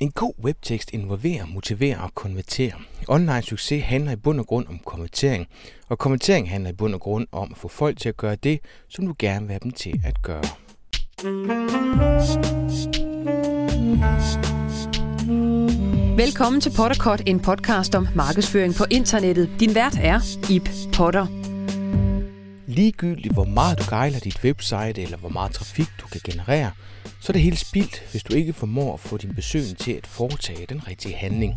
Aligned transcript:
En 0.00 0.10
god 0.10 0.32
webtekst 0.44 0.90
involverer, 0.90 1.46
motiverer 1.46 1.98
og 1.98 2.14
konverterer. 2.14 2.74
Online 3.08 3.42
succes 3.42 3.84
handler 3.84 4.12
i 4.12 4.16
bund 4.16 4.40
og 4.40 4.46
grund 4.46 4.66
om 4.66 4.78
konvertering, 4.84 5.46
og 5.88 5.98
konvertering 5.98 6.50
handler 6.50 6.70
i 6.70 6.72
bund 6.72 6.94
og 6.94 7.00
grund 7.00 7.26
om 7.32 7.48
at 7.50 7.58
få 7.58 7.68
folk 7.68 7.98
til 7.98 8.08
at 8.08 8.16
gøre 8.16 8.36
det, 8.36 8.60
som 8.88 9.06
du 9.06 9.14
gerne 9.18 9.46
vil 9.46 9.52
have 9.52 9.60
dem 9.62 9.70
til 9.70 10.00
at 10.04 10.22
gøre. 10.22 10.44
Velkommen 16.16 16.60
til 16.60 16.72
Potterkort, 16.76 17.22
en 17.26 17.40
podcast 17.40 17.94
om 17.94 18.08
markedsføring 18.14 18.74
på 18.74 18.84
internettet. 18.90 19.50
Din 19.60 19.74
vært 19.74 19.98
er 20.02 20.20
Ip 20.50 20.68
Potter. 20.94 21.39
Ligegyldigt 22.70 23.34
hvor 23.34 23.44
meget 23.44 23.78
du 23.78 23.84
gejler 23.88 24.18
dit 24.18 24.44
website 24.44 25.02
eller 25.02 25.16
hvor 25.16 25.28
meget 25.28 25.52
trafik 25.52 25.88
du 26.00 26.06
kan 26.06 26.20
generere, 26.24 26.70
så 27.04 27.26
er 27.28 27.32
det 27.32 27.42
helt 27.42 27.58
spildt, 27.58 28.02
hvis 28.10 28.22
du 28.22 28.34
ikke 28.34 28.52
formår 28.52 28.94
at 28.94 29.00
få 29.00 29.16
din 29.16 29.34
besøgende 29.34 29.74
til 29.74 29.92
at 29.92 30.06
foretage 30.06 30.66
den 30.66 30.88
rigtige 30.88 31.14
handling. 31.14 31.54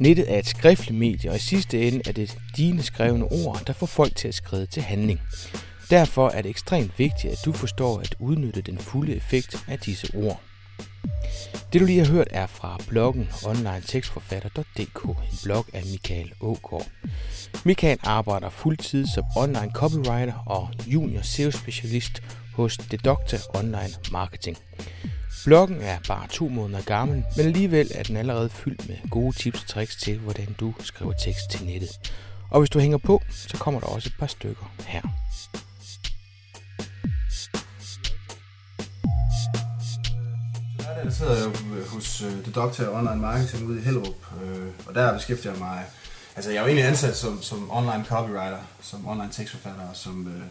Nettet 0.00 0.32
er 0.32 0.38
et 0.38 0.46
skriftligt 0.46 0.98
medie, 0.98 1.30
og 1.30 1.36
i 1.36 1.38
sidste 1.38 1.88
ende 1.88 2.00
er 2.06 2.12
det 2.12 2.36
dine 2.56 2.82
skrevne 2.82 3.24
ord, 3.24 3.62
der 3.66 3.72
får 3.72 3.86
folk 3.86 4.16
til 4.16 4.28
at 4.28 4.34
skride 4.34 4.66
til 4.66 4.82
handling. 4.82 5.20
Derfor 5.90 6.28
er 6.28 6.42
det 6.42 6.48
ekstremt 6.48 6.98
vigtigt, 6.98 7.32
at 7.32 7.38
du 7.44 7.52
forstår 7.52 8.00
at 8.00 8.14
udnytte 8.18 8.62
den 8.62 8.78
fulde 8.78 9.16
effekt 9.16 9.64
af 9.68 9.78
disse 9.78 10.16
ord. 10.16 10.40
Det 11.72 11.80
du 11.80 11.86
lige 11.86 12.04
har 12.04 12.12
hørt 12.12 12.28
er 12.30 12.46
fra 12.46 12.78
bloggen 12.88 13.28
onlinetekstforfatter.dk, 13.46 15.04
en 15.04 15.38
blog 15.44 15.66
af 15.72 15.82
Michael 15.84 16.32
Ågaard. 16.40 16.86
Michael 17.64 17.98
arbejder 18.02 18.50
fuldtid 18.50 19.06
som 19.06 19.24
online 19.36 19.72
copywriter 19.74 20.34
og 20.46 20.68
junior 20.86 21.22
SEO-specialist 21.22 22.22
hos 22.54 22.76
Dedokta 22.76 23.38
Online 23.54 23.94
Marketing. 24.12 24.58
Bloggen 25.44 25.80
er 25.80 25.98
bare 26.08 26.28
to 26.28 26.48
måneder 26.48 26.82
gammel, 26.82 27.24
men 27.36 27.46
alligevel 27.46 27.90
er 27.94 28.02
den 28.02 28.16
allerede 28.16 28.48
fyldt 28.48 28.88
med 28.88 28.96
gode 29.10 29.36
tips 29.36 29.62
og 29.62 29.68
tricks 29.68 29.96
til, 29.96 30.18
hvordan 30.18 30.56
du 30.60 30.74
skriver 30.80 31.12
tekst 31.12 31.50
til 31.50 31.66
nettet. 31.66 32.12
Og 32.50 32.60
hvis 32.60 32.70
du 32.70 32.78
hænger 32.78 32.98
på, 32.98 33.22
så 33.30 33.56
kommer 33.56 33.80
der 33.80 33.86
også 33.86 34.08
et 34.08 34.18
par 34.18 34.26
stykker 34.26 34.72
her. 34.86 35.02
Jeg 41.04 41.12
sidder 41.12 41.44
jo 41.44 41.50
øh, 41.76 41.88
hos 41.88 42.22
uh, 42.22 42.30
The 42.42 42.52
Doctor 42.52 42.98
Online 42.98 43.20
Marketing 43.20 43.66
ude 43.66 43.78
i 43.78 43.82
Hellerup, 43.82 44.26
øh, 44.42 44.66
og 44.86 44.94
der 44.94 45.14
beskæftiger 45.14 45.52
jeg 45.52 45.60
mig... 45.60 45.84
Altså, 46.36 46.50
jeg 46.50 46.56
er 46.56 46.62
jo 46.62 46.66
egentlig 46.66 46.88
ansat 46.88 47.16
som, 47.16 47.42
som 47.42 47.70
online 47.70 48.04
copywriter, 48.04 48.58
som 48.82 49.08
online 49.08 49.32
tekstforfatter 49.32 49.88
og 49.88 49.96
som, 49.96 50.28
øh, 50.28 50.42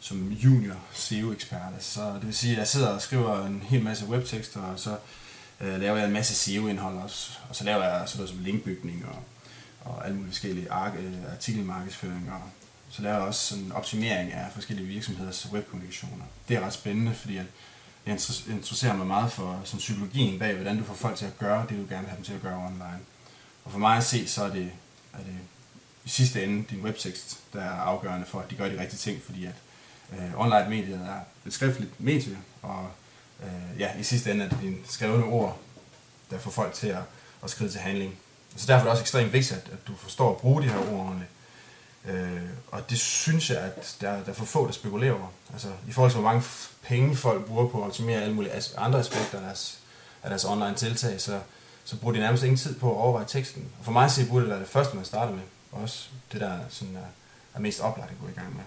som 0.00 0.32
junior 0.32 0.76
SEO-ekspert. 0.92 1.72
Så 1.78 2.14
det 2.14 2.26
vil 2.26 2.34
sige, 2.34 2.52
at 2.52 2.58
jeg 2.58 2.68
sidder 2.68 2.88
og 2.88 3.02
skriver 3.02 3.46
en 3.46 3.62
hel 3.68 3.82
masse 3.82 4.06
webtekster, 4.06 4.60
og 4.60 4.78
så 4.78 4.96
øh, 5.60 5.80
laver 5.80 5.96
jeg 5.96 6.06
en 6.06 6.12
masse 6.12 6.34
SEO-indhold 6.34 6.96
også. 6.96 7.38
Og 7.48 7.56
så 7.56 7.64
laver 7.64 7.84
jeg 7.84 8.08
sådan 8.08 8.18
noget 8.18 8.30
som 8.30 8.44
linkbygning 8.44 9.06
og, 9.06 9.18
og 9.92 10.04
alle 10.04 10.16
mulige 10.16 10.32
forskellige 10.32 10.72
artikelmarkedsføring. 11.32 12.30
Og 12.32 12.40
så 12.90 13.02
laver 13.02 13.16
jeg 13.16 13.24
også 13.24 13.46
sådan 13.46 13.72
optimering 13.72 14.32
af 14.32 14.46
forskellige 14.54 14.86
virksomheders 14.86 15.48
webkommunikationer. 15.52 16.24
Det 16.48 16.56
er 16.56 16.60
ret 16.60 16.72
spændende, 16.72 17.14
fordi 17.14 17.36
at 17.36 17.46
jeg 18.06 18.18
interesserer 18.48 18.96
mig 18.96 19.06
meget 19.06 19.32
for 19.32 19.60
sådan, 19.64 19.78
psykologien 19.78 20.38
bag, 20.38 20.54
hvordan 20.54 20.78
du 20.78 20.84
får 20.84 20.94
folk 20.94 21.16
til 21.16 21.26
at 21.26 21.38
gøre 21.38 21.66
det, 21.68 21.78
du 21.78 21.86
gerne 21.88 22.00
vil 22.00 22.08
have 22.08 22.16
dem 22.16 22.24
til 22.24 22.32
at 22.32 22.42
gøre 22.42 22.56
online. 22.56 23.00
Og 23.64 23.72
for 23.72 23.78
mig 23.78 23.96
at 23.96 24.04
se, 24.04 24.28
så 24.28 24.44
er 24.44 24.48
det, 24.48 24.70
er 25.12 25.18
det 25.18 25.38
i 26.04 26.08
sidste 26.08 26.44
ende 26.44 26.64
din 26.70 26.80
webtekst, 26.80 27.38
der 27.52 27.60
er 27.60 27.70
afgørende 27.70 28.26
for, 28.26 28.40
at 28.40 28.50
de 28.50 28.54
gør 28.54 28.68
de 28.68 28.80
rigtige 28.80 28.98
ting, 28.98 29.22
fordi 29.22 29.44
at 29.44 29.54
øh, 30.12 30.40
online-mediet 30.40 31.00
er 31.00 31.20
et 31.46 31.52
skriftligt 31.52 32.00
medie, 32.00 32.38
og 32.62 32.90
øh, 33.42 33.80
ja, 33.80 33.98
i 33.98 34.02
sidste 34.02 34.30
ende 34.30 34.44
er 34.44 34.48
det 34.48 34.58
dine 34.60 34.76
skrevne 34.88 35.24
ord, 35.24 35.58
der 36.30 36.38
får 36.38 36.50
folk 36.50 36.74
til 36.74 36.86
at, 36.86 37.02
at 37.44 37.50
skride 37.50 37.70
til 37.70 37.80
handling. 37.80 38.14
Så 38.56 38.66
derfor 38.66 38.80
er 38.80 38.84
det 38.84 38.90
også 38.90 39.02
ekstremt 39.02 39.32
vigtigt, 39.32 39.60
at, 39.60 39.72
at 39.72 39.86
du 39.86 39.96
forstår 39.96 40.30
at 40.30 40.36
bruge 40.36 40.62
de 40.62 40.68
her 40.68 40.78
ord 40.78 41.00
ordentligt. 41.00 41.30
Øh, 42.08 42.40
og 42.70 42.90
det 42.90 42.98
synes 42.98 43.50
jeg, 43.50 43.58
at 43.58 43.96
der, 44.00 44.22
der 44.22 44.30
er 44.30 44.32
for 44.32 44.44
få, 44.44 44.66
der 44.66 44.72
spekulerer 44.72 45.12
over. 45.12 45.28
Altså, 45.52 45.68
i 45.88 45.92
forhold 45.92 46.10
til, 46.10 46.20
hvor 46.20 46.28
mange 46.28 46.44
penge 46.82 47.16
folk 47.16 47.44
bruger 47.44 47.68
på 47.68 47.80
at 47.80 47.86
optimere 47.86 48.22
alle 48.22 48.34
mulige 48.34 48.52
andre 48.76 48.98
aspekter 48.98 49.38
af 49.38 49.44
deres, 49.44 49.78
af 50.22 50.30
deres 50.30 50.44
online 50.44 50.74
tiltag, 50.74 51.20
så, 51.20 51.40
så 51.84 51.96
bruger 51.96 52.14
de 52.14 52.20
nærmest 52.20 52.42
ingen 52.42 52.58
tid 52.58 52.74
på 52.74 52.90
at 52.90 52.96
overveje 52.96 53.26
teksten. 53.28 53.64
Og 53.78 53.84
for 53.84 53.92
mig 53.92 54.04
at 54.04 54.10
se, 54.10 54.26
burde 54.26 54.40
det 54.40 54.50
være 54.50 54.60
det 54.60 54.68
første, 54.68 54.96
man 54.96 55.04
starter 55.04 55.32
med. 55.32 55.42
Og 55.72 55.82
også 55.82 56.08
det, 56.32 56.40
der 56.40 56.58
sådan 56.68 56.96
er, 56.96 57.08
er 57.54 57.60
mest 57.60 57.80
oplagt 57.80 58.10
at 58.10 58.16
gå 58.20 58.28
i 58.28 58.40
gang 58.40 58.54
med. 58.54 58.62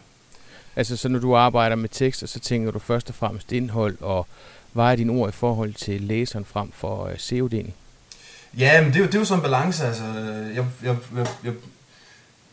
Altså, 0.76 0.98
så 0.98 1.10
når 1.10 1.20
du 1.20 1.36
arbejder 1.36 1.76
med 1.76 1.90
tekster, 1.90 2.28
så 2.28 2.40
tænker 2.40 2.72
du 2.72 2.80
først 2.80 3.10
og 3.10 3.16
fremmest 3.16 3.52
indhold, 3.52 3.98
og 4.02 4.28
vejer 4.74 4.96
dine 4.96 5.12
ord 5.12 5.30
i 5.30 5.32
forhold 5.32 5.74
til 5.74 6.02
læseren 6.02 6.46
frem 6.46 6.72
for 6.72 7.10
SEO-delen? 7.18 7.72
Ja, 8.58 8.82
men 8.82 8.90
det 8.90 8.96
er 8.96 9.00
jo, 9.00 9.06
det 9.06 9.16
er 9.16 9.20
jo 9.20 9.26
sådan 9.26 9.40
en 9.40 9.44
balance. 9.44 9.86
Altså, 9.86 10.04
jeg, 10.04 10.66
jeg, 10.84 10.98
jeg, 11.16 11.28
jeg 11.44 11.54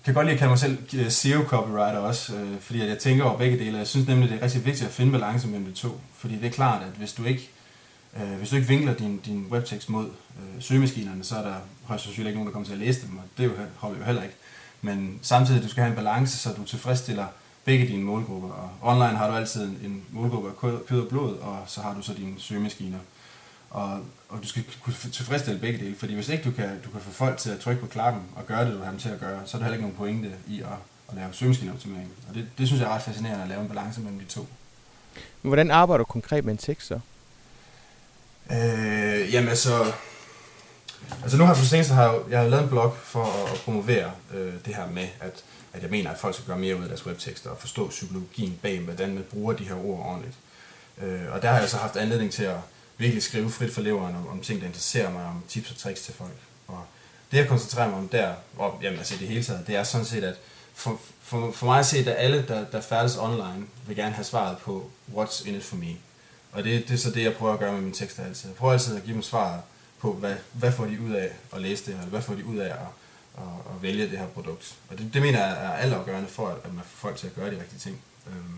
kan 0.05 0.15
godt 0.15 0.27
lide 0.27 0.33
at 0.33 0.39
kalde 0.39 0.51
mig 0.51 0.59
selv 0.59 0.79
øh, 0.95 1.07
SEO-copywriter 1.07 1.99
også, 1.99 2.37
øh, 2.37 2.61
fordi 2.61 2.81
at 2.81 2.89
jeg 2.89 2.99
tænker 2.99 3.25
over 3.25 3.39
begge 3.39 3.59
dele. 3.59 3.79
Jeg 3.79 3.87
synes 3.87 4.09
nemlig, 4.09 4.31
det 4.31 4.39
er 4.39 4.43
rigtig 4.43 4.65
vigtigt 4.65 4.89
at 4.89 4.95
finde 4.95 5.13
balance 5.13 5.49
mellem 5.49 5.67
de 5.67 5.73
to. 5.73 6.01
Fordi 6.15 6.37
det 6.37 6.45
er 6.45 6.51
klart, 6.51 6.83
at 6.83 6.93
hvis 6.99 7.13
du 7.13 7.25
ikke, 7.25 7.51
øh, 8.17 8.33
hvis 8.39 8.51
du 8.51 8.57
ikke 8.57 8.69
vinkler 8.69 8.95
din, 8.95 9.19
din 9.19 9.47
webtekst 9.51 9.91
mod 9.91 10.07
øh, 10.07 10.63
søgemaskinerne, 10.63 11.25
så 11.25 11.37
er 11.37 11.43
der 11.43 11.55
højst 11.85 12.05
sandsynligt 12.05 12.29
ikke 12.29 12.39
nogen, 12.39 12.47
der 12.47 12.53
kommer 12.53 12.67
til 12.67 12.73
at 12.73 12.79
læse 12.79 13.07
dem, 13.07 13.17
og 13.17 13.25
det 13.37 13.45
er 13.45 13.49
jo, 13.49 13.55
holder 13.77 13.99
jo 13.99 14.05
heller 14.05 14.23
ikke. 14.23 14.35
Men 14.83 15.19
samtidig, 15.23 15.63
du 15.63 15.69
skal 15.69 15.83
have 15.83 15.91
en 15.91 15.97
balance, 15.97 16.39
så 16.39 16.53
du 16.53 16.65
tilfredsstiller 16.65 17.27
begge 17.65 17.87
dine 17.87 18.03
målgrupper. 18.03 18.49
Og 18.49 18.71
online 18.83 19.19
har 19.19 19.31
du 19.31 19.37
altid 19.37 19.65
en 19.65 20.03
målgruppe 20.11 20.49
af 20.49 20.57
kød 20.89 21.01
og 21.01 21.09
blod, 21.09 21.37
og 21.37 21.59
så 21.67 21.81
har 21.81 21.95
du 21.95 22.03
så 22.03 22.15
dine 22.15 22.35
søgemaskiner. 22.39 22.99
Og, 23.71 24.01
og 24.33 24.43
du 24.43 24.49
skal 24.49 24.65
kunne 24.83 24.95
tilfredsstille 25.13 25.61
begge 25.61 25.79
dele, 25.79 25.97
fordi 25.99 26.15
hvis 26.15 26.29
ikke 26.29 26.45
du 26.45 26.51
kan, 26.51 26.81
du 26.85 26.91
kan 26.91 27.01
få 27.01 27.11
folk 27.11 27.39
til 27.39 27.51
at 27.51 27.61
trykke 27.61 27.81
på 27.81 27.87
klappen 27.87 28.23
og 28.37 28.47
gøre 28.47 28.65
det, 28.65 28.75
du 28.75 28.83
har 28.83 28.91
dem 28.91 28.99
til 29.01 29.09
at 29.09 29.21
gøre, 29.21 29.41
så 29.47 29.57
er 29.57 29.59
der 29.59 29.65
heller 29.65 29.77
ikke 29.77 29.83
nogen 29.83 29.97
pointe 29.97 30.31
i 30.49 30.61
at, 30.61 30.67
at 31.09 31.15
lave 31.15 31.29
søgemaskineoptimering. 31.33 32.11
Og 32.29 32.35
det, 32.35 32.49
det 32.59 32.67
synes 32.67 32.81
jeg 32.83 32.89
er 32.89 32.95
ret 32.95 33.03
fascinerende 33.03 33.43
at 33.43 33.49
lave 33.49 33.61
en 33.61 33.69
balance 33.69 34.01
mellem 34.01 34.19
de 34.19 34.25
to. 34.25 34.49
Men 35.43 35.49
hvordan 35.49 35.71
arbejder 35.71 36.05
du 36.05 36.05
konkret 36.05 36.45
med 36.45 36.53
en 36.53 36.59
tekst 36.59 36.87
så? 36.87 37.01
Øh, 38.51 39.33
jamen 39.35 39.49
altså, 39.49 39.93
altså 41.23 41.37
nu 41.37 41.45
har 41.45 41.55
jeg 41.55 41.87
for 41.87 41.95
har 41.95 42.13
jeg, 42.13 42.21
jeg 42.31 42.41
har 42.41 42.49
lavet 42.49 42.63
en 42.63 42.69
blog 42.69 42.97
for 43.03 43.25
at, 43.25 43.53
at 43.53 43.61
promovere 43.61 44.11
øh, 44.35 44.53
det 44.65 44.75
her 44.75 44.91
med, 44.91 45.07
at, 45.21 45.45
at 45.73 45.83
jeg 45.83 45.91
mener, 45.91 46.11
at 46.11 46.19
folk 46.19 46.35
skal 46.35 46.47
gøre 46.47 46.59
mere 46.59 46.77
ud 46.77 46.83
af 46.83 46.89
deres 46.89 47.07
webtekster 47.07 47.51
og 47.51 47.59
forstå 47.59 47.89
psykologien 47.89 48.59
bag, 48.63 48.81
hvordan 48.81 49.15
man 49.15 49.25
bruger 49.31 49.53
de 49.53 49.65
her 49.65 49.75
ord 49.75 50.07
ordentligt. 50.07 50.37
Øh, 51.03 51.33
og 51.33 51.43
der 51.43 51.51
har 51.51 51.59
jeg 51.59 51.69
så 51.69 51.77
haft 51.77 51.97
anledning 51.97 52.33
til 52.33 52.45
at 52.45 52.57
virkelig 53.03 53.23
skrive 53.23 53.51
frit 53.51 53.73
for 53.75 53.81
leveren 53.81 54.17
om, 54.17 54.29
om 54.29 54.41
ting, 54.41 54.61
der 54.61 54.67
interesserer 54.67 55.11
mig, 55.11 55.25
om 55.25 55.43
tips 55.49 55.71
og 55.71 55.77
tricks 55.77 56.01
til 56.01 56.15
folk. 56.15 56.39
Og 56.69 56.85
det 57.31 57.39
jeg 57.39 57.49
koncentrerer 57.49 57.89
mig 57.89 57.99
om 57.99 58.09
der, 58.09 58.35
og 58.57 58.79
jamen, 58.83 58.99
altså 58.99 59.15
det 59.21 59.29
hele 59.29 59.45
taget, 59.45 59.67
det 59.67 59.77
er 59.77 59.85
sådan 59.85 60.07
set, 60.07 60.25
at 60.25 60.35
for, 60.75 61.01
for, 61.23 61.53
for 61.53 61.67
mig 61.67 61.79
at 61.79 61.87
se, 61.87 61.99
at 61.99 62.15
alle, 62.19 62.45
der, 62.49 62.65
der 62.65 62.81
færdes 62.81 63.17
online, 63.17 63.67
vil 63.87 63.97
gerne 63.97 64.15
have 64.15 64.25
svaret 64.25 64.59
på, 64.59 64.91
what's 65.15 65.49
in 65.49 65.55
it 65.55 65.65
for 65.65 65.77
me. 65.77 65.97
Og 66.53 66.65
det, 66.65 66.89
det 66.89 66.95
er 66.95 66.99
så 66.99 67.11
det, 67.11 67.23
jeg 67.23 67.35
prøver 67.35 67.53
at 67.53 67.59
gøre 67.59 67.73
med 67.73 67.81
mine 67.81 67.95
tekster 67.95 68.25
altid. 68.25 68.49
Jeg 68.49 68.57
prøver 68.57 68.73
altid 68.73 68.97
at 68.97 69.03
give 69.05 69.15
dem 69.15 69.23
svaret 69.23 69.61
på, 69.99 70.13
hvad, 70.13 70.35
hvad 70.53 70.73
får 70.73 70.85
de 70.85 71.01
ud 71.01 71.13
af 71.13 71.31
at 71.53 71.61
læse 71.61 71.85
det 71.87 71.95
her, 71.95 72.01
eller 72.01 72.11
hvad 72.11 72.23
får 72.23 72.35
de 72.35 72.45
ud 72.45 72.57
af 72.57 72.69
at, 72.69 72.89
at, 73.39 73.75
at 73.75 73.83
vælge 73.83 74.11
det 74.11 74.19
her 74.19 74.27
produkt. 74.27 74.75
Og 74.91 74.99
det, 74.99 75.15
det 75.15 75.23
mener 75.23 75.39
jeg 75.39 75.51
er 75.51 75.73
altafgørende 75.73 76.29
for, 76.29 76.49
at 76.65 76.75
man 76.75 76.85
får 76.85 77.09
folk 77.09 77.17
til 77.17 77.27
at 77.27 77.35
gøre 77.35 77.51
de 77.51 77.61
rigtige 77.61 77.79
ting. 77.79 78.01
Øhm, 78.27 78.57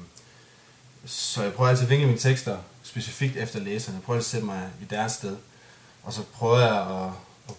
så 1.07 1.43
jeg 1.43 1.53
prøver 1.53 1.71
altid 1.71 1.85
at 1.85 1.91
vinkle 1.91 2.07
mine 2.07 2.19
tekster 2.19 2.59
specifikt 2.85 3.37
efter 3.37 3.61
læserne. 3.61 3.97
Jeg 3.97 4.03
prøver 4.03 4.19
at 4.19 4.25
sætte 4.25 4.47
mig 4.47 4.71
i 4.81 4.85
deres 4.85 5.13
sted. 5.13 5.37
Og 6.03 6.13
så 6.13 6.23
prøver 6.23 6.59
jeg 6.59 6.81
at, 6.81 7.11
at 7.49 7.55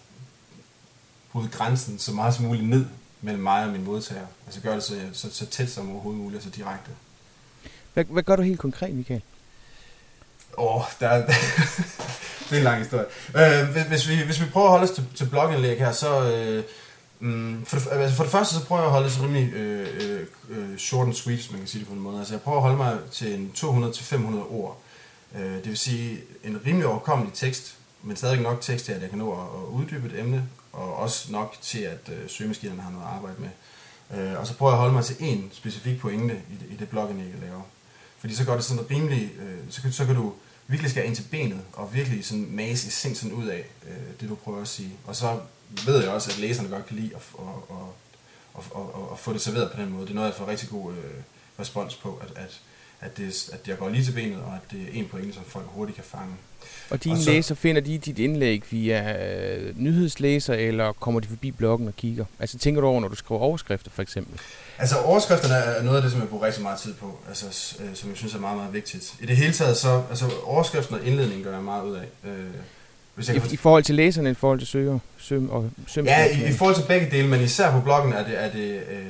bryde 1.32 1.48
grænsen 1.48 1.98
så 1.98 2.12
meget 2.12 2.34
som 2.34 2.44
muligt 2.44 2.68
ned 2.68 2.86
mellem 3.20 3.42
mig 3.42 3.64
og 3.64 3.70
min 3.70 3.84
modtager. 3.84 4.26
Altså 4.46 4.60
gøre 4.60 4.74
det 4.74 4.82
så, 4.82 5.00
så, 5.12 5.30
så 5.30 5.46
tæt 5.46 5.70
som 5.70 5.90
overhovedet 5.90 6.22
muligt, 6.22 6.42
så 6.42 6.50
direkte. 6.50 6.90
Hvad, 7.94 8.04
hvad 8.04 8.22
gør 8.22 8.36
du 8.36 8.42
helt 8.42 8.58
konkret, 8.58 8.94
Michael? 8.94 9.22
Åh, 10.58 10.76
oh, 10.76 10.82
der 11.00 11.08
er, 11.08 11.26
det 12.48 12.52
er 12.52 12.56
en 12.56 12.62
lang 12.64 12.78
historie. 12.78 13.04
Øh, 13.36 13.86
hvis, 13.88 14.08
vi, 14.08 14.22
hvis 14.22 14.40
vi 14.40 14.46
prøver 14.52 14.66
at 14.66 14.70
holde 14.70 14.84
os 14.84 14.90
til, 14.90 15.06
til 15.14 15.28
blogindlæg 15.28 15.78
her, 15.78 15.92
så... 15.92 16.32
Øh, 16.32 16.64
Mm, 17.20 17.64
for, 17.64 17.76
det, 17.76 17.88
altså 17.92 18.16
for 18.16 18.22
det 18.24 18.32
første, 18.32 18.54
så 18.54 18.64
prøver 18.64 18.82
jeg 18.82 18.86
at 18.86 18.92
holde 18.92 19.04
det 19.04 19.14
så 19.14 19.22
rimelig 19.22 19.52
øh, 19.52 19.88
øh, 20.00 20.26
øh, 20.48 20.78
short 20.78 21.06
and 21.06 21.14
sweet, 21.14 21.38
hvis 21.38 21.50
man 21.50 21.60
kan 21.60 21.68
sige 21.68 21.80
det 21.80 21.88
på 21.88 21.94
en 21.94 22.00
måde. 22.00 22.18
Altså 22.18 22.34
jeg 22.34 22.40
prøver 22.40 22.56
at 22.56 22.62
holde 22.62 22.76
mig 22.76 22.98
til 23.12 23.34
en 23.34 23.52
200-500 23.56 24.52
ord. 24.52 24.80
Øh, 25.36 25.54
det 25.54 25.68
vil 25.68 25.78
sige 25.78 26.20
en 26.44 26.60
rimelig 26.66 26.86
overkommelig 26.86 27.34
tekst, 27.34 27.76
men 28.02 28.16
stadig 28.16 28.40
nok 28.40 28.60
tekst 28.60 28.84
til, 28.84 28.92
at 28.92 29.02
jeg 29.02 29.10
kan 29.10 29.18
nå 29.18 29.32
at, 29.32 29.62
at 29.62 29.68
uddybe 29.68 30.06
et 30.06 30.20
emne, 30.20 30.48
og 30.72 30.96
også 30.96 31.32
nok 31.32 31.56
til, 31.62 31.78
at 31.78 32.08
øh, 32.12 32.28
søgemaskinerne 32.28 32.82
har 32.82 32.90
noget 32.90 33.04
at 33.04 33.12
arbejde 33.12 33.36
med. 33.40 33.50
Øh, 34.14 34.40
og 34.40 34.46
så 34.46 34.54
prøver 34.54 34.72
jeg 34.72 34.76
at 34.76 34.80
holde 34.80 34.94
mig 34.94 35.04
til 35.04 35.14
én 35.14 35.54
specifik 35.54 36.00
pointe 36.00 36.34
i 36.34 36.54
det, 36.54 36.66
i 36.70 36.76
det 36.76 36.88
blogindlæg, 36.88 37.30
jeg 37.30 37.40
laver. 37.40 37.62
Fordi 38.18 38.34
så 38.34 38.44
går 38.44 38.54
det 38.54 38.64
sådan 38.64 38.90
rimelig, 38.90 39.32
øh, 39.38 39.58
så, 39.70 39.82
kan, 39.82 39.92
så 39.92 40.06
kan 40.06 40.14
du 40.14 40.32
virkelig 40.66 40.90
skære 40.90 41.06
ind 41.06 41.16
til 41.16 41.26
benet, 41.30 41.60
og 41.72 41.94
virkelig 41.94 42.24
sådan 42.24 42.48
mase 42.50 42.88
essensen 42.88 43.32
ud 43.32 43.46
af 43.46 43.64
øh, 43.88 44.20
det, 44.20 44.28
du 44.28 44.34
prøver 44.34 44.60
at 44.60 44.68
sige. 44.68 44.92
Og 45.06 45.16
så 45.16 45.40
ved 45.86 46.02
jeg 46.02 46.10
også, 46.10 46.30
at 46.30 46.38
læserne 46.38 46.68
godt 46.68 46.86
kan 46.86 46.96
lide 46.96 47.10
at, 47.14 47.22
at, 47.38 47.76
at, 48.56 48.64
at, 48.76 48.82
at, 48.82 49.12
at 49.12 49.18
få 49.18 49.32
det 49.32 49.40
serveret 49.40 49.72
på 49.72 49.80
den 49.80 49.90
måde. 49.90 50.02
Det 50.02 50.10
er 50.10 50.14
noget, 50.14 50.28
jeg 50.28 50.36
får 50.36 50.48
rigtig 50.48 50.68
god 50.68 50.92
øh, 50.92 51.22
respons 51.58 51.94
på, 51.94 52.20
at, 52.22 52.44
at, 52.44 52.60
at, 53.00 53.16
det, 53.16 53.48
at 53.52 53.68
jeg 53.68 53.78
går 53.78 53.88
lige 53.88 54.04
til 54.04 54.12
benet, 54.12 54.38
og 54.38 54.54
at 54.54 54.60
det 54.70 54.80
er 54.80 54.86
en 54.92 55.08
pointe, 55.10 55.34
som 55.34 55.44
folk 55.44 55.66
hurtigt 55.68 55.96
kan 55.96 56.04
fange. 56.04 56.34
Og 56.90 57.04
dine 57.04 57.14
og 57.14 57.18
så, 57.18 57.30
læser, 57.30 57.54
finder 57.54 57.80
de 57.80 57.98
dit 57.98 58.18
indlæg 58.18 58.62
via 58.70 59.26
øh, 59.26 59.78
nyhedslæser, 59.78 60.54
eller 60.54 60.92
kommer 60.92 61.20
de 61.20 61.28
forbi 61.28 61.50
bloggen 61.50 61.88
og 61.88 61.96
kigger? 61.96 62.24
Altså 62.40 62.58
tænker 62.58 62.80
du 62.80 62.86
over, 62.86 63.00
når 63.00 63.08
du 63.08 63.14
skriver 63.14 63.40
overskrifter 63.40 63.90
for 63.90 64.02
eksempel? 64.02 64.40
Altså 64.78 64.96
overskrifterne 64.96 65.54
er 65.54 65.82
noget 65.82 65.96
af 65.96 66.02
det, 66.02 66.12
som 66.12 66.20
jeg 66.20 66.28
bruger 66.28 66.46
rigtig 66.46 66.62
meget 66.62 66.78
tid 66.78 66.94
på, 66.94 67.18
altså, 67.28 67.76
øh, 67.84 67.94
som 67.94 68.10
jeg 68.10 68.16
synes 68.16 68.34
er 68.34 68.38
meget, 68.38 68.56
meget 68.56 68.72
vigtigt. 68.72 69.14
I 69.20 69.26
det 69.26 69.36
hele 69.36 69.52
taget, 69.52 69.76
så 69.76 70.02
altså, 70.10 70.30
overskriften 70.44 70.94
og 70.94 71.06
indledningen 71.06 71.44
gør 71.44 71.52
jeg 71.52 71.62
meget 71.62 71.84
ud 71.84 71.96
af. 71.96 72.06
Øh, 72.24 72.32
hvis 73.14 73.28
jeg 73.28 73.36
I, 73.36 73.52
I 73.52 73.56
forhold 73.56 73.82
til 73.82 73.94
læserne, 73.94 74.30
i 74.30 74.34
forhold 74.34 74.58
til 74.58 74.68
søger, 74.68 74.98
søm 75.18 75.50
og 75.50 75.70
søm 75.86 76.04
Ja, 76.04 76.24
i, 76.24 76.48
i 76.48 76.52
forhold 76.52 76.76
til 76.76 76.84
begge 76.88 77.10
dele, 77.10 77.28
men 77.28 77.40
især 77.40 77.70
på 77.70 77.80
bloggen 77.80 78.12
er 78.12 78.24
det, 78.24 78.42
er 78.42 78.52
det, 78.52 78.82
øh, 78.90 79.06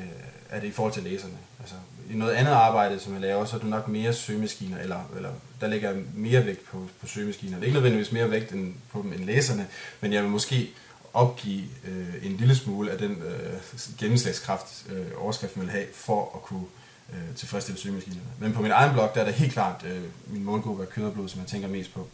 er 0.51 0.61
det 0.61 0.69
i 0.69 0.71
forhold 0.71 0.93
til 0.93 1.03
læserne. 1.03 1.35
Altså, 1.61 1.75
i 2.11 2.17
noget 2.17 2.33
andet 2.33 2.53
arbejde, 2.53 3.01
som 3.01 3.13
jeg 3.13 3.21
laver, 3.21 3.45
så 3.45 3.57
er 3.57 3.61
det 3.61 3.69
nok 3.69 3.89
mere 3.89 4.13
søgemaskiner, 4.13 4.79
eller, 4.79 5.11
eller 5.17 5.31
der 5.61 5.67
ligger 5.67 5.95
mere 6.15 6.47
vægt 6.47 6.65
på, 6.65 6.87
på 7.01 7.07
søgemaskiner. 7.07 7.55
Det 7.55 7.63
er 7.63 7.67
ikke 7.67 7.75
nødvendigvis 7.75 8.13
mere 8.13 8.31
vægt 8.31 8.53
end 8.53 8.75
på 8.93 9.03
dem 9.03 9.13
end 9.13 9.25
læserne, 9.25 9.67
men 10.01 10.13
jeg 10.13 10.23
vil 10.23 10.31
måske 10.31 10.71
opgive 11.13 11.63
øh, 11.85 12.15
en 12.23 12.37
lille 12.37 12.57
smule 12.57 12.91
af 12.91 12.99
den 12.99 13.11
øh, 13.11 13.59
gennemslagskraft, 13.99 14.87
øh, 14.93 15.07
overskriften 15.17 15.63
vil 15.63 15.71
have, 15.71 15.87
for 15.95 16.31
at 16.35 16.43
kunne 16.43 16.65
øh, 17.13 17.37
tilfredsstille 17.37 17.81
søgemaskinerne. 17.81 18.27
Men 18.41 18.53
på 18.53 18.63
min 18.63 18.71
egen 18.71 18.93
blog, 18.93 19.11
der 19.15 19.21
er 19.21 19.25
det 19.25 19.35
helt 19.35 19.53
klart 19.53 19.85
øh, 19.89 20.03
min 20.27 20.45
målgruppe 20.45 20.83
af 20.83 20.89
kød 20.89 21.05
og 21.05 21.13
blod, 21.13 21.29
som 21.29 21.41
jeg 21.41 21.49
tænker 21.49 21.69
mest 21.69 21.95
på. 21.95 22.09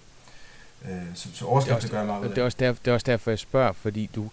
Øh, 0.84 0.90
så, 1.14 1.28
så 1.34 1.44
overskriften 1.44 1.90
gør 1.90 1.98
jeg 1.98 2.06
meget. 2.06 2.30
Det 2.30 2.38
er, 2.38 2.44
også 2.44 2.56
derfor, 2.60 2.82
det 2.84 2.90
er 2.90 2.94
også 2.94 3.06
derfor, 3.06 3.30
jeg 3.30 3.38
spørger, 3.38 3.72
fordi 3.72 4.10
du... 4.14 4.30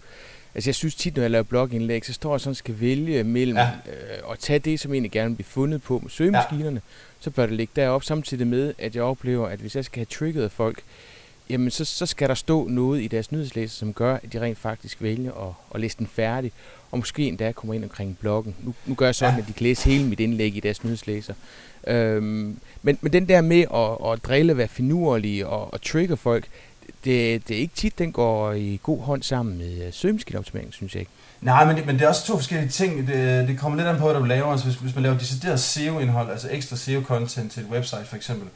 Altså 0.54 0.70
jeg 0.70 0.74
synes 0.74 0.94
tit, 0.94 1.16
når 1.16 1.22
jeg 1.22 1.30
laver 1.30 1.42
blogindlæg, 1.42 2.06
så 2.06 2.12
står 2.12 2.34
jeg 2.34 2.40
sådan, 2.40 2.54
skal 2.54 2.80
vælge 2.80 3.24
mellem 3.24 3.56
ja. 3.56 3.66
øh, 3.66 4.32
at 4.32 4.38
tage 4.38 4.58
det, 4.58 4.80
som 4.80 4.90
jeg 4.90 4.94
egentlig 4.94 5.10
gerne 5.12 5.28
vil 5.28 5.36
blive 5.36 5.44
fundet 5.44 5.82
på 5.82 5.98
med 5.98 6.10
søgemaskinerne, 6.10 6.80
ja. 6.84 7.20
så 7.20 7.30
bør 7.30 7.46
det 7.46 7.54
ligge 7.54 7.72
derop 7.76 8.04
samtidig 8.04 8.46
med, 8.46 8.74
at 8.78 8.94
jeg 8.94 9.02
oplever, 9.02 9.48
at 9.48 9.58
hvis 9.58 9.76
jeg 9.76 9.84
skal 9.84 9.98
have 9.98 10.06
trigget 10.06 10.52
folk, 10.52 10.82
jamen 11.50 11.70
så, 11.70 11.84
så 11.84 12.06
skal 12.06 12.28
der 12.28 12.34
stå 12.34 12.68
noget 12.68 13.02
i 13.02 13.06
deres 13.06 13.32
nyhedslæser, 13.32 13.74
som 13.74 13.92
gør, 13.92 14.14
at 14.14 14.32
de 14.32 14.40
rent 14.40 14.58
faktisk 14.58 15.02
vælger 15.02 15.48
at, 15.48 15.54
at 15.74 15.80
læse 15.80 15.98
den 15.98 16.06
færdig, 16.06 16.52
og 16.90 16.98
måske 16.98 17.28
endda 17.28 17.52
kommer 17.52 17.74
ind 17.74 17.84
omkring 17.84 18.18
bloggen. 18.20 18.54
Nu, 18.62 18.74
nu 18.86 18.94
gør 18.94 19.06
jeg 19.06 19.14
sådan, 19.14 19.34
ja. 19.34 19.40
at 19.40 19.48
de 19.48 19.52
kan 19.52 19.64
læse 19.64 19.90
hele 19.90 20.04
mit 20.04 20.20
indlæg 20.20 20.56
i 20.56 20.60
deres 20.60 20.84
nyhedslæser. 20.84 21.34
Øhm, 21.86 22.58
men, 22.82 22.98
men 23.00 23.12
den 23.12 23.28
der 23.28 23.40
med 23.40 23.64
at, 23.74 24.12
at 24.12 24.24
drille, 24.24 24.56
være 24.56 24.68
finurlig 24.68 25.46
og, 25.46 25.72
og 25.72 25.82
trigger 25.82 26.16
folk, 26.16 26.44
det, 27.04 27.48
det 27.48 27.56
er 27.56 27.60
ikke 27.60 27.74
tit, 27.74 27.98
den 27.98 28.12
går 28.12 28.52
i 28.52 28.80
god 28.82 29.02
hånd 29.02 29.22
sammen 29.22 29.58
med 29.58 29.86
øh, 29.86 29.92
søgemaskineoptimering, 29.92 29.94
søgemaskinoptimering, 29.94 30.74
synes 30.74 30.94
jeg 30.94 31.00
ikke. 31.00 31.12
Nej, 31.40 31.64
men 31.64 31.76
det, 31.76 31.86
men 31.86 31.94
det 31.98 32.04
er 32.04 32.08
også 32.08 32.26
to 32.26 32.36
forskellige 32.36 32.70
ting. 32.70 33.06
Det, 33.06 33.48
det 33.48 33.58
kommer 33.58 33.76
lidt 33.76 33.88
an 33.88 33.98
på, 33.98 34.04
hvad 34.04 34.14
du 34.14 34.24
laver. 34.24 34.52
Altså, 34.52 34.66
hvis, 34.66 34.76
hvis 34.76 34.94
man 34.94 35.02
laver 35.02 35.18
decideret 35.18 35.60
SEO-indhold, 35.60 36.30
altså 36.30 36.48
ekstra 36.50 36.76
SEO-content 36.76 37.50
til 37.50 37.62
et 37.62 37.68
website 37.70 38.04
for 38.04 38.16
eksempel, 38.16 38.48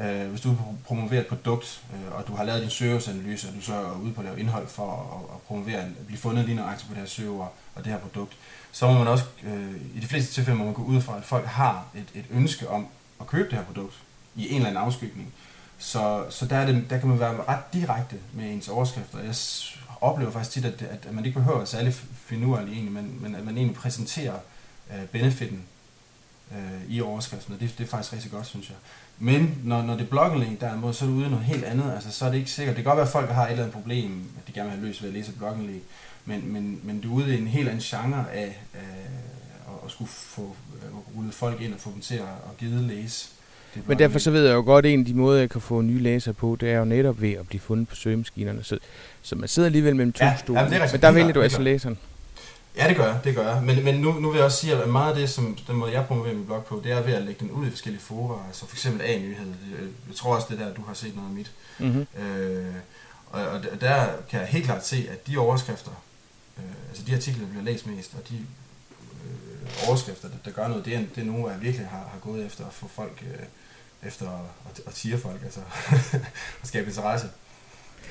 øh, 0.00 0.28
hvis 0.28 0.40
du 0.40 0.56
promoverer 0.84 1.20
et 1.20 1.26
produkt, 1.26 1.82
øh, 1.94 2.18
og 2.18 2.28
du 2.28 2.34
har 2.34 2.44
lavet 2.44 2.62
din 2.62 2.70
søgeanalyse, 2.70 3.48
og 3.48 3.54
du 3.54 3.60
så 3.60 3.74
er 3.74 4.00
ude 4.02 4.12
på 4.12 4.20
at 4.20 4.24
lave 4.26 4.40
indhold 4.40 4.68
for 4.68 4.90
at, 4.92 5.34
at 5.34 5.40
promovere, 5.46 5.80
at 5.80 6.06
blive 6.06 6.18
fundet 6.18 6.44
lige 6.44 6.56
nøjagtigt 6.56 6.88
på 6.88 6.94
det 6.94 7.00
her 7.00 7.08
søgeord 7.08 7.54
og 7.74 7.84
det 7.84 7.92
her 7.92 7.98
produkt, 7.98 8.32
så 8.72 8.86
må 8.86 8.98
man 8.98 9.08
også, 9.08 9.24
øh, 9.46 9.96
i 9.96 10.00
de 10.00 10.06
fleste 10.06 10.34
tilfælde 10.34 10.58
må 10.58 10.64
man 10.64 10.74
gå 10.74 10.82
ud 10.82 11.00
fra, 11.00 11.16
at 11.16 11.24
folk 11.24 11.46
har 11.46 11.86
et, 11.94 12.06
et 12.14 12.24
ønske 12.30 12.68
om 12.68 12.86
at 13.20 13.26
købe 13.26 13.48
det 13.48 13.58
her 13.58 13.64
produkt 13.64 13.94
i 14.36 14.48
en 14.48 14.56
eller 14.56 14.68
anden 14.68 14.82
afskygning. 14.82 15.32
Så, 15.78 16.24
så 16.30 16.46
der, 16.46 16.56
er 16.56 16.66
det, 16.66 16.90
der 16.90 16.98
kan 16.98 17.08
man 17.08 17.20
være 17.20 17.44
ret 17.48 17.72
direkte 17.72 18.16
med 18.32 18.54
ens 18.54 18.68
overskrifter. 18.68 19.18
Jeg 19.18 19.34
oplever 20.00 20.30
faktisk 20.30 20.50
tit, 20.50 20.64
at, 20.64 20.82
at 20.82 21.12
man 21.12 21.24
ikke 21.24 21.38
behøver 21.38 21.64
særlig 21.64 21.94
finurlig 22.14 22.72
egentlig, 22.72 22.92
men, 22.92 23.22
men 23.22 23.34
at 23.34 23.44
man 23.44 23.56
egentlig 23.56 23.76
præsenterer 23.76 24.34
øh, 24.90 25.06
benefitten 25.06 25.62
øh, 26.52 26.90
i 26.90 27.00
overskriften, 27.00 27.54
og 27.54 27.60
det, 27.60 27.74
det 27.78 27.84
er 27.84 27.88
faktisk 27.88 28.12
rigtig 28.12 28.30
godt, 28.30 28.46
synes 28.46 28.68
jeg. 28.68 28.76
Men 29.18 29.58
når, 29.64 29.82
når 29.82 29.94
det 29.94 30.02
er 30.02 30.08
bloggenlink 30.08 30.60
derimod, 30.60 30.92
så 30.92 31.04
er 31.04 31.08
det 31.08 31.16
ude 31.16 31.30
noget 31.30 31.44
helt 31.44 31.64
andet. 31.64 31.92
Altså, 31.94 32.12
så 32.12 32.24
er 32.24 32.30
det 32.30 32.38
ikke 32.38 32.50
sikkert. 32.50 32.76
Det 32.76 32.84
kan 32.84 32.90
godt 32.90 32.96
være, 32.96 33.06
at 33.06 33.12
folk 33.12 33.30
har 33.30 33.44
et 33.44 33.50
eller 33.50 33.64
andet 33.64 33.74
problem, 33.74 34.30
at 34.38 34.48
de 34.48 34.52
gerne 34.52 34.70
vil 34.70 34.78
have 34.78 34.86
løst 34.86 35.02
ved 35.02 35.08
at 35.08 35.14
læse 35.14 35.32
bloggenlink. 35.32 35.82
Men, 36.24 36.52
men, 36.52 36.80
men 36.82 37.00
du 37.00 37.10
er 37.10 37.24
ude 37.24 37.36
i 37.36 37.40
en 37.40 37.46
helt 37.46 37.68
anden 37.68 37.82
genre 37.82 38.32
af, 38.32 38.60
af 38.74 38.80
at, 39.68 39.84
at 39.84 39.90
skulle 39.90 40.10
få 40.10 40.56
øh, 40.82 41.16
rullet 41.16 41.34
folk 41.34 41.60
ind 41.60 41.74
og 41.74 41.80
få 41.80 41.90
dem 41.90 42.00
til 42.00 42.14
at, 42.14 42.22
at 42.22 42.56
gide 42.58 42.86
læse. 42.86 43.28
Men 43.86 43.98
derfor 43.98 44.18
så 44.18 44.30
ved 44.30 44.46
jeg 44.46 44.54
jo 44.54 44.62
godt, 44.62 44.86
at 44.86 44.92
en 44.92 45.00
af 45.00 45.06
de 45.06 45.14
måder, 45.14 45.40
jeg 45.40 45.50
kan 45.50 45.60
få 45.60 45.80
nye 45.80 45.98
læsere 45.98 46.34
på, 46.34 46.56
det 46.60 46.70
er 46.70 46.78
jo 46.78 46.84
netop 46.84 47.20
ved 47.20 47.32
at 47.32 47.48
blive 47.48 47.60
fundet 47.60 47.88
på 47.88 47.94
søgemaskinerne. 47.94 48.64
Så, 48.64 48.78
så 49.22 49.36
man 49.36 49.48
sidder 49.48 49.66
alligevel 49.66 49.96
mellem 49.96 50.12
to 50.12 50.24
ja, 50.24 50.36
stole. 50.36 50.60
Ja, 50.60 50.88
men 50.92 51.00
der 51.00 51.10
vælger 51.10 51.32
du 51.32 51.42
altså 51.42 51.62
læseren. 51.62 51.98
Ja, 52.76 52.88
det 52.88 52.96
gør 52.96 53.04
jeg. 53.04 53.20
Det 53.24 53.34
gør 53.34 53.54
jeg. 53.54 53.62
Men, 53.62 53.84
men 53.84 53.94
nu, 53.94 54.12
nu 54.12 54.30
vil 54.30 54.36
jeg 54.36 54.44
også 54.44 54.58
sige, 54.58 54.74
at 54.76 54.88
meget 54.88 55.10
af 55.10 55.16
det, 55.18 55.30
som 55.30 55.58
den 55.66 55.76
måde, 55.76 55.92
jeg 55.92 56.06
promoverer 56.06 56.34
min 56.34 56.46
blog 56.46 56.64
på, 56.64 56.80
det 56.84 56.92
er 56.92 57.02
ved 57.02 57.12
at 57.12 57.22
lægge 57.22 57.40
den 57.40 57.50
ud 57.50 57.66
i 57.66 57.70
forskellige 57.70 58.02
fora. 58.02 58.44
Altså 58.46 58.66
for 58.66 58.76
eksempel 58.76 59.02
A-nyhed. 59.06 59.52
Jeg 60.08 60.16
tror 60.16 60.34
også, 60.34 60.46
det 60.50 60.58
der, 60.58 60.74
du 60.74 60.82
har 60.86 60.94
set 60.94 61.16
noget 61.16 61.28
af 61.28 61.34
mit. 61.34 61.50
Mm-hmm. 61.78 62.06
Øh, 62.22 62.74
og, 63.30 63.46
og 63.46 63.80
der 63.80 64.06
kan 64.30 64.40
jeg 64.40 64.48
helt 64.48 64.64
klart 64.64 64.86
se, 64.86 65.08
at 65.10 65.26
de 65.26 65.38
overskrifter, 65.38 65.90
øh, 66.58 66.64
altså 66.88 67.02
de 67.06 67.14
artikler, 67.14 67.44
der 67.44 67.50
bliver 67.50 67.64
læst 67.64 67.86
mest, 67.86 68.14
og 68.14 68.28
de 68.28 68.34
øh, 68.34 69.88
overskrifter, 69.88 70.28
der, 70.28 70.36
der 70.44 70.50
gør 70.50 70.68
noget, 70.68 70.84
det 70.84 70.94
er, 70.94 70.98
det 71.14 71.20
er 71.20 71.24
nu, 71.24 71.48
jeg 71.48 71.62
virkelig 71.62 71.86
har, 71.86 72.08
har 72.12 72.18
gået 72.20 72.46
efter 72.46 72.66
at 72.66 72.72
få 72.72 72.88
folk, 72.88 73.22
øh, 73.22 73.46
efter 74.06 74.26
at, 74.26 74.80
at 74.86 74.92
tire 74.92 75.18
folk, 75.18 75.42
altså 75.42 75.60
at 76.62 76.68
skabe 76.68 76.86
interesse. 76.86 77.26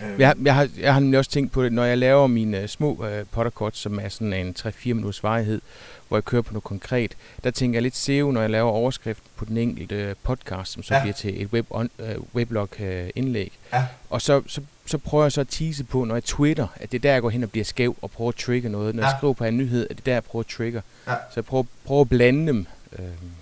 Øh. 0.04 0.20
Jeg, 0.20 0.36
jeg, 0.44 0.56
har, 0.56 0.70
jeg 0.78 0.94
har 0.94 1.00
nemlig 1.00 1.20
også 1.20 1.32
tænkt 1.32 1.52
på 1.52 1.64
det, 1.64 1.74
når 1.74 1.84
jeg 1.84 1.98
laver 1.98 2.28
mine 2.28 2.64
uh, 2.64 2.70
små 2.70 2.92
uh, 2.94 3.28
potterkort, 3.32 3.78
som 3.78 4.00
er 4.00 4.10
sådan 4.10 4.34
en 4.34 4.56
3-4 4.60 4.72
minutters 4.86 5.24
varighed, 5.24 5.62
hvor 6.08 6.18
jeg 6.18 6.26
kører 6.26 6.42
på 6.42 6.54
noget 6.54 6.64
konkret, 6.64 7.16
der 7.44 7.52
tænker 7.52 7.78
jeg 7.78 7.84
lidt 7.84 7.96
SEO, 7.96 8.32
når 8.32 8.42
jeg 8.42 8.50
laver 8.50 8.72
overskrift 8.72 9.24
på 9.36 9.46
den 9.46 9.58
enkelte 9.58 10.16
podcast, 10.24 10.72
som 10.72 10.84
så 10.84 10.96
ja. 10.96 11.02
bliver 11.02 11.14
til 11.14 11.42
et 11.42 11.48
web 11.48 11.66
on, 11.70 11.90
uh, 12.00 12.36
weblog 12.36 12.70
uh, 12.80 12.86
indlæg. 13.16 13.52
Ja. 13.74 13.86
Og 14.10 14.22
så, 14.22 14.42
så, 14.48 14.62
så 14.86 14.98
prøver 14.98 15.24
jeg 15.24 15.32
så 15.32 15.42
at 15.42 15.48
tease 15.50 15.84
på, 15.84 16.04
når 16.04 16.16
jeg 16.16 16.24
twitter, 16.24 16.68
at 16.76 16.92
det 16.92 16.98
er 16.98 17.02
der, 17.02 17.14
jeg 17.14 17.22
går 17.22 17.30
hen 17.30 17.44
og 17.44 17.52
bliver 17.52 17.66
skæv 17.66 17.96
og 18.02 18.12
prøver 18.12 18.30
at 18.30 18.36
trigge 18.36 18.70
noget. 18.70 18.96
Når 18.96 19.04
ja. 19.04 19.10
jeg 19.10 19.18
skriver 19.20 19.34
på 19.34 19.44
en 19.44 19.58
nyhed, 19.58 19.88
at 19.90 19.90
det 19.90 20.00
er 20.00 20.06
der, 20.06 20.14
jeg 20.14 20.24
prøver 20.24 20.44
at 20.44 20.48
trigger. 20.48 20.82
Ja. 21.08 21.14
Så 21.14 21.34
jeg 21.36 21.46
prøver, 21.46 21.64
prøver 21.86 22.02
at 22.02 22.10
blande 22.10 22.48
dem. 22.48 22.68
Uh, 22.92 23.00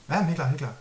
ja, 0.09 0.25
helt 0.25 0.35
klart, 0.35 0.49
helt 0.49 0.59
klart. 0.59 0.73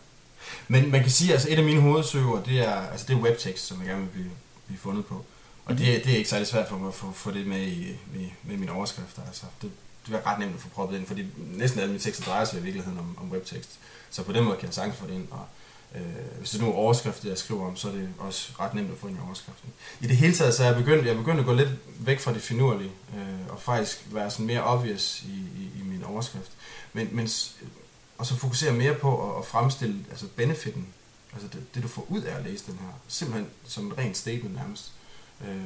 Men 0.69 0.91
man 0.91 1.01
kan 1.01 1.11
sige, 1.11 1.29
at 1.29 1.33
altså, 1.33 1.49
et 1.51 1.59
af 1.59 1.65
mine 1.65 1.81
hovedsøger, 1.81 2.43
det 2.43 2.61
er, 2.61 2.73
altså, 2.73 3.07
det 3.09 3.17
er 3.17 3.21
webtekst, 3.21 3.67
som 3.67 3.79
jeg 3.79 3.87
gerne 3.87 4.01
vil 4.01 4.11
blive, 4.11 4.31
blive 4.67 4.79
fundet 4.79 5.07
på. 5.07 5.25
Og 5.65 5.79
det, 5.79 6.05
det 6.05 6.13
er 6.13 6.17
ikke 6.17 6.31
særlig 6.31 6.47
svært 6.47 6.69
for 6.69 6.77
mig 6.77 6.89
at 6.89 6.95
få, 6.95 7.13
få 7.13 7.31
det 7.31 7.47
med 7.47 7.63
i, 7.63 7.97
med, 8.15 8.29
med 8.43 8.57
mine 8.57 8.73
overskrifter. 8.73 9.23
Altså, 9.27 9.45
det, 9.63 9.71
det 10.07 10.15
er 10.15 10.27
ret 10.27 10.39
nemt 10.39 10.55
at 10.55 10.61
få 10.61 10.69
proppet 10.69 10.99
ind, 10.99 11.07
fordi 11.07 11.27
næsten 11.37 11.81
alle 11.81 11.93
mine 11.93 12.03
tekster 12.03 12.25
drejer 12.25 12.45
sig 12.45 12.61
i 12.61 12.63
virkeligheden 12.63 12.99
om, 12.99 13.17
om 13.21 13.33
webtekst. 13.33 13.71
Så 14.11 14.23
på 14.23 14.33
den 14.33 14.45
måde 14.45 14.57
kan 14.57 14.67
jeg 14.67 14.75
sagtens 14.75 14.97
få 14.97 15.07
det 15.07 15.15
ind. 15.15 15.27
Og, 15.31 15.47
øh, 15.95 16.39
hvis 16.39 16.51
det 16.51 16.59
er 16.59 16.63
nogle 16.63 16.77
overskrifter, 16.77 17.29
jeg 17.29 17.39
skriver 17.39 17.67
om, 17.67 17.77
så 17.77 17.89
er 17.89 17.93
det 17.93 18.09
også 18.19 18.53
ret 18.61 18.75
nemt 18.75 18.93
at 18.93 18.99
få 18.99 19.07
ind 19.09 19.17
i 19.17 19.21
overskriften. 19.27 19.71
I 20.01 20.07
det 20.07 20.17
hele 20.17 20.35
taget 20.35 20.55
så 20.55 20.63
er 20.63 20.67
jeg 20.67 20.77
begyndt, 20.77 21.05
jeg 21.05 21.13
er 21.13 21.17
begyndt 21.17 21.41
at 21.41 21.47
gå 21.47 21.55
lidt 21.55 21.71
væk 21.99 22.21
fra 22.21 22.33
det 22.35 22.43
finurlige, 22.43 22.91
øh, 23.17 23.49
og 23.49 23.61
faktisk 23.61 24.03
være 24.11 24.31
sådan 24.31 24.47
mere 24.47 24.65
obvious 24.65 25.23
i, 25.23 25.63
i, 25.63 25.81
i 25.81 25.83
min 25.85 26.05
overskrift. 26.05 26.51
Men, 26.93 27.09
men, 27.13 27.29
og 28.19 28.27
så 28.27 28.37
fokusere 28.37 28.73
mere 28.73 28.95
på 28.95 29.31
at, 29.31 29.39
at 29.39 29.47
fremstille 29.47 30.05
altså 30.11 30.27
benefitten, 30.37 30.87
altså 31.33 31.49
det, 31.49 31.75
det, 31.75 31.83
du 31.83 31.89
får 31.89 32.07
ud 32.09 32.23
af 32.23 32.37
at 32.37 32.45
læse 32.45 32.67
den 32.67 32.79
her, 32.79 32.89
simpelthen 33.09 33.51
som 33.65 33.93
et 33.93 33.99
rent 33.99 34.17
statement 34.17 34.55
nærmest. 34.55 34.93
Øh, 35.49 35.57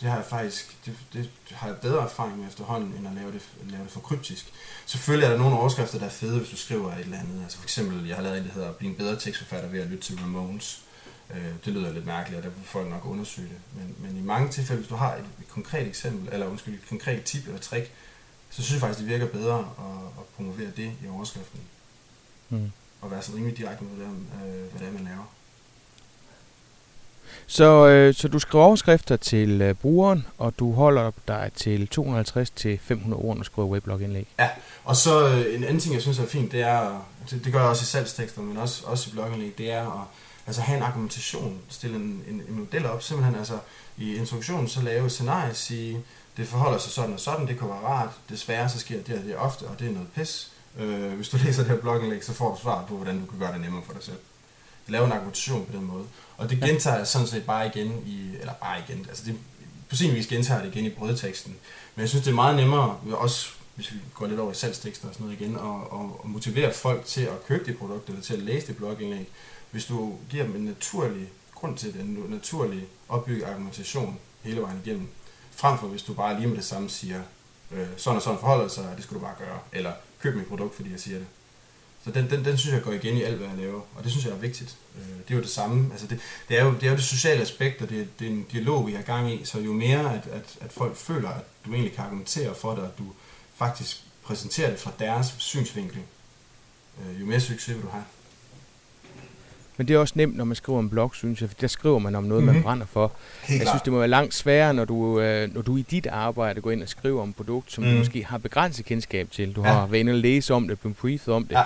det 0.00 0.08
har 0.08 0.16
jeg 0.16 0.26
faktisk 0.26 0.76
det, 0.86 0.98
det 1.12 1.30
har 1.50 1.68
jeg 1.68 1.76
bedre 1.76 2.04
erfaring 2.04 2.38
med 2.38 2.48
efterhånden, 2.48 2.94
end 2.98 3.08
at 3.08 3.14
lave 3.14 3.32
det, 3.32 3.42
lave 3.70 3.84
det 3.84 3.90
for 3.90 4.00
kryptisk. 4.00 4.52
Selvfølgelig 4.86 5.26
er 5.26 5.30
der 5.30 5.38
nogle 5.38 5.58
overskrifter, 5.58 5.98
der 5.98 6.06
er 6.06 6.10
fede, 6.10 6.38
hvis 6.38 6.50
du 6.50 6.56
skriver 6.56 6.92
et 6.92 7.00
eller 7.00 7.18
andet. 7.18 7.42
Altså 7.42 7.58
for 7.58 7.64
eksempel, 7.64 8.06
jeg 8.06 8.16
har 8.16 8.22
lavet 8.22 8.38
en, 8.38 8.44
der 8.44 8.52
hedder 8.52 8.72
Bliv 8.72 8.90
en 8.90 8.96
bedre 8.96 9.16
tekstforfatter 9.18 9.68
ved 9.68 9.80
at 9.80 9.86
lytte 9.86 10.04
til 10.04 10.18
Ramones. 10.18 10.82
Øh, 11.34 11.52
det 11.64 11.72
lyder 11.72 11.92
lidt 11.92 12.06
mærkeligt, 12.06 12.38
og 12.38 12.42
der 12.42 12.50
vil 12.50 12.64
folk 12.64 12.90
nok 12.90 13.06
undersøge 13.06 13.48
det. 13.48 13.58
Men, 13.74 13.94
men 13.98 14.22
i 14.22 14.26
mange 14.26 14.48
tilfælde, 14.48 14.80
hvis 14.80 14.88
du 14.88 14.94
har 14.94 15.14
et, 15.14 15.24
et 15.40 15.48
konkret 15.48 15.86
eksempel, 15.86 16.32
eller 16.32 16.46
undskyld, 16.46 16.74
et 16.74 16.88
konkret 16.88 17.24
tip 17.24 17.46
eller 17.46 17.60
trick, 17.60 17.90
så 18.50 18.62
synes 18.62 18.72
jeg 18.72 18.80
faktisk, 18.80 19.00
det 19.00 19.08
virker 19.08 19.26
bedre 19.26 19.58
at, 19.58 20.18
at 20.18 20.24
promovere 20.36 20.70
det 20.76 20.92
i 21.04 21.08
overskriften. 21.08 21.60
Mm. 22.48 22.72
Og 23.00 23.10
være 23.10 23.22
så 23.22 23.32
rimelig 23.34 23.58
direkte 23.58 23.84
med, 23.84 23.92
hvad 23.96 24.06
det 24.06 24.12
er, 24.12 24.46
øh, 24.46 24.70
hvad 24.70 24.80
det 24.80 24.88
er 24.88 24.92
man 24.92 25.04
laver. 25.04 25.32
Så, 27.46 27.88
øh, 27.88 28.14
så 28.14 28.28
du 28.28 28.38
skriver 28.38 28.64
overskrifter 28.64 29.16
til 29.16 29.62
øh, 29.62 29.74
brugeren, 29.74 30.26
og 30.38 30.58
du 30.58 30.72
holder 30.72 31.10
dig 31.28 31.50
til 31.56 31.88
250 31.88 32.50
til 32.50 32.78
500 32.78 33.22
ord, 33.22 33.36
når 33.36 33.42
du 33.42 33.44
skriver 33.44 33.68
weblogindlæg. 33.68 34.26
Ja, 34.38 34.48
og 34.84 34.96
så 34.96 35.28
øh, 35.28 35.54
en 35.54 35.64
anden 35.64 35.80
ting, 35.80 35.94
jeg 35.94 36.02
synes 36.02 36.18
er 36.18 36.26
fint, 36.26 36.52
det 36.52 36.60
er, 36.60 37.06
det, 37.30 37.44
det 37.44 37.52
gør 37.52 37.60
jeg 37.60 37.68
også 37.68 37.82
i 37.82 37.86
salgstekster, 37.86 38.42
men 38.42 38.56
også, 38.56 38.82
også 38.86 39.10
i 39.10 39.12
blogindlæg, 39.12 39.58
det 39.58 39.72
er 39.72 40.00
at 40.00 40.06
altså, 40.46 40.62
have 40.62 40.76
en 40.76 40.82
argumentation, 40.82 41.60
stille 41.68 41.96
en, 41.96 42.24
en, 42.28 42.42
en 42.48 42.58
model 42.58 42.86
op, 42.86 43.02
simpelthen 43.02 43.38
altså 43.38 43.58
i 43.96 44.14
introduktionen 44.16 44.68
så 44.68 44.82
lave 44.82 45.06
et 45.06 45.12
scenarie, 45.12 45.54
sige, 45.54 46.00
det 46.36 46.48
forholder 46.48 46.78
sig 46.78 46.92
sådan 46.92 47.12
og 47.12 47.20
sådan, 47.20 47.46
det 47.46 47.58
kunne 47.58 47.70
være 47.70 47.78
rart, 47.78 48.10
desværre 48.28 48.68
så 48.68 48.78
sker 48.78 49.02
det 49.02 49.18
og 49.18 49.24
det 49.24 49.36
ofte, 49.36 49.62
og 49.62 49.78
det 49.78 49.88
er 49.88 49.92
noget 49.92 50.08
pis. 50.14 50.52
Øh, 50.78 51.12
hvis 51.12 51.28
du 51.28 51.36
læser 51.44 51.62
det 51.62 51.70
her 51.70 51.78
blogindlæg, 51.78 52.24
så 52.24 52.32
får 52.32 52.54
du 52.54 52.60
svar 52.60 52.84
på, 52.88 52.96
hvordan 52.96 53.20
du 53.20 53.26
kan 53.26 53.38
gøre 53.38 53.52
det 53.52 53.60
nemmere 53.60 53.82
for 53.86 53.92
dig 53.92 54.02
selv 54.02 54.18
lave 54.88 55.06
en 55.06 55.12
argumentation 55.12 55.66
på 55.66 55.72
den 55.72 55.84
måde. 55.84 56.04
Og 56.36 56.50
det 56.50 56.60
gentager 56.60 56.96
jeg 56.96 57.06
sådan 57.06 57.26
set 57.26 57.46
bare 57.46 57.66
igen 57.66 58.02
i, 58.06 58.36
eller 58.40 58.52
bare 58.52 58.82
igen, 58.88 59.06
altså 59.08 59.24
det, 59.26 59.36
på 59.88 59.96
sin 59.96 60.14
vis 60.14 60.26
gentager 60.26 60.62
det 60.62 60.74
igen 60.74 60.84
i 60.84 60.90
brødteksten. 60.90 61.56
Men 61.94 62.00
jeg 62.00 62.08
synes, 62.08 62.24
det 62.24 62.30
er 62.30 62.34
meget 62.34 62.56
nemmere, 62.56 62.98
også 63.12 63.48
hvis 63.74 63.92
vi 63.92 63.98
går 64.14 64.26
lidt 64.26 64.40
over 64.40 64.52
i 64.52 64.54
salgstekster 64.54 65.08
og 65.08 65.14
sådan 65.14 65.26
noget 65.26 65.40
igen, 65.40 65.56
og, 65.56 65.92
og, 65.92 66.20
og 66.22 66.30
motivere 66.30 66.72
folk 66.72 67.04
til 67.04 67.20
at 67.20 67.46
købe 67.46 67.64
det 67.64 67.78
produkt, 67.78 68.08
eller 68.08 68.22
til 68.22 68.34
at 68.34 68.42
læse 68.42 68.66
det 68.66 68.76
blogindlæg, 68.76 69.28
hvis 69.70 69.84
du 69.84 70.18
giver 70.30 70.44
dem 70.44 70.56
en 70.56 70.64
naturlig 70.64 71.28
grund 71.54 71.76
til 71.76 71.92
det, 71.92 72.00
en 72.00 72.24
naturlig 72.28 72.86
opbygget 73.08 73.44
argumentation 73.44 74.18
hele 74.42 74.60
vejen 74.60 74.80
igennem, 74.84 75.08
frem 75.50 75.78
for 75.78 75.86
hvis 75.86 76.02
du 76.02 76.14
bare 76.14 76.36
lige 76.36 76.46
med 76.46 76.56
det 76.56 76.64
samme 76.64 76.90
siger, 76.90 77.20
øh, 77.72 77.86
sådan 77.96 78.16
og 78.16 78.22
sådan 78.22 78.40
forholder 78.40 78.68
sig, 78.68 78.92
det 78.96 79.04
skal 79.04 79.14
du 79.14 79.20
bare 79.20 79.34
gøre, 79.38 79.58
eller 79.72 79.92
køb 80.22 80.36
mit 80.36 80.46
produkt, 80.46 80.74
fordi 80.74 80.92
jeg 80.92 81.00
siger 81.00 81.18
det. 81.18 81.26
Så 82.04 82.10
den, 82.10 82.30
den, 82.30 82.44
den 82.44 82.58
synes 82.58 82.74
jeg 82.74 82.82
går 82.82 82.92
igen 82.92 83.16
i 83.16 83.22
alt, 83.22 83.36
hvad 83.36 83.48
jeg 83.48 83.56
laver, 83.56 83.80
og 83.94 84.04
det 84.04 84.10
synes 84.10 84.26
jeg 84.26 84.32
er 84.32 84.38
vigtigt. 84.38 84.76
Øh, 84.96 85.18
det 85.18 85.30
er 85.30 85.34
jo 85.34 85.40
det 85.40 85.50
samme, 85.50 85.92
altså 85.92 86.06
det, 86.06 86.20
det, 86.48 86.58
er, 86.58 86.64
jo, 86.64 86.74
det 86.74 86.82
er 86.82 86.90
jo 86.90 86.96
det 86.96 87.04
sociale 87.04 87.42
aspekt, 87.42 87.82
og 87.82 87.88
det, 87.88 88.08
det 88.18 88.26
er 88.26 88.30
en 88.30 88.46
dialog, 88.52 88.86
vi 88.86 88.92
har 88.92 89.02
gang 89.02 89.32
i, 89.32 89.44
så 89.44 89.60
jo 89.60 89.72
mere, 89.72 90.14
at, 90.14 90.26
at, 90.26 90.56
at 90.60 90.72
folk 90.72 90.96
føler, 90.96 91.28
at 91.28 91.44
du 91.66 91.72
egentlig 91.72 91.92
kan 91.92 92.04
argumentere 92.04 92.54
for 92.54 92.74
det, 92.74 92.82
at 92.82 92.98
du 92.98 93.04
faktisk 93.56 94.02
præsenterer 94.22 94.70
det 94.70 94.78
fra 94.78 94.92
deres 94.98 95.34
synsvinkel, 95.38 96.02
øh, 97.00 97.20
jo 97.20 97.26
mere 97.26 97.40
succes 97.40 97.74
vil 97.74 97.82
du 97.82 97.88
have. 97.88 98.04
Men 99.76 99.88
det 99.88 99.94
er 99.94 99.98
også 99.98 100.14
nemt, 100.16 100.36
når 100.36 100.44
man 100.44 100.56
skriver 100.56 100.80
en 100.80 100.90
blog, 100.90 101.14
synes 101.14 101.40
jeg, 101.40 101.48
for 101.48 101.56
der 101.60 101.66
skriver 101.66 101.98
man 101.98 102.14
om 102.14 102.24
noget, 102.24 102.42
mm-hmm. 102.42 102.54
man 102.54 102.62
brænder 102.62 102.86
for. 102.86 103.12
Helt 103.42 103.60
jeg 103.60 103.68
synes, 103.68 103.82
det 103.82 103.92
må 103.92 103.98
være 103.98 104.08
langt 104.08 104.34
sværere, 104.34 104.74
når 104.74 104.84
du, 104.84 105.20
øh, 105.20 105.54
når 105.54 105.62
du 105.62 105.76
i 105.76 105.82
dit 105.82 106.06
arbejde 106.06 106.60
går 106.60 106.70
ind 106.70 106.82
og 106.82 106.88
skriver 106.88 107.22
om 107.22 107.28
et 107.28 107.36
produkt, 107.36 107.72
som 107.72 107.84
mm. 107.84 107.88
du 107.88 107.90
mhm. 107.90 107.98
måske 107.98 108.24
har 108.24 108.38
begrænset 108.38 108.84
kendskab 108.84 109.30
til. 109.30 109.52
Du 109.52 109.62
ja. 109.62 109.72
har 109.72 109.86
været 109.86 110.00
inde 110.00 110.12
og 110.12 110.18
læse 110.18 110.54
om 110.54 110.68
det, 110.68 110.80
blevet 110.80 110.96
briefet 110.96 111.34
om 111.34 111.46
det. 111.46 111.58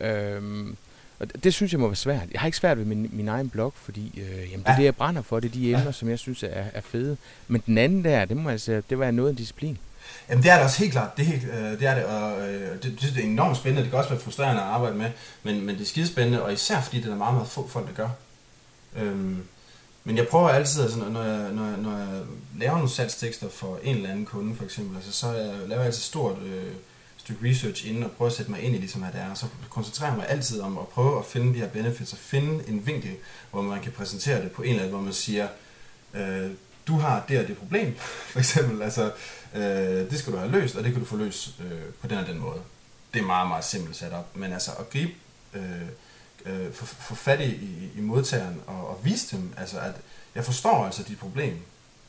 Ja. 0.00 0.34
Øhm, 0.34 0.76
og 1.18 1.32
det, 1.32 1.44
det 1.44 1.54
synes 1.54 1.72
jeg 1.72 1.80
må 1.80 1.86
være 1.86 1.96
svært. 1.96 2.28
Jeg 2.32 2.40
har 2.40 2.46
ikke 2.48 2.58
svært 2.58 2.78
ved 2.78 2.84
min, 2.84 3.10
min 3.12 3.28
egen 3.28 3.48
blog, 3.48 3.72
fordi 3.76 4.12
øh, 4.16 4.50
jamen, 4.50 4.58
det 4.58 4.66
er 4.66 4.72
ja. 4.72 4.78
det, 4.78 4.84
jeg 4.84 4.96
brænder 4.96 5.22
for. 5.22 5.40
Det 5.40 5.48
er 5.48 5.52
de 5.52 5.66
emner, 5.66 5.84
ja. 5.84 5.92
som 5.92 6.08
jeg 6.08 6.18
synes 6.18 6.42
er, 6.42 6.64
er 6.74 6.80
fede. 6.80 7.16
Men 7.48 7.62
den 7.66 7.78
anden 7.78 8.04
der, 8.04 8.24
det 8.24 8.36
må 8.36 8.50
altså, 8.50 8.82
det 8.90 8.98
var 8.98 9.10
noget 9.10 9.28
af 9.28 9.32
en 9.32 9.36
disciplin. 9.36 9.78
Jamen 10.28 10.42
det 10.42 10.50
er 10.50 10.54
det 10.54 10.64
også 10.64 10.78
helt 10.78 10.92
klart, 10.92 11.16
det, 11.16 11.22
er 11.22 11.26
helt, 11.26 11.44
øh, 11.44 11.78
det 11.78 11.82
er 11.82 11.94
det, 11.94 12.04
og 12.04 12.48
øh, 12.48 12.82
det, 12.82 13.00
det, 13.00 13.18
er 13.18 13.22
enormt 13.22 13.56
spændende, 13.56 13.82
det 13.82 13.90
kan 13.90 13.98
også 13.98 14.10
være 14.10 14.20
frustrerende 14.20 14.62
at 14.62 14.68
arbejde 14.68 14.96
med, 14.96 15.10
men, 15.42 15.66
men 15.66 15.74
det 15.74 15.82
er 15.82 15.86
skidespændende, 15.86 16.42
og 16.42 16.52
især 16.52 16.80
fordi 16.80 17.00
det 17.00 17.12
er 17.12 17.16
meget, 17.16 17.34
meget 17.34 17.48
få 17.48 17.68
folk, 17.68 17.86
der 17.86 17.94
gør. 17.94 18.08
Øhm, 18.96 19.44
men 20.04 20.16
jeg 20.16 20.28
prøver 20.28 20.48
altid, 20.48 20.82
altså, 20.82 20.98
når, 20.98 21.22
jeg, 21.22 21.52
når, 21.52 21.66
jeg, 21.66 21.76
når 21.76 21.98
jeg 21.98 22.22
laver 22.58 22.74
nogle 22.74 22.90
salgstekster 22.90 23.48
for 23.48 23.78
en 23.82 23.96
eller 23.96 24.10
anden 24.10 24.24
kunde 24.24 24.56
for 24.56 24.64
eksempel, 24.64 24.96
altså, 24.96 25.12
så 25.12 25.32
jeg, 25.32 25.54
laver 25.66 25.80
jeg 25.80 25.86
altid 25.86 26.02
stort 26.02 26.42
øh, 26.42 26.72
stykke 27.16 27.50
research 27.50 27.88
inden 27.88 28.04
og 28.04 28.10
prøver 28.10 28.30
at 28.30 28.36
sætte 28.36 28.50
mig 28.50 28.62
ind 28.62 28.74
i, 28.74 28.78
ligesom, 28.78 29.00
hvad 29.00 29.12
det 29.12 29.20
er. 29.20 29.34
Så 29.34 29.46
koncentrerer 29.70 30.10
jeg 30.10 30.18
mig 30.18 30.28
altid 30.28 30.60
om 30.60 30.78
at 30.78 30.88
prøve 30.88 31.18
at 31.18 31.24
finde 31.24 31.54
de 31.54 31.58
her 31.58 31.68
benefits 31.68 32.12
og 32.12 32.18
finde 32.18 32.68
en 32.68 32.86
vinkel, 32.86 33.16
hvor 33.50 33.62
man 33.62 33.80
kan 33.80 33.92
præsentere 33.92 34.42
det 34.42 34.52
på 34.52 34.62
en 34.62 34.68
eller 34.68 34.82
anden, 34.82 34.94
hvor 34.94 35.04
man 35.04 35.12
siger, 35.12 35.48
øh, 36.14 36.50
du 36.86 36.98
har 36.98 37.24
det 37.28 37.38
og 37.38 37.48
det 37.48 37.58
problem, 37.58 37.94
for 38.32 38.38
eksempel. 38.38 38.82
Altså, 38.82 39.12
øh, 39.54 39.62
det 40.10 40.18
skal 40.18 40.32
du 40.32 40.38
have 40.38 40.50
løst, 40.50 40.76
og 40.76 40.84
det 40.84 40.92
kan 40.92 41.00
du 41.00 41.06
få 41.06 41.16
løst 41.16 41.60
øh, 41.60 41.82
på 42.00 42.06
den 42.06 42.18
og 42.18 42.26
den 42.26 42.38
måde. 42.38 42.60
Det 43.14 43.20
er 43.20 43.26
meget, 43.26 43.48
meget 43.48 43.64
simpelt 43.64 43.96
sat 43.96 44.12
op. 44.12 44.36
Men 44.36 44.52
altså 44.52 44.70
at 44.70 44.90
gribe, 44.90 45.12
øh, 45.54 45.62
øh, 46.46 46.72
få, 46.72 46.84
få 46.84 47.14
fat 47.14 47.40
i, 47.40 47.44
i, 47.44 47.90
i 47.96 48.00
modtageren 48.00 48.60
og, 48.66 48.88
og 48.88 49.00
vise 49.04 49.36
dem, 49.36 49.52
altså 49.56 49.78
at 49.78 49.94
jeg 50.34 50.44
forstår 50.44 50.84
altså 50.84 51.02
dit 51.02 51.18
problem. 51.18 51.58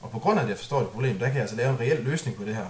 Og 0.01 0.11
på 0.11 0.19
grund 0.19 0.39
af, 0.39 0.43
at 0.43 0.49
jeg 0.49 0.57
forstår 0.57 0.79
dit 0.79 0.89
problem, 0.89 1.19
der 1.19 1.25
kan 1.25 1.33
jeg 1.33 1.41
altså 1.41 1.55
lave 1.55 1.69
en 1.69 1.79
reel 1.79 2.03
løsning 2.03 2.37
på 2.37 2.43
det 2.43 2.55
her. 2.55 2.65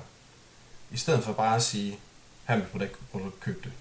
I 0.91 0.97
stedet 0.97 1.23
for 1.23 1.33
bare 1.33 1.55
at 1.55 1.63
sige, 1.63 1.99
her 2.47 2.57
med 2.57 2.65
produkt, 2.65 3.11
produkt 3.11 3.39
køb 3.39 3.63
det. 3.63 3.71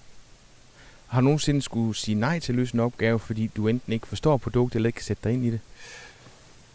Har 1.07 1.21
du 1.21 1.23
nogensinde 1.23 1.61
skulle 1.61 1.95
sige 1.95 2.15
nej 2.15 2.39
til 2.39 2.51
at 2.51 2.55
løse 2.55 2.73
en 2.73 2.79
opgave, 2.79 3.19
fordi 3.19 3.47
du 3.47 3.67
enten 3.67 3.93
ikke 3.93 4.07
forstår 4.07 4.37
produktet, 4.37 4.75
eller 4.75 4.87
ikke 4.87 4.97
kan 4.97 5.05
sætte 5.05 5.23
dig 5.23 5.33
ind 5.33 5.45
i 5.45 5.51
det? 5.51 5.59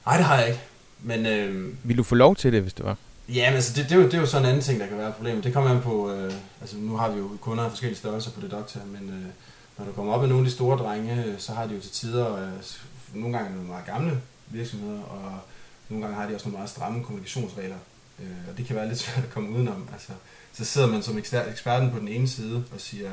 Nej, 0.06 0.16
det 0.16 0.26
har 0.26 0.38
jeg 0.38 0.48
ikke. 0.48 0.60
Men, 1.02 1.26
øh, 1.26 1.74
Vil 1.82 1.98
du 1.98 2.02
få 2.02 2.14
lov 2.14 2.36
til 2.36 2.52
det, 2.52 2.62
hvis 2.62 2.74
det 2.74 2.84
var? 2.84 2.96
Ja, 3.28 3.50
men 3.50 3.54
altså, 3.54 3.72
det, 3.74 3.84
det, 3.84 3.92
er 3.92 3.96
jo, 3.96 4.04
det 4.04 4.14
er 4.14 4.20
jo 4.20 4.26
sådan 4.26 4.44
en 4.44 4.48
anden 4.48 4.62
ting, 4.62 4.80
der 4.80 4.86
kan 4.86 4.98
være 4.98 5.12
problemet. 5.12 5.44
Det 5.44 5.52
kommer 5.52 5.70
an 5.70 5.82
på, 5.82 6.12
øh, 6.12 6.32
altså 6.60 6.76
nu 6.76 6.96
har 6.96 7.10
vi 7.10 7.18
jo 7.18 7.30
kunder 7.40 7.64
af 7.64 7.70
forskellige 7.70 7.98
størrelser 7.98 8.30
på 8.30 8.40
det 8.40 8.50
doktor, 8.50 8.80
men 8.86 9.08
øh, 9.08 9.26
når 9.78 9.84
du 9.84 9.92
kommer 9.92 10.12
op 10.12 10.20
med 10.20 10.28
nogle 10.28 10.44
af 10.44 10.50
de 10.50 10.54
store 10.54 10.78
drenge, 10.78 11.34
så 11.38 11.52
har 11.52 11.66
de 11.66 11.74
jo 11.74 11.80
til 11.80 11.90
tider, 11.90 12.36
øh, 12.36 12.52
nogle 13.14 13.38
gange 13.38 13.54
nogle 13.54 13.68
meget 13.68 13.86
gamle 13.86 14.20
virksomheder, 14.46 15.02
og 15.02 15.32
nogle 15.88 16.04
gange 16.04 16.20
har 16.20 16.28
de 16.28 16.34
også 16.34 16.46
nogle 16.46 16.58
meget 16.58 16.70
stramme 16.70 17.04
kommunikationsregler, 17.04 17.76
øh, 18.20 18.26
og 18.50 18.58
det 18.58 18.66
kan 18.66 18.76
være 18.76 18.88
lidt 18.88 18.98
svært 18.98 19.24
at 19.24 19.30
komme 19.30 19.50
udenom. 19.50 19.88
Altså, 19.92 20.12
så 20.52 20.64
sidder 20.64 20.86
man 20.86 21.02
som 21.02 21.18
eksperten 21.18 21.90
på 21.90 21.98
den 21.98 22.08
ene 22.08 22.28
side 22.28 22.64
og 22.74 22.80
siger, 22.80 23.10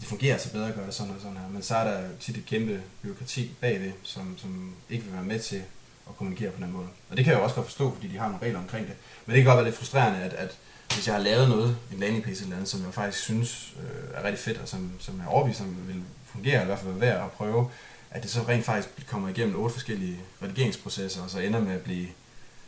det 0.00 0.08
fungerer 0.08 0.32
altså 0.32 0.52
bedre 0.52 0.68
at 0.68 0.74
gøre 0.74 0.86
det 0.86 0.94
sådan 0.94 1.12
og 1.12 1.20
sådan 1.20 1.36
her, 1.36 1.48
men 1.48 1.62
så 1.62 1.76
er 1.76 1.84
der 1.84 2.08
tit 2.20 2.36
et 2.36 2.46
kæmpe 2.46 2.80
byråkrati 3.02 3.50
bagved, 3.60 3.92
som, 4.02 4.38
som 4.38 4.72
ikke 4.90 5.04
vil 5.04 5.12
være 5.12 5.24
med 5.24 5.40
til 5.40 5.62
at 6.08 6.16
kommunikere 6.16 6.50
på 6.50 6.60
den 6.60 6.72
måde. 6.72 6.86
Og 7.10 7.16
det 7.16 7.24
kan 7.24 7.32
jeg 7.32 7.38
jo 7.38 7.44
også 7.44 7.56
godt 7.56 7.66
forstå, 7.66 7.94
fordi 7.94 8.08
de 8.08 8.18
har 8.18 8.28
nogle 8.28 8.42
regler 8.42 8.58
omkring 8.58 8.86
det. 8.86 8.94
Men 9.26 9.34
det 9.34 9.42
kan 9.42 9.50
godt 9.50 9.56
være 9.56 9.64
lidt 9.64 9.76
frustrerende, 9.76 10.18
at, 10.18 10.32
at 10.32 10.56
hvis 10.94 11.06
jeg 11.06 11.14
har 11.14 11.22
lavet 11.22 11.48
noget, 11.48 11.76
en 11.92 11.98
landing 11.98 12.24
page 12.24 12.42
eller 12.42 12.56
andet, 12.56 12.68
som 12.68 12.84
jeg 12.84 12.94
faktisk 12.94 13.24
synes 13.24 13.74
øh, 13.82 14.18
er 14.20 14.24
rigtig 14.24 14.44
fedt, 14.44 14.58
og 14.58 14.68
som, 14.68 14.90
som 14.98 15.18
jeg 15.18 15.24
er 15.24 15.28
overbevist 15.28 15.60
om 15.60 15.76
vil 15.86 16.02
fungere, 16.24 16.62
i 16.62 16.66
hvert 16.66 16.78
fald 16.78 16.92
være 16.92 17.00
værd 17.00 17.24
at 17.24 17.30
prøve, 17.30 17.70
at 18.10 18.22
det 18.22 18.30
så 18.30 18.40
rent 18.48 18.64
faktisk 18.64 19.06
kommer 19.06 19.28
igennem 19.28 19.56
otte 19.56 19.72
forskellige 19.72 20.18
redigeringsprocesser, 20.42 21.22
og 21.22 21.30
så 21.30 21.38
ender 21.38 21.60
med 21.60 21.72
at 21.72 21.80
blive 21.80 22.06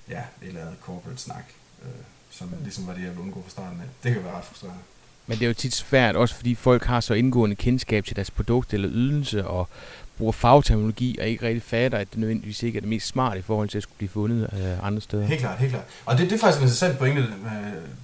ja, 0.08 0.18
et 0.42 0.48
eller 0.48 0.60
andet 0.60 0.76
corporate 0.82 1.18
snak, 1.18 1.44
øh, 1.82 1.88
som 2.30 2.54
ligesom 2.62 2.86
var 2.86 2.92
det, 2.92 3.00
jeg 3.00 3.08
ville 3.08 3.22
undgå 3.22 3.42
fra 3.42 3.50
starten 3.50 3.80
af. 3.80 3.86
Det 4.02 4.14
kan 4.14 4.24
være 4.24 4.34
ret 4.34 4.44
frustrerende. 4.44 4.80
Men 5.26 5.38
det 5.38 5.44
er 5.44 5.48
jo 5.48 5.54
tit 5.54 5.74
svært, 5.74 6.16
også 6.16 6.34
fordi 6.34 6.54
folk 6.54 6.84
har 6.84 7.00
så 7.00 7.14
indgående 7.14 7.56
kendskab 7.56 8.04
til 8.04 8.16
deres 8.16 8.30
produkt 8.30 8.74
eller 8.74 8.88
ydelse, 8.92 9.46
og 9.46 9.68
bruger 10.18 10.32
fagterminologi 10.32 11.18
og 11.20 11.26
ikke 11.26 11.46
rigtig 11.46 11.62
fatter, 11.62 11.98
at 11.98 12.10
det 12.10 12.18
nødvendigvis 12.18 12.62
ikke 12.62 12.76
er 12.76 12.80
det 12.80 12.88
mest 12.88 13.06
smarte 13.06 13.38
i 13.38 13.42
forhold 13.42 13.68
til 13.68 13.78
at 13.78 13.82
skulle 13.82 13.96
blive 13.96 14.08
fundet 14.08 14.50
øh, 14.52 14.86
andre 14.86 15.00
steder. 15.00 15.26
Helt 15.26 15.40
klart, 15.40 15.58
helt 15.58 15.72
klart. 15.72 15.84
Og 16.06 16.18
det, 16.18 16.30
det 16.30 16.36
er 16.36 16.38
faktisk 16.38 16.58
en 16.58 16.62
interessant 16.62 16.98
pointe, 16.98 17.20
øh, 17.20 17.28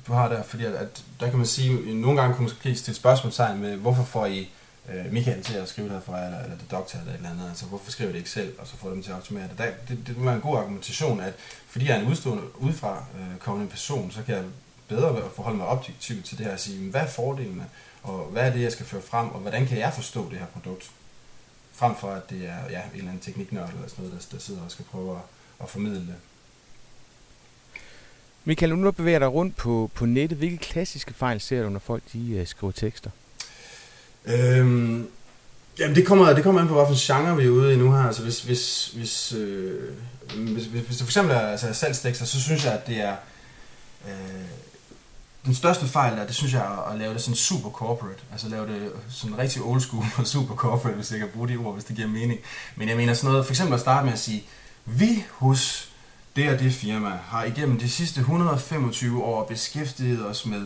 du 0.06 0.12
har 0.12 0.28
der, 0.28 0.42
fordi 0.42 0.64
at, 0.64 0.72
at 0.72 1.02
der 1.20 1.28
kan 1.28 1.36
man 1.36 1.46
sige, 1.46 1.72
at 1.72 1.96
nogle 1.96 2.20
gange 2.20 2.34
kunne 2.34 2.44
man 2.44 2.52
måske 2.54 2.74
stille 2.74 2.96
spørgsmålstegn 2.96 3.60
med, 3.60 3.76
hvorfor 3.76 4.04
får 4.04 4.26
I 4.26 4.50
øh, 4.88 5.12
Michael 5.12 5.42
til 5.42 5.54
at 5.54 5.68
skrive 5.68 5.88
det 5.88 6.00
for 6.04 6.12
eller, 6.12 6.38
eller 6.42 6.56
det 6.56 6.70
doktor 6.70 6.98
eller 6.98 7.12
et 7.12 7.16
eller 7.16 7.30
andet, 7.30 7.48
altså 7.48 7.66
hvorfor 7.66 7.90
skriver 7.90 8.10
det 8.10 8.18
ikke 8.18 8.30
selv, 8.30 8.52
og 8.58 8.66
så 8.66 8.76
får 8.76 8.88
dem 8.90 9.02
til 9.02 9.10
at 9.10 9.16
optimere 9.16 9.44
det. 9.48 9.58
Der, 9.58 9.64
det, 9.64 9.98
det, 10.06 10.16
det 10.16 10.26
er 10.26 10.32
en 10.32 10.40
god 10.40 10.58
argumentation, 10.58 11.20
at 11.20 11.32
fordi 11.68 11.86
jeg 11.86 11.96
er 11.96 12.00
en 12.00 12.08
udstående, 12.08 12.42
udefra 12.58 13.04
øh, 13.18 13.38
kommende 13.38 13.70
person, 13.70 14.10
så 14.10 14.22
kan 14.22 14.34
jeg 14.34 14.44
bedre 14.88 15.22
forholde 15.36 15.56
mig 15.56 15.66
objektivt 15.66 16.24
til 16.24 16.38
det 16.38 16.46
her 16.46 16.52
og 16.52 16.60
sige, 16.60 16.90
hvad 16.90 17.00
er 17.00 17.06
fordelene, 17.06 17.64
og 18.02 18.28
hvad 18.32 18.42
er 18.42 18.52
det, 18.52 18.62
jeg 18.62 18.72
skal 18.72 18.86
føre 18.86 19.02
frem, 19.02 19.28
og 19.28 19.40
hvordan 19.40 19.66
kan 19.66 19.78
jeg 19.78 19.92
forstå 19.94 20.30
det 20.30 20.38
her 20.38 20.46
produkt? 20.46 20.90
Frem 21.72 21.96
for 22.00 22.10
at 22.10 22.30
det 22.30 22.48
er 22.48 22.70
ja, 22.70 22.80
en 22.80 22.90
eller 22.94 23.08
anden 23.08 23.20
tekniknørd 23.20 23.68
eller 23.68 23.88
sådan 23.88 24.04
noget, 24.04 24.20
der, 24.30 24.36
der 24.36 24.42
sidder 24.42 24.62
og 24.64 24.70
skal 24.70 24.84
prøve 24.84 25.10
at, 25.10 25.22
at 25.62 25.68
formidle 25.68 26.00
det. 26.00 26.14
Michael, 28.44 28.78
nu 28.78 28.90
bevæger 28.90 29.18
dig 29.18 29.32
rundt 29.32 29.56
på, 29.56 29.90
på 29.94 30.06
nettet. 30.06 30.38
Hvilke 30.38 30.56
klassiske 30.56 31.14
fejl 31.14 31.40
ser 31.40 31.62
du, 31.62 31.68
når 31.68 31.78
folk 31.78 32.02
de, 32.12 32.38
uh, 32.40 32.46
skriver 32.46 32.72
tekster? 32.72 33.10
Øhm, 34.24 35.08
jamen 35.78 35.96
det 35.96 36.06
kommer, 36.06 36.32
det 36.32 36.42
kommer 36.42 36.60
an 36.60 36.68
på, 36.68 36.74
hvilken 36.74 36.96
genre 36.96 37.36
vi 37.36 37.44
er 37.44 37.50
ude 37.50 37.74
i 37.74 37.76
nu 37.76 37.92
her. 37.92 38.02
Altså 38.02 38.22
hvis, 38.22 38.42
hvis, 38.42 38.86
hvis, 38.86 39.32
øh, 39.32 39.92
hvis, 40.36 40.64
hvis, 40.64 40.84
hvis 40.84 40.96
det 40.96 40.98
for 40.98 41.04
eksempel 41.04 41.34
er 41.36 41.40
altså, 41.40 41.72
salgstekster, 41.72 42.24
så 42.24 42.40
synes 42.40 42.64
jeg, 42.64 42.72
at 42.72 42.86
det 42.86 42.96
er... 43.00 43.16
Øh, 44.08 44.44
den 45.44 45.54
største 45.54 45.86
fejl 45.86 46.18
er, 46.18 46.26
det 46.26 46.34
synes 46.34 46.52
jeg, 46.52 46.60
er 46.60 46.90
at 46.92 46.98
lave 46.98 47.14
det 47.14 47.22
sådan 47.22 47.36
super 47.36 47.70
corporate. 47.70 48.20
Altså 48.32 48.48
lave 48.48 48.66
det 48.66 48.92
sådan 49.08 49.38
rigtig 49.38 49.62
old 49.62 49.80
school 49.80 50.04
og 50.18 50.26
super 50.26 50.54
corporate, 50.54 50.96
hvis 50.96 51.10
jeg 51.10 51.18
kan 51.18 51.28
bruge 51.34 51.48
de 51.48 51.56
ord, 51.56 51.74
hvis 51.74 51.84
det 51.84 51.96
giver 51.96 52.08
mening. 52.08 52.40
Men 52.76 52.88
jeg 52.88 52.96
mener 52.96 53.14
sådan 53.14 53.30
noget, 53.30 53.46
for 53.46 53.52
eksempel 53.52 53.74
at 53.74 53.80
starte 53.80 54.04
med 54.04 54.12
at 54.12 54.18
sige, 54.18 54.44
vi 54.84 55.24
hos 55.30 55.88
det 56.36 56.48
og 56.48 56.58
det 56.58 56.72
firma 56.72 57.18
har 57.24 57.44
igennem 57.44 57.78
de 57.78 57.88
sidste 57.88 58.20
125 58.20 59.22
år 59.22 59.44
beskæftiget 59.44 60.26
os 60.26 60.46
med 60.46 60.62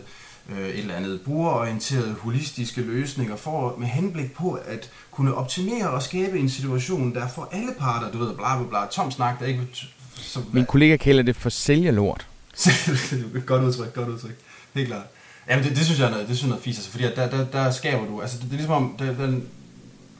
øh, 0.50 0.68
et 0.68 0.78
eller 0.78 0.94
andet 0.94 1.20
brugerorienterede 1.20 2.16
holistiske 2.20 2.80
løsninger 2.80 3.36
for 3.36 3.76
med 3.78 3.86
henblik 3.86 4.32
på 4.32 4.52
at 4.52 4.90
kunne 5.10 5.34
optimere 5.34 5.90
og 5.90 6.02
skabe 6.02 6.38
en 6.38 6.50
situation, 6.50 7.14
der 7.14 7.28
for 7.28 7.48
alle 7.52 7.74
parter, 7.78 8.10
du 8.10 8.18
ved, 8.18 8.34
bla 8.34 8.56
bla 8.58 8.68
bla, 8.68 8.86
tom 8.90 9.10
snak, 9.10 9.40
der 9.40 9.46
ikke... 9.46 9.68
Så, 10.14 10.40
Min 10.52 10.66
kollega 10.66 10.96
kalder 10.96 11.22
det 11.22 11.36
for 11.36 11.48
sælgerlort. 11.50 12.26
godt 13.46 13.64
udtryk, 13.64 13.94
godt 13.94 14.08
udtryk. 14.08 14.36
Helt 14.76 14.88
klart. 14.88 15.06
Jamen, 15.48 15.64
det, 15.64 15.76
det 15.76 15.84
synes 15.84 16.00
jeg 16.00 16.06
er 16.06 16.10
noget, 16.10 16.28
det 16.28 16.36
synes 16.36 16.42
jeg 16.42 16.48
er 16.48 16.56
noget 16.56 16.64
fisk, 16.64 16.78
altså, 16.78 16.90
fordi 16.90 17.04
at 17.04 17.16
der, 17.16 17.30
der, 17.30 17.44
der 17.44 17.70
skaber 17.70 18.06
du, 18.06 18.20
altså 18.20 18.36
det, 18.36 18.44
det 18.44 18.52
er 18.52 18.56
ligesom 18.56 18.74
om, 18.74 18.96
der, 18.98 19.14
der, 19.14 19.40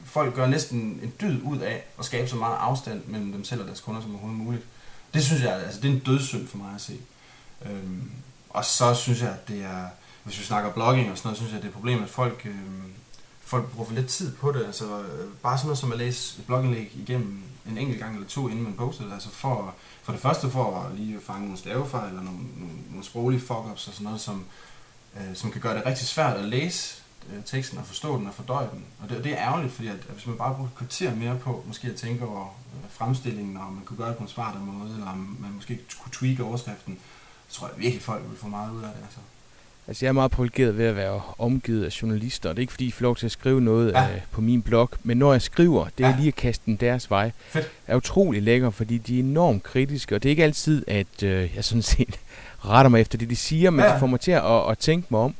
folk 0.05 0.35
gør 0.35 0.47
næsten 0.47 0.79
en 0.79 1.13
dyd 1.21 1.41
ud 1.43 1.57
af 1.57 1.83
at 1.99 2.05
skabe 2.05 2.27
så 2.27 2.35
meget 2.35 2.57
afstand 2.59 3.01
mellem 3.07 3.31
dem 3.31 3.43
selv 3.43 3.61
og 3.61 3.67
deres 3.67 3.81
kunder 3.81 4.01
som 4.01 4.11
overhovedet 4.11 4.39
muligt. 4.39 4.63
Det 5.13 5.23
synes 5.23 5.43
jeg, 5.43 5.53
altså 5.53 5.81
det 5.81 5.89
er 5.89 5.93
en 5.93 5.99
dødssynd 5.99 6.47
for 6.47 6.57
mig 6.57 6.75
at 6.75 6.81
se. 6.81 6.97
Øhm, 7.65 8.11
og 8.49 8.65
så 8.65 8.93
synes 8.93 9.21
jeg, 9.21 9.29
at 9.29 9.47
det 9.47 9.63
er, 9.63 9.85
hvis 10.23 10.39
vi 10.39 10.43
snakker 10.43 10.71
blogging 10.71 11.11
og 11.11 11.17
sådan 11.17 11.27
noget, 11.27 11.37
synes 11.37 11.51
jeg, 11.51 11.57
at 11.57 11.63
det 11.63 11.67
er 11.67 11.71
et 11.71 11.75
problem, 11.75 12.03
at 12.03 12.09
folk, 12.09 12.41
øhm, 12.45 12.91
folk 13.41 13.71
bruger 13.71 13.87
for 13.87 13.95
lidt 13.95 14.07
tid 14.07 14.35
på 14.35 14.51
det. 14.51 14.65
Altså 14.65 14.85
øh, 14.85 15.27
bare 15.43 15.57
sådan 15.57 15.67
noget 15.67 15.77
som 15.77 15.91
at 15.91 15.97
læse 15.97 16.39
et 16.39 16.45
blogindlæg 16.45 16.91
igennem 16.95 17.41
en 17.69 17.77
enkelt 17.77 17.99
gang 17.99 18.13
eller 18.13 18.27
to, 18.27 18.47
inden 18.47 18.63
man 18.63 18.73
poster 18.73 19.03
det. 19.03 19.13
Altså 19.13 19.29
for, 19.29 19.75
for 20.07 20.13
det 20.13 20.21
første 20.21 20.49
for 20.49 20.81
at 20.81 20.95
lige 20.95 21.19
fange 21.21 21.41
nogle 21.41 21.57
stavefejl 21.57 22.09
eller 22.09 22.21
nogle, 22.21 22.39
nogle, 22.57 22.73
nogle 22.89 23.03
sproglige 23.03 23.41
fuck-ups 23.41 23.87
og 23.87 23.93
sådan 23.93 24.03
noget, 24.03 24.21
som, 24.21 24.45
øh, 25.17 25.35
som 25.35 25.51
kan 25.51 25.61
gøre 25.61 25.75
det 25.75 25.85
rigtig 25.85 26.07
svært 26.07 26.37
at 26.37 26.45
læse 26.45 27.03
øh, 27.29 27.43
teksten 27.45 27.77
og 27.77 27.85
forstå 27.85 28.17
den 28.17 28.27
og 28.27 28.33
fordøje 28.33 28.69
den. 28.71 28.85
Og 28.99 29.09
det, 29.09 29.23
det 29.23 29.31
er 29.31 29.37
ærgerligt, 29.37 29.73
fordi 29.73 29.87
at, 29.87 29.95
at 29.95 30.13
hvis 30.13 30.27
man 30.27 30.37
bare 30.37 30.55
bruger 30.55 30.69
et 30.69 30.75
kvarter 30.75 31.15
mere 31.15 31.37
på 31.37 31.63
måske 31.65 31.87
at 31.87 31.95
tænke 31.95 32.25
over 32.25 32.41
øh, 32.45 32.89
fremstillingen, 32.89 33.57
og 33.57 33.73
man 33.73 33.85
kunne 33.85 33.97
gøre 33.97 34.09
det 34.09 34.17
på 34.17 34.23
en 34.23 34.29
smartere 34.29 34.61
måde, 34.61 34.93
eller 34.93 35.07
om 35.07 35.37
man 35.39 35.51
måske 35.51 35.79
kunne 36.01 36.11
tweake 36.11 36.43
overskriften, 36.43 36.99
så 37.47 37.59
tror 37.59 37.67
jeg 37.67 37.77
virkelig, 37.77 38.01
folk 38.01 38.29
vil 38.29 38.37
få 38.37 38.47
meget 38.47 38.71
ud 38.71 38.83
af 38.83 38.89
det. 38.95 39.03
Altså. 39.03 39.19
Altså, 39.87 40.05
jeg 40.05 40.09
er 40.09 40.13
meget 40.13 40.31
privilegeret 40.31 40.77
ved 40.77 40.85
at 40.85 40.95
være 40.95 41.21
omgivet 41.37 41.85
af 41.85 42.01
journalister, 42.01 42.49
og 42.49 42.55
det 42.55 42.59
er 42.59 42.63
ikke 42.63 42.73
fordi, 42.73 42.85
I 42.85 42.91
får 42.91 43.03
lov 43.03 43.15
til 43.15 43.25
at 43.25 43.31
skrive 43.31 43.61
noget 43.61 43.91
ja. 43.91 44.03
øh, 44.03 44.21
på 44.31 44.41
min 44.41 44.61
blog, 44.61 44.89
men 45.03 45.17
når 45.17 45.31
jeg 45.31 45.41
skriver, 45.41 45.87
det 45.97 46.05
er 46.05 46.09
ja. 46.09 46.15
lige 46.17 46.27
at 46.27 46.35
kaste 46.35 46.65
den 46.65 46.75
deres 46.75 47.09
vej, 47.11 47.31
Fedt. 47.49 47.71
er 47.87 47.95
utrolig 47.95 48.41
lækker, 48.41 48.69
fordi 48.69 48.97
de 48.97 49.15
er 49.15 49.23
enormt 49.23 49.63
kritiske, 49.63 50.15
og 50.15 50.23
det 50.23 50.29
er 50.29 50.31
ikke 50.31 50.43
altid, 50.43 50.83
at 50.87 51.23
øh, 51.23 51.55
jeg 51.55 51.63
sådan 51.63 51.81
set 51.81 52.19
retter 52.65 52.89
mig 52.89 53.01
efter 53.01 53.17
det, 53.17 53.29
de 53.29 53.35
siger, 53.35 53.69
men 53.69 53.85
ja. 53.85 53.91
det 53.91 53.99
får 53.99 54.07
mig 54.07 54.19
til 54.19 54.31
at, 54.31 54.69
at 54.69 54.77
tænke 54.77 55.07
mig 55.09 55.19
om. 55.19 55.35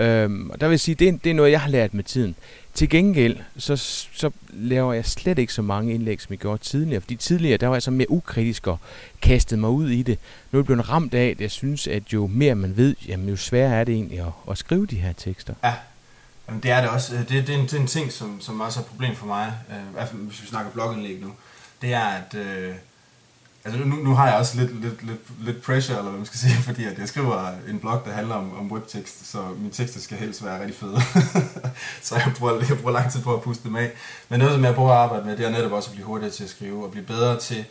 Øhm, 0.00 0.50
og 0.50 0.60
der 0.60 0.66
vil 0.66 0.72
jeg 0.72 0.80
sige, 0.80 0.94
det 0.94 1.08
er, 1.08 1.12
det 1.12 1.30
er 1.30 1.34
noget, 1.34 1.50
jeg 1.50 1.60
har 1.60 1.68
lært 1.68 1.94
med 1.94 2.04
tiden. 2.04 2.34
Til 2.74 2.88
gengæld, 2.88 3.36
så, 3.58 3.76
så 4.14 4.30
laver 4.48 4.92
jeg 4.92 5.06
slet 5.06 5.38
ikke 5.38 5.52
så 5.52 5.62
mange 5.62 5.94
indlæg, 5.94 6.20
som 6.20 6.30
jeg 6.30 6.38
gjorde 6.38 6.62
tidligere. 6.62 7.00
Fordi 7.00 7.16
tidligere, 7.16 7.56
der 7.56 7.66
var 7.66 7.74
jeg 7.74 7.82
så 7.82 7.90
mere 7.90 8.10
ukritisk 8.10 8.66
og 8.66 8.78
kastede 9.22 9.60
mig 9.60 9.70
ud 9.70 9.90
i 9.90 10.02
det. 10.02 10.18
Nu 10.52 10.58
er 10.58 10.60
jeg 10.60 10.66
blevet 10.66 10.88
ramt 10.88 11.14
af, 11.14 11.26
at 11.26 11.40
jeg 11.40 11.50
synes, 11.50 11.86
at 11.86 12.12
jo 12.12 12.26
mere 12.26 12.54
man 12.54 12.76
ved, 12.76 12.96
jamen 13.08 13.28
jo 13.28 13.36
sværere 13.36 13.80
er 13.80 13.84
det 13.84 13.94
egentlig 13.94 14.20
at, 14.20 14.32
at 14.50 14.58
skrive 14.58 14.86
de 14.86 14.96
her 14.96 15.12
tekster. 15.12 15.54
Ja, 15.64 15.74
jamen, 16.48 16.62
det 16.62 16.70
er 16.70 16.80
det 16.80 16.90
også. 16.90 17.16
Det, 17.16 17.28
det, 17.28 17.54
er, 17.54 17.58
en, 17.58 17.64
det 17.64 17.72
er 17.72 17.80
en 17.80 17.86
ting, 17.86 18.12
som, 18.12 18.40
som 18.40 18.60
også 18.60 18.80
er 18.80 18.82
et 18.82 18.88
problem 18.88 19.16
for 19.16 19.26
mig, 19.26 19.52
øh, 19.70 20.18
hvis 20.18 20.42
vi 20.42 20.46
snakker 20.46 20.70
blogindlæg 20.70 21.20
nu. 21.20 21.32
Det 21.82 21.92
er, 21.92 22.04
at... 22.04 22.34
Øh, 22.34 22.74
Altså 23.64 23.80
nu, 23.84 23.96
nu 23.96 24.14
har 24.14 24.28
jeg 24.28 24.36
også 24.36 24.60
lidt, 24.60 24.80
lidt, 24.80 25.02
lidt, 25.02 25.20
lidt 25.44 25.62
pressure, 25.62 25.98
eller 25.98 26.10
hvad 26.10 26.18
man 26.18 26.26
skal 26.26 26.38
sige, 26.38 26.54
fordi 26.68 26.84
at 26.84 26.98
jeg 26.98 27.08
skriver 27.08 27.52
en 27.68 27.78
blog, 27.78 28.02
der 28.04 28.12
handler 28.12 28.34
om, 28.34 28.58
om 28.58 28.72
webtekst, 28.72 29.30
så 29.30 29.48
mine 29.58 29.72
tekster 29.72 30.00
skal 30.00 30.18
helst 30.18 30.44
være 30.44 30.60
rigtig 30.60 30.76
fede. 30.76 31.00
så 32.02 32.16
jeg 32.16 32.32
bruger, 32.38 32.52
jeg 32.68 32.78
bruger 32.78 32.92
lang 32.92 33.12
tid 33.12 33.22
på 33.22 33.34
at 33.34 33.42
puste 33.42 33.68
dem 33.68 33.76
af. 33.76 33.90
Men 34.28 34.38
noget, 34.38 34.54
som 34.54 34.64
jeg 34.64 34.74
prøver 34.74 34.90
at 34.90 34.96
arbejde 34.96 35.24
med, 35.26 35.36
det 35.36 35.46
er 35.46 35.50
netop 35.50 35.72
også 35.72 35.90
at 35.90 35.94
blive 35.94 36.06
hurtigere 36.06 36.32
til 36.32 36.44
at 36.44 36.50
skrive, 36.50 36.84
og 36.84 36.90
blive 36.90 37.06
bedre 37.06 37.40
til 37.40 37.64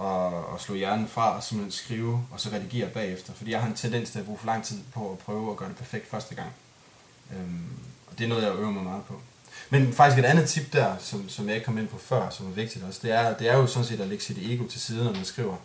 at, 0.00 0.26
at 0.54 0.60
slå 0.60 0.74
hjernen 0.74 1.08
fra, 1.08 1.36
og 1.36 1.42
simpelthen 1.42 1.72
skrive, 1.72 2.26
og 2.30 2.40
så 2.40 2.48
redigere 2.52 2.88
bagefter. 2.88 3.32
Fordi 3.32 3.50
jeg 3.50 3.60
har 3.60 3.68
en 3.68 3.74
tendens 3.74 4.10
til 4.10 4.18
at 4.18 4.24
bruge 4.24 4.38
for 4.38 4.46
lang 4.46 4.64
tid 4.64 4.78
på 4.94 5.12
at 5.12 5.18
prøve 5.18 5.50
at 5.50 5.56
gøre 5.56 5.68
det 5.68 5.76
perfekt 5.76 6.10
første 6.10 6.34
gang. 6.34 6.50
Øhm, 7.32 7.68
og 8.10 8.18
det 8.18 8.24
er 8.24 8.28
noget, 8.28 8.42
jeg 8.42 8.54
øver 8.54 8.70
mig 8.70 8.84
meget 8.84 9.04
på. 9.04 9.20
Men 9.74 9.92
faktisk 9.92 10.18
et 10.18 10.24
andet 10.24 10.48
tip 10.48 10.72
der, 10.72 10.96
som, 11.00 11.28
som 11.28 11.46
jeg 11.46 11.54
ikke 11.54 11.64
kom 11.64 11.78
ind 11.78 11.88
på 11.88 11.98
før, 11.98 12.30
som 12.30 12.46
er 12.46 12.50
vigtigt 12.50 12.84
også, 12.84 13.00
det 13.02 13.10
er, 13.10 13.36
det 13.36 13.48
er 13.48 13.56
jo 13.56 13.66
sådan 13.66 13.86
set 13.86 14.00
at 14.00 14.08
lægge 14.08 14.24
sit 14.24 14.38
ego 14.38 14.66
til 14.66 14.80
side, 14.80 15.04
når 15.04 15.12
man 15.12 15.24
skriver. 15.24 15.56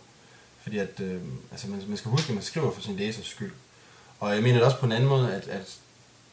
Fordi 0.62 0.78
at, 0.78 1.00
øh, 1.00 1.20
altså 1.52 1.68
man, 1.68 1.82
man 1.88 1.96
skal 1.96 2.10
huske, 2.10 2.28
at 2.28 2.34
man 2.34 2.44
skriver 2.44 2.72
for 2.72 2.80
sin 2.80 2.96
læsers 2.96 3.26
skyld. 3.26 3.52
Og 4.20 4.34
jeg 4.34 4.42
mener 4.42 4.54
det 4.54 4.64
også 4.64 4.78
på 4.78 4.86
en 4.86 4.92
anden 4.92 5.08
måde, 5.08 5.34
at, 5.34 5.48
at 5.48 5.76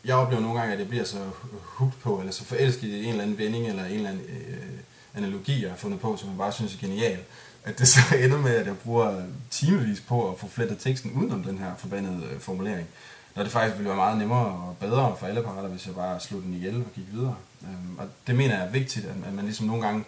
jeg 0.05 0.15
oplever 0.15 0.41
nogle 0.41 0.59
gange, 0.59 0.73
at 0.73 0.79
jeg 0.79 0.87
bliver 0.87 1.03
så 1.03 1.17
hugt 1.63 1.99
på, 2.01 2.19
eller 2.19 2.31
så 2.31 2.43
forelsket 2.43 2.87
i 2.87 3.03
en 3.03 3.09
eller 3.09 3.23
anden 3.23 3.37
vending, 3.37 3.67
eller 3.67 3.85
en 3.85 3.91
eller 3.91 4.09
anden 4.09 4.25
øh, 4.29 4.57
analogi, 5.15 5.61
jeg 5.61 5.69
har 5.69 5.77
fundet 5.77 5.99
på, 5.99 6.17
som 6.17 6.29
jeg 6.29 6.37
bare 6.37 6.51
synes 6.51 6.75
er 6.75 6.79
genial. 6.79 7.19
At 7.63 7.79
det 7.79 7.87
så 7.87 7.99
ender 8.23 8.37
med, 8.37 8.55
at 8.55 8.67
jeg 8.67 8.77
bruger 8.77 9.21
timevis 9.51 10.01
på 10.01 10.31
at 10.31 10.39
få 10.39 10.47
flettet 10.47 10.79
teksten 10.79 11.11
udenom 11.11 11.43
den 11.43 11.57
her 11.57 11.71
forbandede 11.77 12.25
øh, 12.31 12.39
formulering 12.39 12.87
når 13.37 13.43
det 13.43 13.51
faktisk 13.51 13.77
ville 13.77 13.89
være 13.89 13.97
meget 13.97 14.17
nemmere 14.17 14.45
og 14.45 14.77
bedre 14.79 15.15
for 15.19 15.27
alle 15.27 15.43
parter, 15.43 15.69
hvis 15.69 15.87
jeg 15.87 15.95
bare 15.95 16.19
slog 16.19 16.41
den 16.41 16.53
ihjel 16.53 16.75
og 16.75 16.91
gik 16.95 17.05
videre. 17.11 17.35
Øhm, 17.63 17.97
og 17.97 18.07
det 18.27 18.35
mener 18.35 18.55
jeg 18.55 18.65
er 18.65 18.71
vigtigt, 18.71 19.05
at, 19.05 19.15
at 19.27 19.33
man 19.33 19.45
ligesom 19.45 19.67
nogle 19.67 19.85
gange, 19.85 20.03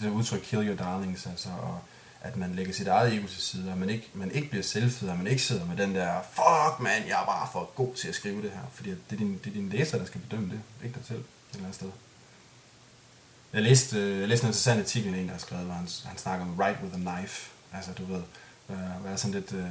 det 0.00 0.10
udtryk 0.10 0.40
kill 0.40 0.68
your 0.68 0.76
darlings, 0.76 1.26
altså, 1.26 1.48
og 1.62 1.80
at 2.20 2.36
man 2.36 2.54
lægger 2.54 2.72
sit 2.72 2.88
eget 2.88 3.14
ego 3.14 3.26
til 3.26 3.42
side, 3.42 3.70
og 3.72 3.78
man 3.78 3.90
ikke, 3.90 4.10
man 4.14 4.30
ikke 4.30 4.50
bliver 4.50 4.62
selvfed, 4.62 5.08
og 5.08 5.16
man 5.16 5.26
ikke 5.26 5.42
sidder 5.42 5.66
med 5.66 5.76
den 5.76 5.94
der, 5.94 6.22
fuck 6.32 6.80
man, 6.80 7.08
jeg 7.08 7.22
er 7.22 7.26
bare 7.26 7.48
for 7.52 7.70
god 7.74 7.94
til 7.94 8.08
at 8.08 8.14
skrive 8.14 8.42
det 8.42 8.50
her, 8.50 8.60
fordi 8.72 8.90
det 8.90 8.98
er 9.10 9.16
din, 9.16 9.40
det 9.44 9.50
er 9.50 9.54
din 9.54 9.68
læser, 9.68 9.98
der 9.98 10.04
skal 10.04 10.20
bedømme 10.20 10.50
det, 10.50 10.60
ikke 10.84 10.94
dig 10.94 11.06
selv, 11.06 11.18
et 11.18 11.24
eller 11.52 11.64
andet 11.64 11.74
sted. 11.74 11.90
Jeg 13.52 13.62
læste, 13.62 13.98
øh, 13.98 14.20
jeg 14.20 14.28
læste 14.28 14.44
en 14.44 14.48
interessant 14.48 14.80
artikel, 14.80 15.14
en 15.14 15.26
der 15.26 15.32
har 15.32 15.38
skrevet, 15.38 15.64
hvor 15.64 15.74
han, 15.74 15.88
han 16.04 16.18
snakker 16.18 16.46
om 16.46 16.58
write 16.58 16.78
with 16.82 16.94
a 16.94 17.16
knife, 17.16 17.50
altså 17.72 17.92
du 17.92 18.04
ved, 18.04 18.22
øh, 18.70 19.04
være 19.04 19.18
sådan 19.18 19.34
lidt... 19.34 19.52
Øh, 19.52 19.64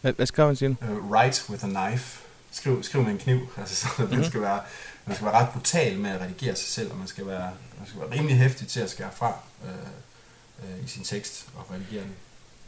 hvad, 0.00 0.12
hvad 0.12 0.26
skrev 0.26 0.46
han, 0.46 0.56
siger 0.56 0.74
uh, 0.82 1.10
Write 1.10 1.50
with 1.50 1.64
a 1.64 1.68
knife, 1.68 2.23
skriv, 2.54 2.82
skriv 2.82 3.02
med 3.02 3.12
en 3.12 3.18
kniv. 3.18 3.40
Altså, 3.58 3.76
så 3.76 3.88
mm-hmm. 3.88 4.10
man, 4.10 4.18
mhm. 4.18 4.30
skal 4.30 4.40
være, 4.40 4.60
man 5.06 5.16
skal 5.16 5.26
være 5.26 5.34
ret 5.34 5.48
brutal 5.48 5.98
med 5.98 6.10
at 6.10 6.20
redigere 6.20 6.56
sig 6.56 6.68
selv, 6.68 6.90
og 6.92 6.98
man 6.98 7.06
skal 7.06 7.26
være, 7.26 7.50
man 7.78 7.88
skal 7.88 8.00
være 8.00 8.10
rimelig 8.18 8.38
hæftig 8.38 8.68
til 8.68 8.80
at 8.80 8.90
skære 8.90 9.10
fra 9.14 9.38
øh, 9.64 9.70
øh, 10.64 10.84
i 10.84 10.88
sin 10.88 11.04
tekst 11.04 11.46
og 11.56 11.66
redigere 11.74 12.02
den. 12.02 12.12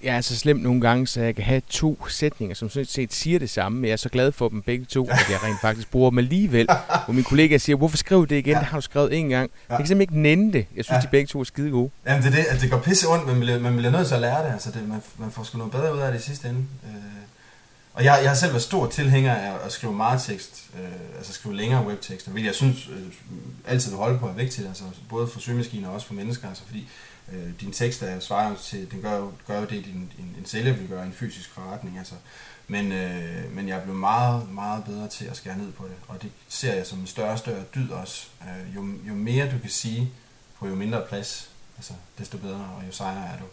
Jeg 0.03 0.17
er 0.17 0.21
så 0.21 0.37
slemt 0.37 0.63
nogle 0.63 0.81
gange, 0.81 1.07
så 1.07 1.21
jeg 1.21 1.35
kan 1.35 1.45
have 1.45 1.63
to 1.69 2.09
sætninger, 2.09 2.55
som 2.55 2.71
sådan 2.71 2.87
set 2.87 3.13
siger 3.13 3.39
det 3.39 3.51
samme, 3.51 3.79
men 3.79 3.85
jeg 3.85 3.93
er 3.93 3.97
så 3.97 4.09
glad 4.09 4.33
for 4.33 4.49
dem 4.49 4.63
begge 4.63 4.85
to, 4.85 5.09
at 5.11 5.27
jeg 5.31 5.43
rent 5.43 5.61
faktisk 5.61 5.91
bruger 5.91 6.11
dem 6.11 6.19
alligevel. 6.19 6.67
Hvor 7.05 7.15
min 7.15 7.25
kollega 7.25 7.59
siger, 7.59 7.77
hvorfor 7.77 7.97
skriv 7.97 8.27
det 8.27 8.37
igen? 8.37 8.53
Ja. 8.53 8.59
Det 8.59 8.67
har 8.67 8.79
du 8.79 8.83
skrevet 8.83 9.19
en 9.19 9.29
gang. 9.29 9.51
Ja. 9.69 9.75
Jeg 9.75 9.79
kan 9.79 9.87
simpelthen 9.87 10.01
ikke 10.01 10.23
nænde 10.23 10.53
det. 10.53 10.67
Jeg 10.77 10.85
synes, 10.85 10.97
ja. 10.97 11.01
de 11.01 11.09
begge 11.11 11.27
to 11.27 11.41
er 11.41 11.45
skide 11.45 11.71
gode. 11.71 11.91
Jamen 12.07 12.23
det 12.23 12.29
er 12.33 12.37
det, 12.37 12.45
at 12.45 12.61
det 12.61 12.71
går 12.71 12.79
pisse 12.79 13.09
ondt, 13.09 13.27
men 13.27 13.35
man 13.35 13.41
bliver, 13.41 13.59
man 13.59 13.77
bliver 13.77 13.91
nødt 13.91 14.07
til 14.07 14.15
at 14.15 14.21
lære 14.21 14.47
det. 14.47 14.53
Altså 14.53 14.71
det 14.71 14.89
man, 14.89 15.03
man 15.19 15.31
får 15.31 15.43
sgu 15.43 15.59
noget 15.59 15.73
bedre 15.73 15.95
ud 15.95 15.99
af 15.99 16.13
det 16.13 16.21
i 16.21 16.23
sidste 16.23 16.49
ende. 16.49 16.61
Øh, 16.85 16.91
og 17.97 18.05
jeg, 18.05 18.19
jeg 18.23 18.31
har 18.31 18.37
selv 18.37 18.53
været 18.53 18.63
stor 18.63 18.87
tilhænger 18.87 19.35
af 19.35 19.65
at 19.67 19.73
skrive 19.73 19.93
meget 19.93 20.23
tekst, 20.23 20.71
øh, 20.79 21.17
altså 21.17 21.33
skrive 21.33 21.57
længere 21.57 21.87
webtekster, 21.87 22.31
hvilket 22.31 22.47
jeg 22.47 22.55
synes 22.55 22.89
øh, 22.89 23.13
altid 23.67 23.91
vil 23.91 23.99
holde 23.99 24.19
på 24.19 24.29
er 24.29 24.33
vigtigt, 24.33 24.69
altså 24.69 24.85
både 25.09 25.29
for 25.29 25.41
søgemaskiner 25.41 25.89
og 25.89 25.95
også 25.95 26.07
for 26.07 26.15
mennesker, 26.15 26.49
altså 26.49 26.65
fordi 26.67 26.89
øh, 27.33 27.51
din 27.61 27.73
tekst 27.73 28.03
er 28.03 28.21
svarer 28.21 28.57
til, 28.57 28.91
den 28.91 29.03
gør, 29.03 29.27
gør 29.47 29.61
det, 29.61 29.85
din, 29.85 30.13
en, 30.19 30.37
en 30.39 30.45
sælger 30.45 30.73
vil 30.73 30.89
gøre 30.89 31.07
en 31.07 31.13
fysisk 31.13 31.51
forretning, 31.51 31.99
altså. 31.99 32.15
Men, 32.69 32.93
øh, 32.93 33.53
men 33.53 33.69
jeg 33.69 33.79
er 33.79 33.83
blevet 33.83 34.01
meget, 34.01 34.53
meget 34.53 34.85
bedre 34.85 35.09
til 35.09 35.25
at 35.25 35.37
skære 35.37 35.59
ned 35.59 35.73
på 35.73 35.85
det, 35.85 35.97
og 36.09 36.23
det 36.23 36.31
ser 36.49 36.75
jeg 36.75 36.87
som 36.87 36.99
en 36.99 37.07
større 37.07 37.33
og 37.33 37.39
større 37.39 37.65
dyd 37.75 37.91
også. 37.91 38.27
Øh, 38.43 38.77
jo, 38.77 38.87
jo 39.09 39.15
mere 39.15 39.51
du 39.51 39.59
kan 39.59 39.71
sige 39.71 40.11
på 40.59 40.69
jo 40.69 40.75
mindre 40.75 41.03
plads, 41.09 41.51
altså, 41.77 41.93
desto 42.19 42.39
bedre, 42.39 42.71
og 42.77 42.87
jo 42.87 42.93
sejere 42.93 43.27
er 43.27 43.39
du. 43.39 43.45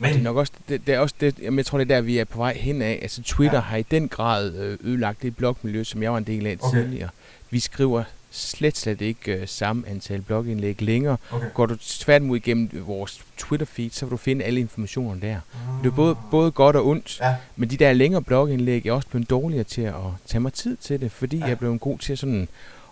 Men 0.00 0.12
det 0.12 0.18
er 0.18 0.22
nok 0.22 0.36
også, 0.36 0.52
det, 0.68 0.86
det 0.86 0.94
er 0.94 0.98
også 0.98 1.14
det, 1.20 1.38
jeg 1.38 1.66
tror, 1.66 1.78
det 1.78 1.90
er 1.90 1.94
der, 1.94 2.00
vi 2.00 2.18
er 2.18 2.24
på 2.24 2.38
vej 2.38 2.56
hen 2.56 2.82
af. 2.82 2.98
Altså 3.02 3.22
Twitter 3.22 3.56
ja. 3.56 3.60
har 3.60 3.76
i 3.76 3.82
den 3.82 4.08
grad 4.08 4.54
øh, 4.54 4.78
ødelagt 4.84 5.22
det 5.22 5.36
blogmiljø, 5.36 5.84
som 5.84 6.02
jeg 6.02 6.12
var 6.12 6.18
en 6.18 6.24
del 6.24 6.46
af 6.46 6.56
okay. 6.60 6.78
tidligere. 6.78 7.08
Vi 7.50 7.60
skriver 7.60 8.04
slet, 8.30 8.76
slet 8.76 9.00
ikke 9.00 9.38
uh, 9.42 9.48
samme 9.48 9.88
antal 9.88 10.22
blogindlæg 10.22 10.82
længere. 10.82 11.16
Okay. 11.30 11.46
Går 11.54 11.66
du 11.66 11.76
tværtimod 11.76 12.36
igennem 12.36 12.70
vores 12.86 13.20
Twitter-feed, 13.38 13.90
så 13.90 14.06
vil 14.06 14.10
du 14.10 14.16
finde 14.16 14.44
alle 14.44 14.60
informationer 14.60 15.20
der. 15.20 15.40
Uh. 15.54 15.84
Det 15.84 15.90
er 15.90 15.94
både, 15.94 16.16
både 16.30 16.50
godt 16.50 16.76
og 16.76 16.86
ondt, 16.86 17.20
ja. 17.20 17.34
men 17.56 17.70
de 17.70 17.76
der 17.76 17.92
længere 17.92 18.22
blogindlæg 18.22 18.86
er 18.86 18.92
også 18.92 19.08
blevet 19.08 19.30
dårligere 19.30 19.64
til 19.64 19.82
at 19.82 19.94
tage 20.26 20.40
mig 20.40 20.52
tid 20.52 20.76
til 20.76 21.00
det, 21.00 21.12
fordi 21.12 21.36
ja. 21.36 21.44
jeg 21.44 21.50
er 21.52 21.56
blevet 21.56 21.80
god 21.80 21.98
til 21.98 22.18
sådan 22.18 22.48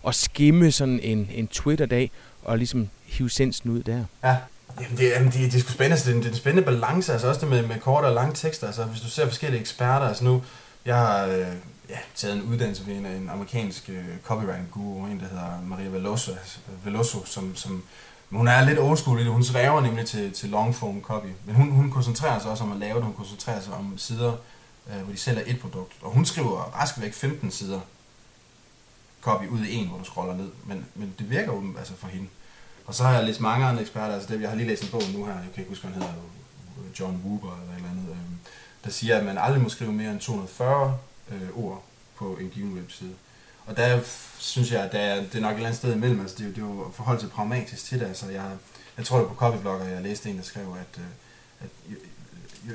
at 0.06 0.14
skimme 0.14 0.72
sådan 0.72 1.00
en, 1.00 1.30
en 1.34 1.48
Twitter-dag 1.48 2.10
og 2.42 2.58
ligesom 2.58 2.88
hive 3.06 3.30
sensen 3.30 3.70
ud 3.70 3.82
der. 3.82 4.04
Ja. 4.24 4.36
Jamen, 4.80 4.98
det, 4.98 5.10
jamen, 5.10 5.32
det, 5.32 5.52
det 5.52 5.54
er 5.54 5.60
sgu 5.60 5.72
spændende. 5.72 5.94
Altså, 5.94 6.10
det, 6.10 6.16
er, 6.16 6.20
det 6.20 6.26
er 6.26 6.30
en 6.30 6.36
spændende 6.36 6.66
balance, 6.66 7.12
altså 7.12 7.28
også 7.28 7.40
det 7.40 7.48
med, 7.48 7.66
med 7.66 7.80
korte 7.80 8.06
og 8.06 8.14
lange 8.14 8.34
tekster. 8.34 8.66
Altså, 8.66 8.84
hvis 8.84 9.00
du 9.00 9.08
ser 9.08 9.26
forskellige 9.26 9.60
eksperter, 9.60 10.06
altså 10.06 10.24
nu, 10.24 10.42
jeg 10.84 10.96
har 10.96 11.26
øh, 11.26 11.46
ja, 11.88 11.98
taget 12.14 12.36
en 12.36 12.42
uddannelse 12.42 12.86
ved 12.86 12.94
en, 12.94 13.06
en 13.06 13.30
amerikansk 13.30 13.88
øh, 13.88 14.04
copywriting 14.24 14.68
guru, 14.70 15.06
en 15.06 15.20
der 15.20 15.26
hedder 15.28 15.62
Maria 15.66 15.88
Veloso, 15.88 16.32
altså, 16.32 16.58
Veloso 16.84 17.24
som, 17.24 17.56
som 17.56 17.82
hun 18.30 18.48
er 18.48 18.64
lidt 18.64 18.78
old 18.78 18.96
school 18.96 19.20
i 19.20 19.24
det. 19.24 19.32
Hun 19.32 19.44
svæver 19.44 19.80
nemlig 19.80 20.06
til, 20.06 20.32
til 20.32 20.48
long 20.48 20.74
form 20.74 21.02
copy. 21.02 21.28
Men 21.44 21.54
hun, 21.54 21.70
hun 21.70 21.90
koncentrerer 21.90 22.38
sig 22.38 22.50
også 22.50 22.64
om 22.64 22.72
at 22.72 22.78
lave 22.78 22.94
det. 22.94 23.04
Hun 23.04 23.14
koncentrerer 23.14 23.60
sig 23.60 23.72
om 23.74 23.98
sider, 23.98 24.32
øh, 24.90 25.02
hvor 25.02 25.12
de 25.12 25.18
sælger 25.18 25.42
et 25.46 25.60
produkt. 25.60 25.92
Og 26.02 26.10
hun 26.10 26.24
skriver 26.24 26.60
rask 26.80 27.00
væk 27.00 27.14
15 27.14 27.50
sider 27.50 27.80
copy 29.20 29.48
ud 29.48 29.64
i 29.64 29.74
en, 29.74 29.88
hvor 29.88 29.98
du 29.98 30.04
scroller 30.04 30.34
ned. 30.34 30.50
Men, 30.66 30.86
men 30.94 31.14
det 31.18 31.30
virker 31.30 31.52
jo 31.52 31.62
altså 31.78 31.92
for 31.96 32.06
hende. 32.06 32.28
Og 32.88 32.94
så 32.94 33.02
har 33.02 33.14
jeg 33.14 33.24
læst 33.24 33.40
mange 33.40 33.66
andre 33.66 33.82
eksperter, 33.82 34.14
altså 34.14 34.34
det, 34.34 34.40
jeg 34.40 34.48
har 34.48 34.56
lige 34.56 34.68
læst 34.68 34.82
en 34.82 34.90
bog 34.90 35.02
nu 35.14 35.24
her, 35.24 35.32
jeg 35.32 35.50
kan 35.54 35.60
ikke 35.62 35.68
huske, 35.68 35.86
hvad 35.86 35.92
han 35.94 36.02
hedder, 36.02 36.18
John 37.00 37.22
Woober 37.24 37.60
eller 37.60 37.72
et 37.72 37.76
eller 37.76 37.90
andet, 37.90 38.10
øh, 38.10 38.16
der 38.84 38.90
siger, 38.90 39.18
at 39.18 39.24
man 39.24 39.38
aldrig 39.38 39.62
må 39.62 39.68
skrive 39.68 39.92
mere 39.92 40.10
end 40.10 40.20
240 40.20 40.98
øh, 41.30 41.64
ord 41.64 41.82
på 42.16 42.36
en 42.40 42.48
given 42.48 42.78
webside. 42.78 43.14
Og 43.66 43.76
der 43.76 44.00
synes 44.38 44.72
jeg, 44.72 44.82
at 44.82 44.92
der 44.92 45.16
det 45.16 45.34
er 45.34 45.40
nok 45.40 45.50
et 45.50 45.54
eller 45.54 45.66
andet 45.66 45.78
sted 45.78 45.94
imellem, 45.94 46.20
altså 46.20 46.36
det, 46.38 46.44
er, 46.44 46.48
det 46.48 46.58
er 46.58 46.66
jo 46.66 46.90
forhold 46.94 47.18
til 47.18 47.26
pragmatisk 47.26 47.84
til 47.84 48.00
det, 48.00 48.06
altså 48.06 48.30
jeg, 48.30 48.50
jeg 48.96 49.06
tror 49.06 49.18
det 49.18 49.28
på 49.28 49.34
copyblogger, 49.34 49.86
jeg 49.86 50.02
læste 50.02 50.30
en, 50.30 50.36
der 50.36 50.42
skrev, 50.42 50.76
at, 50.80 51.00
øh, 51.00 51.64
at 51.64 51.70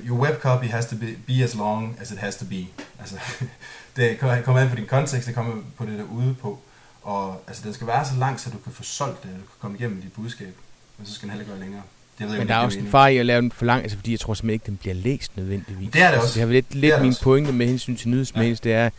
your 0.07 0.19
web 0.19 0.41
copy 0.41 0.65
has 0.65 0.85
to 0.85 0.95
be, 0.95 1.17
be 1.27 1.43
as 1.43 1.55
long 1.55 1.97
as 2.01 2.11
it 2.11 2.17
has 2.17 2.35
to 2.35 2.45
be. 2.45 2.67
Altså, 2.99 3.19
det 3.95 4.19
kommer 4.19 4.61
an 4.61 4.69
på 4.69 4.75
din 4.75 4.87
kontekst, 4.87 5.27
det 5.27 5.35
kommer 5.35 5.63
på 5.77 5.85
det 5.85 5.99
der 5.99 6.05
ude 6.05 6.35
på. 6.41 6.59
Og 7.03 7.41
altså, 7.47 7.63
den 7.63 7.73
skal 7.73 7.87
være 7.87 8.05
så 8.05 8.15
lang, 8.15 8.39
så 8.39 8.49
du 8.49 8.57
kan 8.57 8.71
få 8.71 8.83
solgt 8.83 9.23
det, 9.23 9.31
og 9.31 9.39
du 9.39 9.45
kan 9.45 9.59
komme 9.59 9.77
igennem 9.77 10.01
dit 10.01 10.13
budskab. 10.13 10.55
Men 10.97 11.07
så 11.07 11.13
skal 11.13 11.21
den 11.21 11.29
heller 11.29 11.41
ikke 11.41 11.51
være 11.51 11.61
længere. 11.61 11.83
Det 12.19 12.29
ved 12.29 12.37
men 12.37 12.47
der 12.47 12.55
er 12.55 12.59
også 12.59 12.79
en 12.79 12.87
far 12.87 13.07
i 13.07 13.17
at 13.17 13.25
lave 13.25 13.41
den 13.41 13.51
for 13.51 13.65
lang, 13.65 13.81
altså 13.81 13.97
fordi 13.97 14.11
jeg 14.11 14.19
tror 14.19 14.33
simpelthen 14.33 14.53
ikke, 14.53 14.65
den 14.65 14.77
bliver 14.77 14.93
læst 14.93 15.37
nødvendigvis. 15.37 15.89
Det 15.93 16.01
er 16.01 16.07
det 16.07 16.17
også. 16.17 16.25
Altså, 16.25 16.39
det 16.39 16.47
har 16.47 16.53
lidt, 16.53 16.75
lidt 16.75 17.01
min 17.01 17.09
også. 17.09 17.21
pointe 17.23 17.51
med 17.51 17.67
hensyn 17.67 17.95
til 17.95 18.09
nyhedsmails, 18.09 18.61
ja. 18.65 18.69
det 18.69 18.77
er, 18.77 18.89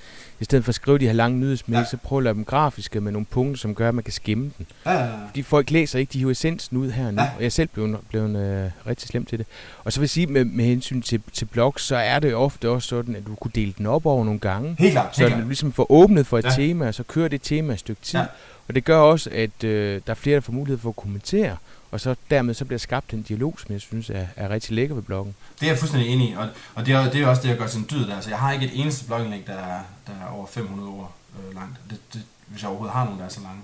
i 0.41 0.45
stedet 0.45 0.65
for 0.65 0.69
at 0.69 0.75
skrive 0.75 0.99
de 0.99 1.07
her 1.07 1.13
lange 1.13 1.39
nyhedsmails, 1.39 1.87
ja. 1.87 1.91
så 1.91 1.97
prøv 1.97 2.19
at 2.19 2.25
lave 2.25 2.35
dem 2.35 2.45
grafiske 2.45 3.01
med 3.01 3.13
nogle 3.13 3.27
punkter, 3.27 3.59
som 3.59 3.75
gør, 3.75 3.89
at 3.89 3.95
man 3.95 4.05
kan 4.05 4.13
skimme 4.13 4.51
den. 4.59 4.67
Ja, 4.87 4.93
ja, 4.93 5.05
ja. 5.05 5.11
Fordi 5.27 5.43
folk 5.43 5.71
læser 5.71 5.99
ikke, 5.99 6.13
de 6.13 6.19
hiver 6.19 6.31
essensen 6.31 6.77
ud 6.77 6.91
her 6.91 7.11
nu, 7.11 7.23
ja. 7.23 7.31
og 7.37 7.43
jeg 7.43 7.53
selv 7.53 7.69
blev, 7.69 7.99
blev 8.09 8.23
øh, 8.23 8.71
rigtig 8.87 9.09
slem 9.09 9.25
til 9.25 9.39
det. 9.39 9.47
Og 9.85 9.93
så 9.93 10.01
vil 10.01 10.05
jeg 10.05 10.11
sige, 10.11 10.27
med, 10.27 10.45
med 10.45 10.65
hensyn 10.65 11.03
til, 11.03 11.21
til 11.33 11.45
blogs, 11.45 11.83
så 11.83 11.97
er 11.97 12.19
det 12.19 12.35
ofte 12.35 12.69
også 12.69 12.89
sådan, 12.89 13.17
at 13.17 13.27
du 13.27 13.35
kunne 13.35 13.53
dele 13.55 13.75
den 13.79 13.87
op 13.87 14.07
over 14.07 14.25
nogle 14.25 14.41
gange. 14.41 14.77
Helt 14.79 14.93
klart. 14.93 15.17
Så 15.17 15.29
du 15.29 15.47
ligesom 15.47 15.73
får 15.73 15.93
åbnet 15.93 16.27
for 16.27 16.39
et 16.39 16.45
ja. 16.45 16.51
tema, 16.51 16.89
og 16.89 16.95
så 16.95 17.03
kører 17.03 17.29
det 17.29 17.43
tema 17.43 17.73
et 17.73 17.79
stykke 17.79 18.03
tid. 18.03 18.19
Ja. 18.19 18.27
Og 18.69 18.75
det 18.75 18.85
gør 18.85 18.99
også, 18.99 19.31
at 19.33 19.65
øh, 19.65 20.01
der 20.07 20.11
er 20.11 20.15
flere, 20.15 20.35
der 20.35 20.41
får 20.41 20.53
mulighed 20.53 20.79
for 20.79 20.89
at 20.89 20.97
kommentere. 20.97 21.57
Og 21.95 22.01
så 22.01 22.15
dermed 22.31 22.55
så 22.55 22.65
bliver 22.65 22.79
skabt 22.79 23.13
en 23.13 23.23
dialog, 23.23 23.55
som 23.61 23.73
jeg 23.73 23.81
synes 23.81 24.11
er, 24.11 24.27
er 24.37 24.49
rigtig 24.49 24.75
lækker 24.75 24.95
ved 24.95 25.03
bloggen. 25.03 25.35
Det 25.61 25.67
er 25.67 25.71
jeg 25.71 25.79
fuldstændig 25.79 26.11
enig 26.11 26.31
i, 26.31 26.33
og, 26.33 26.49
og 26.75 26.87
det, 26.87 26.95
er, 26.95 27.11
det 27.11 27.23
er 27.23 27.27
også 27.27 27.43
det, 27.43 27.49
jeg 27.49 27.59
gør 27.59 27.67
sin 27.67 27.87
dyd 27.91 28.07
der. 28.07 28.15
Altså, 28.15 28.31
jeg 28.31 28.39
har 28.39 28.53
ikke 28.53 28.67
et 28.67 28.81
eneste 28.81 29.07
blogindlæg, 29.07 29.47
der 29.47 29.53
er, 29.53 29.81
der 30.07 30.13
er 30.13 30.31
over 30.31 30.47
500 30.47 30.89
ord 30.89 31.13
øh, 31.39 31.55
langt. 31.55 31.79
Det, 31.91 31.99
det, 32.15 32.23
hvis 32.47 32.63
jeg 32.63 32.69
overhovedet 32.69 32.95
har 32.95 33.05
nogen, 33.05 33.19
der 33.19 33.25
er 33.25 33.29
så 33.29 33.41
lange. 33.41 33.63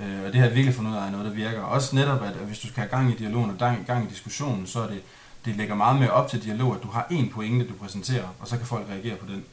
Øh, 0.00 0.26
og 0.26 0.32
det 0.32 0.40
har 0.40 0.46
jeg 0.46 0.54
virkelig 0.54 0.74
fundet 0.74 0.90
ud 0.92 0.96
af, 0.96 1.06
er 1.06 1.10
noget, 1.10 1.26
der 1.26 1.32
virker. 1.32 1.60
Også 1.60 1.96
netop, 1.96 2.22
at 2.22 2.32
hvis 2.32 2.58
du 2.58 2.66
skal 2.66 2.80
have 2.80 2.90
gang 2.90 3.12
i 3.12 3.16
dialogen 3.16 3.50
og 3.50 3.58
gang, 3.58 3.86
gang 3.86 4.06
i 4.06 4.10
diskussionen, 4.10 4.66
så 4.66 4.80
er 4.80 4.86
det, 4.86 5.00
det 5.44 5.56
lægger 5.56 5.74
meget 5.74 6.00
mere 6.00 6.10
op 6.10 6.30
til 6.30 6.44
dialog, 6.44 6.74
at 6.76 6.82
du 6.82 6.88
har 6.88 7.06
en 7.10 7.28
pointe, 7.28 7.68
du 7.68 7.74
præsenterer, 7.74 8.34
og 8.40 8.48
så 8.48 8.56
kan 8.56 8.66
folk 8.66 8.86
reagere 8.90 9.16
på 9.16 9.26
den. 9.26 9.44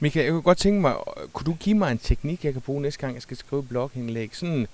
Michael, 0.00 0.24
jeg 0.24 0.32
kunne 0.32 0.42
godt 0.42 0.58
tænke 0.58 0.80
mig, 0.80 0.94
kunne 1.32 1.44
du 1.44 1.54
give 1.60 1.78
mig 1.78 1.92
en 1.92 1.98
teknik, 1.98 2.44
jeg 2.44 2.52
kan 2.52 2.62
bruge 2.62 2.82
næste 2.82 3.00
gang, 3.00 3.14
jeg 3.14 3.22
skal 3.22 3.36
skrive 3.36 3.62
blogindlæg? 3.62 4.36
Sådan 4.36 4.66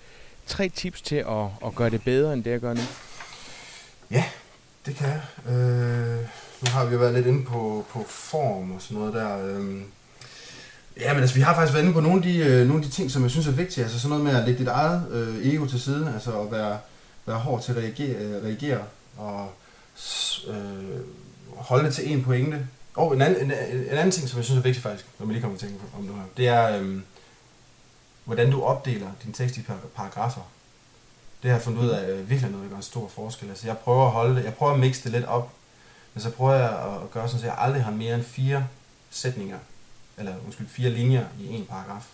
tre 0.46 0.68
tips 0.68 1.02
til 1.02 1.16
at, 1.16 1.44
at 1.66 1.74
gøre 1.74 1.90
det 1.90 2.02
bedre, 2.02 2.33
end 2.33 2.44
det 2.44 2.50
jeg 2.50 2.61
gør 2.61 2.74
nu. 2.74 2.81
Ja, 4.11 4.24
det 4.87 4.96
kan 4.96 5.09
jeg. 5.09 5.52
Øh, 5.55 6.18
nu 6.62 6.70
har 6.70 6.85
vi 6.85 6.92
jo 6.92 6.98
været 6.98 7.14
lidt 7.14 7.26
inde 7.26 7.44
på, 7.44 7.87
på 7.90 8.05
form 8.09 8.72
og 8.72 8.83
sådan 8.83 8.98
noget 8.98 9.14
der. 9.14 9.46
Øh, 9.46 9.81
ja, 11.00 11.12
men 11.12 11.20
altså, 11.20 11.35
vi 11.35 11.40
har 11.40 11.55
faktisk 11.55 11.74
været 11.74 11.85
inde 11.85 11.94
på 11.94 12.00
nogle 12.00 12.16
af, 12.16 12.22
de, 12.22 12.37
øh, 12.38 12.66
nogle 12.66 12.85
af 12.85 12.90
de 12.90 12.90
ting, 12.90 13.11
som 13.11 13.22
jeg 13.22 13.31
synes 13.31 13.46
er 13.46 13.52
vigtige. 13.52 13.85
Altså 13.85 14.00
sådan 14.00 14.18
noget 14.18 14.24
med 14.24 14.40
at 14.40 14.46
lægge 14.46 14.59
dit 14.59 14.68
eget 14.68 15.09
øh, 15.11 15.46
ego 15.46 15.66
til 15.66 15.81
side, 15.81 16.12
altså 16.14 16.40
at 16.40 16.52
være, 16.52 16.78
være 17.26 17.38
hård 17.38 17.62
til 17.62 17.72
at 17.72 17.78
reagere, 17.78 18.16
øh, 18.16 18.44
reagere 18.44 18.83
og 19.16 19.52
øh, 20.48 21.00
holde 21.57 21.85
det 21.85 21.94
til 21.94 22.12
en 22.12 22.24
pointe. 22.24 22.66
Og 22.94 23.14
en 23.14 23.22
anden, 23.22 23.44
en, 23.44 23.52
en 23.78 23.88
anden 23.88 24.11
ting, 24.11 24.28
som 24.28 24.37
jeg 24.37 24.44
synes 24.44 24.59
er 24.59 24.62
vigtigt 24.62 24.83
faktisk, 24.83 25.07
når 25.18 25.26
man 25.26 25.33
lige 25.33 25.42
kommer 25.42 25.59
til 25.59 25.66
at 25.66 25.72
tænke 25.72 25.85
om 25.98 26.07
det 26.07 26.14
her, 26.14 26.22
det 26.37 26.48
er, 26.48 26.83
øh, 26.83 27.00
hvordan 28.24 28.50
du 28.50 28.62
opdeler 28.62 29.11
din 29.24 29.32
tekst 29.32 29.56
i 29.56 29.64
paragrafer. 29.94 30.42
Det 31.42 31.50
har 31.50 31.56
jeg 31.58 31.64
fundet 31.64 31.82
ud 31.82 31.88
af 31.88 32.11
øh, 32.11 32.30
virkelig 32.30 32.50
noget, 32.50 32.64
der 32.64 32.70
gør 32.70 32.76
en 32.76 32.82
stor 32.82 33.08
forskel. 33.08 33.48
Altså, 33.48 33.66
jeg 33.66 33.78
prøver 33.78 34.06
at 34.06 34.12
holde 34.12 34.37
det, 34.37 34.44
jeg 34.44 34.54
prøver 34.54 34.72
at 34.72 34.80
mixe 34.80 35.04
det 35.04 35.12
lidt 35.12 35.24
op, 35.24 35.52
men 36.14 36.22
så 36.22 36.30
prøver 36.30 36.54
jeg 36.54 36.70
at 36.70 37.11
gøre 37.11 37.28
sådan, 37.28 37.40
at 37.40 37.46
jeg 37.46 37.56
aldrig 37.58 37.85
har 37.85 37.92
mere 37.92 38.14
end 38.14 38.24
fire 38.24 38.66
sætninger, 39.11 39.58
eller 40.18 40.35
undskyld, 40.44 40.68
fire 40.68 40.90
linjer 40.90 41.24
i 41.40 41.54
en 41.54 41.64
paragraf. 41.64 42.06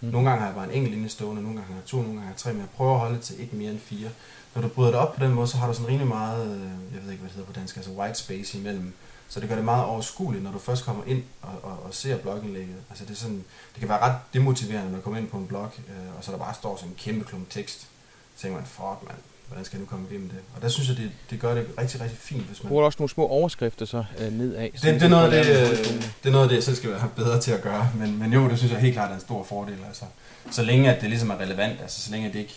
Mm. 0.00 0.08
Nogle 0.08 0.28
gange 0.28 0.40
har 0.40 0.48
jeg 0.48 0.54
bare 0.56 0.64
en 0.64 0.70
enkelt 0.70 0.94
linje 0.94 1.08
stående, 1.08 1.42
nogle 1.42 1.56
gange 1.58 1.72
har 1.72 1.80
jeg 1.80 1.86
to, 1.86 1.96
nogle 1.96 2.08
gange 2.08 2.22
har 2.22 2.30
jeg 2.30 2.38
tre, 2.38 2.52
men 2.52 2.60
jeg 2.60 2.68
prøver 2.76 2.94
at 2.94 3.00
holde 3.00 3.14
det 3.14 3.22
til 3.22 3.40
ikke 3.40 3.56
mere 3.56 3.70
end 3.70 3.80
fire. 3.80 4.10
Når 4.54 4.62
du 4.62 4.68
bryder 4.68 4.90
det 4.90 5.00
op 5.00 5.14
på 5.14 5.24
den 5.24 5.32
måde, 5.32 5.46
så 5.46 5.56
har 5.56 5.66
du 5.66 5.72
sådan 5.72 5.88
rimelig 5.88 6.08
meget, 6.08 6.46
øh, 6.46 6.94
jeg 6.94 7.02
ved 7.02 7.10
ikke, 7.10 7.20
hvad 7.20 7.28
det 7.28 7.36
hedder 7.36 7.46
på 7.46 7.52
dansk, 7.52 7.76
altså 7.76 7.90
white 7.90 8.18
space 8.18 8.58
imellem. 8.58 8.94
Så 9.34 9.40
det 9.40 9.48
gør 9.48 9.56
det 9.56 9.64
meget 9.64 9.84
overskueligt, 9.84 10.44
når 10.44 10.52
du 10.52 10.58
først 10.58 10.84
kommer 10.84 11.04
ind 11.06 11.22
og, 11.42 11.52
og, 11.62 11.82
og 11.84 11.94
ser 11.94 12.18
blogindlægget. 12.18 12.76
Altså 12.90 13.04
det, 13.04 13.10
er 13.10 13.16
sådan, 13.16 13.44
det 13.72 13.80
kan 13.80 13.88
være 13.88 13.98
ret 14.00 14.16
demotiverende, 14.34 14.90
når 14.90 14.96
du 14.96 15.02
kommer 15.02 15.20
ind 15.20 15.28
på 15.28 15.36
en 15.36 15.46
blog, 15.46 15.70
øh, 15.88 16.18
og 16.18 16.24
så 16.24 16.32
der 16.32 16.38
bare 16.38 16.54
står 16.54 16.76
sådan 16.76 16.90
en 16.90 16.96
kæmpe 16.98 17.24
klump 17.24 17.50
tekst. 17.50 17.80
Så 17.80 18.42
tænker 18.42 18.56
man, 18.56 18.66
fuck 18.66 19.08
mand, 19.08 19.18
hvordan 19.46 19.64
skal 19.64 19.76
jeg 19.76 19.80
nu 19.80 19.86
komme 19.86 20.06
igennem 20.10 20.28
det? 20.28 20.38
Og 20.56 20.62
der 20.62 20.68
synes 20.68 20.88
jeg, 20.88 20.96
det, 20.96 21.10
det 21.30 21.40
gør 21.40 21.54
det 21.54 21.66
rigtig, 21.78 22.00
rigtig 22.00 22.18
fint. 22.18 22.42
Hvis 22.42 22.62
man... 22.62 22.68
Bruger 22.68 22.84
også 22.84 22.96
nogle 22.98 23.10
små 23.10 23.26
overskrifter 23.26 23.86
så 23.86 24.04
øh, 24.18 24.32
nedad? 24.32 24.62
Det, 24.62 24.82
det, 24.82 25.02
er 25.02 25.08
noget 25.08 25.32
af 25.32 25.44
det, 25.44 25.70
øh, 25.70 25.86
det 26.22 26.28
er 26.28 26.30
noget 26.30 26.44
af 26.44 26.48
det, 26.48 26.56
jeg 26.56 26.64
selv 26.64 26.76
skal 26.76 26.90
være 26.90 27.08
bedre 27.16 27.40
til 27.40 27.52
at 27.52 27.62
gøre. 27.62 27.90
Men, 27.94 28.18
men 28.18 28.32
jo, 28.32 28.48
det 28.48 28.58
synes 28.58 28.72
jeg 28.72 28.80
helt 28.80 28.94
klart 28.94 29.10
er 29.10 29.14
en 29.14 29.20
stor 29.20 29.44
fordel. 29.44 29.78
Altså, 29.88 30.04
så 30.50 30.62
længe 30.62 30.94
at 30.94 31.00
det 31.00 31.08
ligesom 31.08 31.30
er 31.30 31.36
relevant, 31.40 31.80
altså 31.80 32.00
så 32.00 32.10
længe 32.10 32.28
at 32.28 32.32
det 32.32 32.38
ikke, 32.38 32.56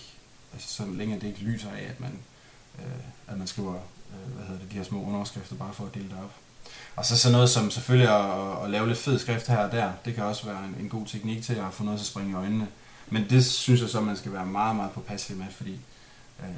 altså, 0.53 0.73
så 0.73 0.83
længe 0.93 1.15
at 1.15 1.21
det 1.21 1.27
ikke 1.27 1.39
lyser 1.39 1.69
af, 1.69 1.83
at 1.89 1.99
man, 1.99 2.19
øh, 2.79 3.31
at 3.31 3.37
man 3.37 3.47
skriver 3.47 3.73
øh, 3.73 4.35
hvad 4.35 4.45
hedder 4.45 4.61
det, 4.61 4.71
de 4.71 4.77
her 4.77 4.83
små 4.83 5.03
underskrifter, 5.03 5.55
bare 5.55 5.73
for 5.73 5.85
at 5.85 5.93
dele 5.93 6.05
det 6.05 6.17
op. 6.23 6.31
Og 6.97 7.05
så 7.05 7.17
sådan 7.17 7.31
noget 7.31 7.49
som 7.49 7.71
selvfølgelig 7.71 8.09
at, 8.09 8.63
at 8.63 8.69
lave 8.69 8.87
lidt 8.87 8.99
fed 8.99 9.19
skrift 9.19 9.47
her 9.47 9.57
og 9.57 9.71
der, 9.71 9.91
det 10.05 10.15
kan 10.15 10.23
også 10.23 10.45
være 10.45 10.65
en, 10.65 10.75
en 10.79 10.89
god 10.89 11.05
teknik 11.05 11.43
til 11.43 11.53
at 11.53 11.73
få 11.73 11.83
noget 11.83 11.99
til 11.99 12.03
at 12.03 12.07
springe 12.07 12.31
i 12.31 12.35
øjnene. 12.35 12.67
Men 13.09 13.25
det 13.29 13.45
synes 13.45 13.81
jeg 13.81 13.89
så, 13.89 14.01
man 14.01 14.17
skal 14.17 14.33
være 14.33 14.45
meget, 14.45 14.75
meget 14.75 14.91
påpasselig 14.91 15.37
med, 15.37 15.47
fordi 15.51 15.79
øh, 16.39 16.49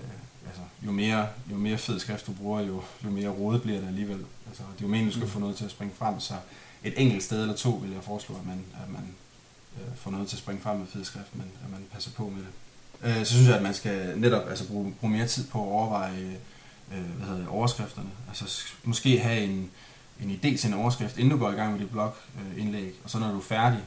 altså, 0.47 0.61
jo, 0.85 0.91
mere, 0.91 1.27
jo 1.51 1.55
mere 1.55 1.77
fed 1.77 1.99
skrift 1.99 2.27
du 2.27 2.31
bruger, 2.31 2.61
jo, 2.61 2.81
jo 3.05 3.09
mere 3.09 3.29
rodet 3.29 3.61
bliver 3.61 3.79
det 3.79 3.87
alligevel. 3.87 4.25
Altså, 4.47 4.63
det 4.73 4.79
er 4.79 4.81
jo 4.81 4.87
meningen, 4.87 5.11
du 5.11 5.15
skal 5.15 5.25
mm. 5.25 5.31
få 5.31 5.39
noget 5.39 5.55
til 5.55 5.65
at 5.65 5.71
springe 5.71 5.93
frem, 5.97 6.19
så 6.19 6.33
et 6.83 6.93
enkelt 6.97 7.23
sted 7.23 7.41
eller 7.41 7.55
to 7.55 7.69
vil 7.69 7.91
jeg 7.91 8.03
foreslå, 8.03 8.35
at 8.35 8.45
man, 8.45 8.65
at 8.83 8.89
man 8.89 9.15
øh, 9.77 9.95
får 9.95 10.11
noget 10.11 10.27
til 10.27 10.35
at 10.35 10.41
springe 10.41 10.61
frem 10.61 10.77
med 10.77 10.87
fed 10.87 11.03
skrift, 11.03 11.35
men 11.35 11.45
at 11.63 11.71
man 11.71 11.85
passer 11.93 12.11
på 12.11 12.29
med 12.29 12.43
det. 12.43 13.19
Øh, 13.19 13.25
så 13.25 13.33
synes 13.33 13.47
jeg, 13.47 13.55
at 13.55 13.63
man 13.63 13.73
skal 13.73 14.19
netop 14.19 14.49
altså, 14.49 14.67
bruge, 14.67 14.93
bruge 14.99 15.13
mere 15.13 15.27
tid 15.27 15.47
på 15.47 15.61
at 15.61 15.67
overveje 15.67 16.37
øh, 16.93 17.15
hvad 17.17 17.27
hedder 17.27 17.39
det, 17.39 17.47
overskrifterne. 17.47 18.09
Altså 18.27 18.63
måske 18.83 19.19
have 19.19 19.43
en, 19.43 19.71
en 20.23 20.31
idé 20.31 20.57
til 20.57 20.67
en 20.67 20.73
overskrift, 20.73 21.17
inden 21.17 21.31
du 21.31 21.37
går 21.37 21.51
i 21.51 21.55
gang 21.55 21.71
med 21.71 21.79
dit 21.79 21.89
blogindlæg, 21.89 22.93
og 23.03 23.09
så 23.09 23.19
når 23.19 23.31
du 23.31 23.37
er 23.37 23.41
færdig, 23.41 23.79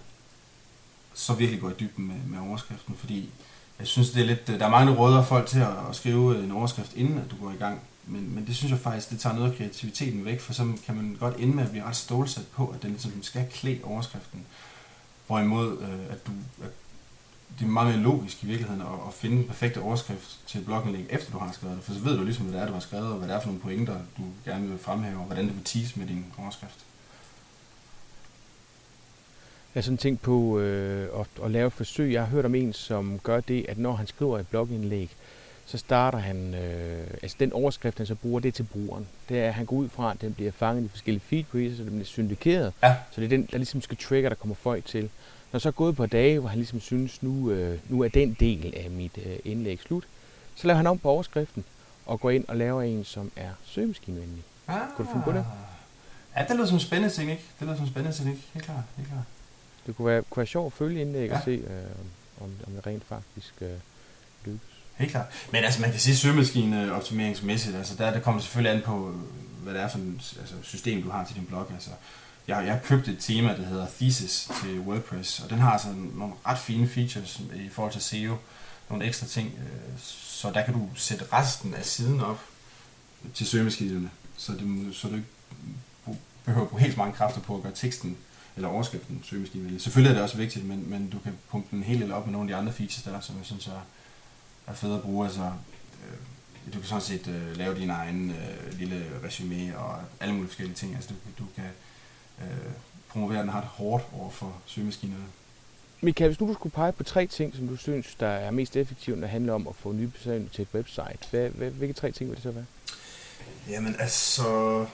så 1.14 1.35
virkelig 1.35 1.61
gå 1.61 1.71
i 1.71 1.75
dybden 1.81 2.07
med, 2.07 2.16
med 2.27 2.49
overskriften, 2.49 2.95
fordi 2.97 3.31
jeg 3.79 3.87
synes, 3.87 4.11
det 4.11 4.23
er 4.23 4.27
lidt, 4.27 4.49
øh, 4.49 4.59
der 4.59 4.66
er 4.66 4.71
mange, 4.71 4.92
der 4.92 4.99
råder 4.99 5.25
folk 5.25 5.47
til 5.47 5.59
at, 5.59 5.73
at 5.90 5.97
skrive 5.97 6.37
øh, 6.37 6.45
en 6.45 6.53
overskrift, 6.53 6.97
inden 6.97 7.18
at 7.18 7.31
du 7.31 7.37
går 7.37 7.51
i 7.51 7.57
gang, 7.57 7.81
men, 8.07 8.35
men 8.35 8.47
det 8.47 8.57
synes 8.57 8.71
jeg 8.71 8.81
faktisk, 8.81 9.11
det 9.11 9.21
tager 9.21 9.37
noget 9.37 9.51
af 9.51 9.57
kreativiteten 9.57 10.25
væk, 10.25 10.40
for 10.40 10.53
så 10.53 10.73
kan 10.87 10.97
man 10.97 11.16
godt 11.21 11.37
ende 11.38 11.55
med 11.55 11.64
at 11.64 11.71
blive 11.71 11.85
ret 11.85 11.97
stålsat 11.97 12.47
på, 12.47 12.66
at 12.66 12.83
den 12.83 12.90
ligesom 12.90 13.23
skal 13.23 13.47
klæde 13.53 13.79
overskriften. 13.85 14.47
Hvorimod, 15.27 15.79
øh, 15.81 16.12
at, 16.12 16.27
du, 16.27 16.33
at 16.62 16.71
det 17.59 17.65
er 17.65 17.69
meget 17.69 17.95
mere 17.95 18.03
logisk 18.03 18.45
i 18.45 18.47
virkeligheden 18.47 18.83
at, 18.83 18.88
at 19.09 19.15
finde 19.15 19.37
den 19.37 19.47
perfekte 19.47 19.81
overskrift 19.81 20.38
til 20.47 20.61
et 20.61 20.67
blogindlæg, 20.67 21.07
efter 21.11 21.33
du 21.33 21.38
har 21.38 21.53
skrevet 21.53 21.77
det. 21.77 21.85
For 21.85 21.93
så 21.93 22.01
ved 22.01 22.17
du 22.17 22.25
ligesom, 22.25 22.45
hvad 22.47 22.55
det 22.55 22.62
er, 22.62 22.67
du 22.67 22.73
har 22.73 22.81
skrevet, 22.81 23.07
og 23.12 23.19
hvad 23.19 23.29
det 23.29 23.35
er 23.35 23.41
for 23.41 23.47
nogle 23.47 23.61
pointer, 23.61 23.95
du 24.19 24.23
gerne 24.45 24.69
vil 24.69 24.79
fremhæve, 24.79 25.19
og 25.19 25.25
hvordan 25.25 25.47
det 25.47 25.55
vil 25.55 25.65
tease 25.65 25.99
med 25.99 26.07
din 26.07 26.27
overskrift. 26.38 26.79
Jeg 29.75 29.81
har 29.81 29.83
sådan 29.83 29.99
tænkt 29.99 30.23
på 30.23 30.59
øh, 30.59 31.21
at, 31.21 31.45
at 31.45 31.51
lave 31.51 31.67
et 31.67 31.73
forsøg. 31.73 32.12
Jeg 32.12 32.23
har 32.23 32.29
hørt 32.29 32.45
om 32.45 32.55
en, 32.55 32.73
som 32.73 33.19
gør 33.19 33.41
det, 33.41 33.67
at 33.69 33.79
når 33.79 33.93
han 33.93 34.07
skriver 34.07 34.38
et 34.38 34.49
blogindlæg, 34.49 35.11
så 35.67 35.79
starter 35.79 36.19
han, 36.19 36.55
øh, 36.55 37.07
altså 37.23 37.37
den 37.41 37.53
overskrift, 37.53 37.99
han 37.99 38.07
så 38.07 38.15
bruger, 38.15 38.41
det 38.41 38.55
til 38.55 38.62
brugeren. 38.62 39.09
Det 39.29 39.38
er, 39.38 39.49
at 39.49 39.55
han 39.55 39.67
går 39.67 39.77
ud 39.77 39.88
fra, 39.88 40.11
at 40.11 40.21
den 40.21 40.35
bliver 40.35 40.53
fanget 40.53 40.85
i 40.85 40.88
forskellige 40.88 41.23
feed 41.51 41.77
så 41.77 41.83
den 41.83 41.91
bliver 41.91 42.05
syndikeret. 42.05 42.73
Ja. 42.83 42.97
Så 43.11 43.21
det 43.21 43.25
er 43.25 43.29
den, 43.29 43.49
der 43.53 43.59
ligesom 43.59 43.81
skal 43.81 43.97
trigger, 43.97 44.29
der 44.29 44.37
kommer 44.37 44.55
folk 44.55 44.85
til. 44.85 45.11
Når 45.53 45.59
så 45.59 45.69
er 45.69 45.73
gået 45.73 45.97
på 45.97 46.07
dage, 46.07 46.38
hvor 46.38 46.49
han 46.49 46.59
ligesom 46.59 46.81
synes, 46.81 47.23
nu, 47.23 47.51
øh, 47.51 47.79
nu 47.88 48.01
er 48.01 48.09
den 48.09 48.37
del 48.41 48.75
af 48.77 48.91
mit 48.91 49.19
øh, 49.27 49.37
indlæg 49.45 49.81
slut, 49.81 50.05
så 50.55 50.67
laver 50.67 50.77
han 50.77 50.87
om 50.87 50.99
på 50.99 51.09
overskriften 51.09 51.65
og 52.07 52.21
går 52.21 52.31
ind 52.31 52.45
og 52.49 52.57
laver 52.57 52.83
en, 52.83 53.05
som 53.05 53.31
er 53.37 53.51
søgemaskinevenlig. 53.65 54.45
Ah. 54.69 54.81
Kunne 54.97 55.07
du 55.07 55.12
finde 55.12 55.25
på 55.25 55.33
det? 55.33 55.47
Ja, 56.37 56.45
det 56.49 56.57
lyder 56.57 56.67
som 56.67 56.77
en 56.77 56.81
spændende 56.81 57.15
ting, 57.15 57.31
ikke? 57.31 57.43
Det 57.59 57.67
lyder 57.67 57.77
som 57.77 57.85
en 57.85 57.91
spændende 57.91 58.17
ting, 58.17 58.29
ikke? 58.29 58.43
Helt 58.53 58.65
klart, 58.65 58.85
helt 58.97 59.09
klart. 59.09 59.25
Det 59.87 59.97
kunne 59.97 60.07
være, 60.07 60.23
kunne 60.31 60.41
være 60.41 60.47
sjovt 60.47 60.67
at 60.73 60.79
følge 60.79 61.01
indlæg 61.01 61.29
ja. 61.29 61.37
og 61.37 61.43
se, 61.45 61.51
øh, 61.51 62.45
om, 62.45 62.51
om 62.67 62.73
det 62.73 62.87
rent 62.87 63.05
faktisk 63.05 63.55
øh, 63.61 63.71
lykkes. 64.45 64.69
Helt 64.97 65.11
klart. 65.11 65.27
Men 65.53 65.65
altså, 65.65 65.81
man 65.81 65.91
kan 65.91 66.01
sige 66.01 66.17
søgemaskine 66.17 66.95
optimeringsmæssigt, 66.95 67.77
altså 67.77 67.95
der, 67.97 68.12
der 68.12 68.21
kommer 68.21 68.41
det 68.41 68.45
selvfølgelig 68.45 68.77
an 68.77 68.83
på, 68.85 69.15
hvad 69.62 69.75
det 69.75 69.83
er 69.83 69.88
for 69.88 69.99
et 69.99 70.37
altså, 70.41 70.55
system, 70.62 71.03
du 71.03 71.11
har 71.11 71.25
til 71.25 71.37
din 71.37 71.47
blog. 71.47 71.67
Altså, 71.73 71.91
jeg, 72.48 72.66
jeg 72.66 72.81
købte 72.85 73.12
et 73.12 73.18
tema, 73.20 73.57
der 73.57 73.64
hedder 73.64 73.87
Thesis 73.98 74.50
til 74.62 74.81
WordPress, 74.81 75.40
og 75.40 75.50
den 75.50 75.59
har 75.59 75.70
altså 75.70 75.88
nogle 76.14 76.35
ret 76.46 76.59
fine 76.59 76.88
features 76.88 77.40
i 77.55 77.68
forhold 77.68 77.92
til 77.92 78.02
SEO, 78.02 78.37
nogle 78.90 79.05
ekstra 79.05 79.26
ting, 79.26 79.52
øh, 79.59 79.98
så 79.98 80.50
der 80.50 80.64
kan 80.64 80.74
du 80.74 80.88
sætte 80.94 81.24
resten 81.33 81.74
af 81.74 81.85
siden 81.85 82.20
op 82.20 82.40
til 83.35 83.46
søgemaskinerne, 83.46 84.11
så, 84.37 84.52
det, 84.52 84.96
så 84.96 85.09
du 85.09 85.14
ikke 85.14 85.28
behøver 86.44 86.64
at 86.64 86.68
bruge 86.68 86.81
helt 86.81 86.94
så 86.94 86.98
mange 86.98 87.14
kræfter 87.14 87.40
på 87.40 87.57
at 87.57 87.62
gøre 87.62 87.72
teksten 87.74 88.16
eller 88.57 88.68
overskriften 88.68 89.20
søgemaskinevenlig. 89.24 89.83
Selvfølgelig 89.83 90.11
er 90.11 90.14
det 90.14 90.22
også 90.22 90.37
vigtigt, 90.37 90.64
men, 90.64 90.90
men 90.90 91.11
du 91.11 91.18
kan 91.18 91.33
pumpe 91.50 91.76
den 91.76 91.83
helt 91.83 92.00
lidt 92.00 92.12
op 92.12 92.26
med 92.26 92.33
nogle 92.33 92.50
af 92.50 92.57
de 92.57 92.61
andre 92.61 92.72
features 92.72 93.02
der, 93.02 93.20
som 93.20 93.37
jeg 93.37 93.46
synes 93.46 93.66
er, 93.66 93.81
er 94.66 94.72
fede 94.72 94.94
at 94.94 95.02
bruge. 95.02 95.26
Altså, 95.26 95.42
øh, 95.42 96.72
du 96.74 96.78
kan 96.78 96.88
sådan 96.88 97.02
set 97.02 97.26
øh, 97.26 97.57
lave 97.57 97.78
din 97.78 97.90
egen 97.90 98.31
øh, 98.31 98.78
lille 98.78 99.07
resume 99.24 99.78
og 99.78 100.00
alle 100.20 100.35
mulige 100.35 100.48
forskellige 100.48 100.76
ting. 100.76 100.94
Altså, 100.94 101.11
du, 101.11 101.44
du 101.44 101.48
kan 101.55 101.64
øh, 102.42 102.72
promovere 103.09 103.40
den 103.40 103.55
ret 103.55 103.64
hårdt 103.64 104.05
over 104.12 104.31
for 104.31 104.52
søgemaskinerne. 104.66 105.24
Michael, 106.00 106.28
hvis 106.28 106.40
nu 106.40 106.48
du 106.48 106.55
skulle 106.55 106.72
pege 106.72 106.92
på 106.92 107.02
tre 107.02 107.26
ting, 107.26 107.57
som 107.57 107.68
du 107.68 107.76
synes, 107.76 108.14
der 108.20 108.28
er 108.28 108.50
mest 108.50 108.76
effektivt, 108.76 109.18
når 109.18 109.26
det 109.26 109.31
handler 109.31 109.52
om 109.52 109.68
at 109.68 109.74
få 109.76 109.92
nye 109.92 110.09
besøgende 110.09 110.48
til 110.48 110.62
et 110.62 110.68
website, 110.74 111.18
hvad, 111.31 111.48
hvad, 111.48 111.70
hvilke 111.70 111.94
tre 111.94 112.12
ting 112.12 112.31
vil 112.31 112.37
det 112.37 112.42
så 112.42 112.50
være? 112.50 112.64
Jamen 113.68 113.96
altså... 113.98 114.87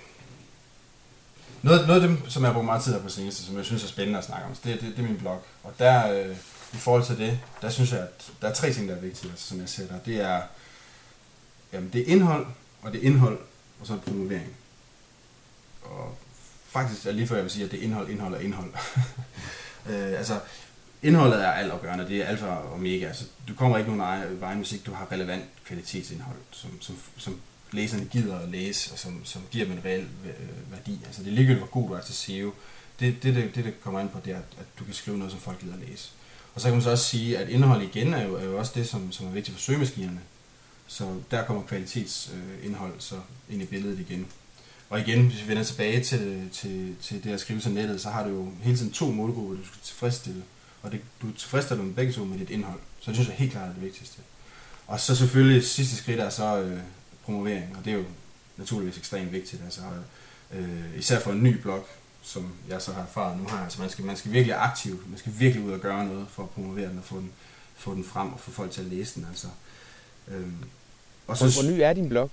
Noget, 1.62 1.86
noget 1.86 2.02
af 2.02 2.08
det, 2.08 2.32
som 2.32 2.42
jeg 2.42 2.48
har 2.48 2.54
brugt 2.54 2.64
meget 2.64 2.82
tid 2.82 2.92
her 2.92 3.02
på 3.02 3.08
seneste, 3.08 3.42
som 3.42 3.56
jeg 3.56 3.64
synes 3.64 3.84
er 3.84 3.88
spændende 3.88 4.18
at 4.18 4.24
snakke 4.24 4.46
om, 4.46 4.54
det, 4.54 4.80
det, 4.80 4.96
det 4.96 4.98
er 4.98 5.08
min 5.08 5.18
blog. 5.18 5.42
Og 5.62 5.72
der, 5.78 6.12
øh, 6.12 6.36
i 6.72 6.76
forhold 6.76 7.04
til 7.04 7.18
det, 7.18 7.40
der 7.62 7.70
synes 7.70 7.92
jeg, 7.92 8.00
at 8.00 8.32
der 8.40 8.48
er 8.48 8.54
tre 8.54 8.72
ting, 8.72 8.88
der 8.88 8.94
er 8.96 9.00
vigtige, 9.00 9.30
altså, 9.30 9.48
som 9.48 9.60
jeg 9.60 9.68
ser 9.68 9.86
der. 9.86 9.98
Det 9.98 10.20
er, 10.20 10.42
jamen, 11.72 11.90
det 11.92 12.00
er 12.00 12.12
indhold, 12.12 12.46
og 12.82 12.92
det 12.92 13.00
er 13.02 13.06
indhold, 13.06 13.38
og 13.80 13.86
så 13.86 13.92
er 13.92 13.96
det 13.96 14.04
promovering. 14.04 14.56
Og 15.82 16.16
faktisk 16.68 17.06
er 17.06 17.12
lige 17.12 17.26
før 17.26 17.34
jeg 17.34 17.44
vil 17.44 17.52
sige, 17.52 17.64
at 17.64 17.70
det 17.70 17.80
er 17.80 17.84
indhold, 17.84 18.08
indhold 18.08 18.34
og 18.34 18.44
indhold. 18.44 18.70
øh, 19.90 20.18
altså, 20.18 20.40
indholdet 21.02 21.44
er 21.44 21.50
altafgørende, 21.50 22.08
det 22.08 22.16
er 22.16 22.26
alfa 22.26 22.46
og 22.46 22.72
omega. 22.72 23.06
Altså, 23.06 23.24
du 23.48 23.54
kommer 23.54 23.78
ikke 23.78 23.90
nogen 23.90 24.40
vej, 24.40 24.54
hvis 24.54 24.72
ikke 24.72 24.84
du 24.84 24.92
har 24.92 25.12
relevant 25.12 25.44
kvalitetsindhold, 25.64 26.38
som, 26.50 26.70
som, 26.80 26.96
som 27.16 27.40
læserne 27.72 28.04
gider 28.04 28.38
at 28.38 28.48
læse, 28.48 28.92
og 28.92 28.98
som, 28.98 29.24
som 29.24 29.42
giver 29.50 29.64
dem 29.64 29.74
en 29.74 29.84
reel 29.84 30.06
øh, 30.24 30.72
værdi. 30.72 31.00
Altså, 31.06 31.22
det 31.22 31.28
er 31.28 31.34
ligegyldigt, 31.34 31.60
hvor 31.60 31.80
god 31.80 31.88
du 31.88 31.94
er 31.94 32.00
til 32.00 32.14
SEO. 32.14 32.52
Det, 33.00 33.22
det, 33.22 33.34
det, 33.34 33.54
det, 33.54 33.64
det 33.64 33.80
kommer 33.80 34.00
an 34.00 34.08
på, 34.08 34.18
det 34.24 34.32
er, 34.32 34.38
at 34.38 34.66
du 34.78 34.84
kan 34.84 34.94
skrive 34.94 35.18
noget, 35.18 35.32
som 35.32 35.40
folk 35.40 35.60
gider 35.60 35.74
at 35.74 35.88
læse. 35.88 36.10
Og 36.54 36.60
så 36.60 36.66
kan 36.68 36.74
man 36.74 36.82
så 36.82 36.90
også 36.90 37.04
sige, 37.04 37.38
at 37.38 37.48
indhold 37.48 37.82
igen 37.82 38.14
er 38.14 38.26
jo, 38.26 38.34
er 38.34 38.44
jo 38.44 38.58
også 38.58 38.72
det, 38.74 38.88
som, 38.88 39.12
som 39.12 39.26
er 39.26 39.30
vigtigt 39.30 39.56
for 39.56 39.62
søgemaskinerne. 39.62 40.20
Så 40.86 41.14
der 41.30 41.44
kommer 41.44 41.62
kvalitetsindhold 41.62 42.94
øh, 42.94 43.00
så 43.00 43.14
ind 43.50 43.62
i 43.62 43.66
billedet 43.66 43.98
igen. 43.98 44.26
Og 44.90 45.00
igen, 45.00 45.26
hvis 45.26 45.42
vi 45.42 45.48
vender 45.48 45.64
tilbage 45.64 46.04
til, 46.04 46.50
til, 46.52 46.96
til 47.02 47.24
det 47.24 47.30
at 47.30 47.40
skrive 47.40 47.60
til 47.60 47.70
nettet, 47.70 48.00
så 48.00 48.08
har 48.08 48.24
du 48.24 48.30
jo 48.30 48.48
hele 48.62 48.76
tiden 48.76 48.92
to 48.92 49.10
målgrupper, 49.10 49.54
du 49.56 49.66
skal 49.66 49.80
tilfredsstille. 49.82 50.42
Og 50.82 50.92
det, 50.92 51.00
du 51.22 51.32
tilfredsstiller 51.32 51.84
dem 51.84 51.94
begge 51.94 52.12
to 52.12 52.24
med 52.24 52.38
dit 52.38 52.50
indhold. 52.50 52.80
Så 53.00 53.10
det 53.10 53.16
synes 53.16 53.28
jeg 53.28 53.36
helt 53.36 53.52
klart 53.52 53.68
er 53.68 53.72
det 53.72 53.82
vigtigste. 53.82 54.20
Og 54.86 55.00
så 55.00 55.16
selvfølgelig 55.16 55.64
sidste 55.64 55.96
skridt 55.96 56.20
er 56.20 56.30
så 56.30 56.60
øh, 56.60 56.80
promovering, 57.24 57.76
og 57.78 57.84
det 57.84 57.92
er 57.92 57.96
jo 57.96 58.04
naturligvis 58.56 58.98
ekstremt 58.98 59.32
vigtigt. 59.32 59.62
Altså, 59.64 59.80
øh, 60.54 60.98
især 60.98 61.20
for 61.20 61.32
en 61.32 61.42
ny 61.42 61.56
blog, 61.56 61.86
som 62.22 62.52
jeg 62.68 62.82
så 62.82 62.92
har 62.92 63.02
erfaret 63.02 63.38
nu 63.38 63.46
har. 63.48 63.64
Altså, 63.64 63.80
man, 63.80 63.90
skal, 63.90 64.04
man 64.04 64.16
skal 64.16 64.32
virkelig 64.32 64.56
aktiv, 64.56 65.02
man 65.08 65.18
skal 65.18 65.32
virkelig 65.38 65.64
ud 65.64 65.72
og 65.72 65.80
gøre 65.80 66.06
noget 66.06 66.26
for 66.30 66.42
at 66.42 66.50
promovere 66.50 66.88
den 66.88 66.98
og 66.98 67.04
få 67.04 67.16
den, 67.16 67.32
få 67.76 67.94
den 67.94 68.04
frem 68.04 68.32
og 68.32 68.40
få 68.40 68.50
folk 68.50 68.70
til 68.70 68.80
at 68.80 68.86
læse 68.86 69.14
den. 69.14 69.26
Altså. 69.30 69.46
Øh, 70.28 70.46
og 71.26 71.36
så, 71.36 71.44
hvor, 71.44 71.62
hvor 71.62 71.72
ny 71.72 71.78
er 71.78 71.92
din 71.92 72.08
blog? 72.08 72.30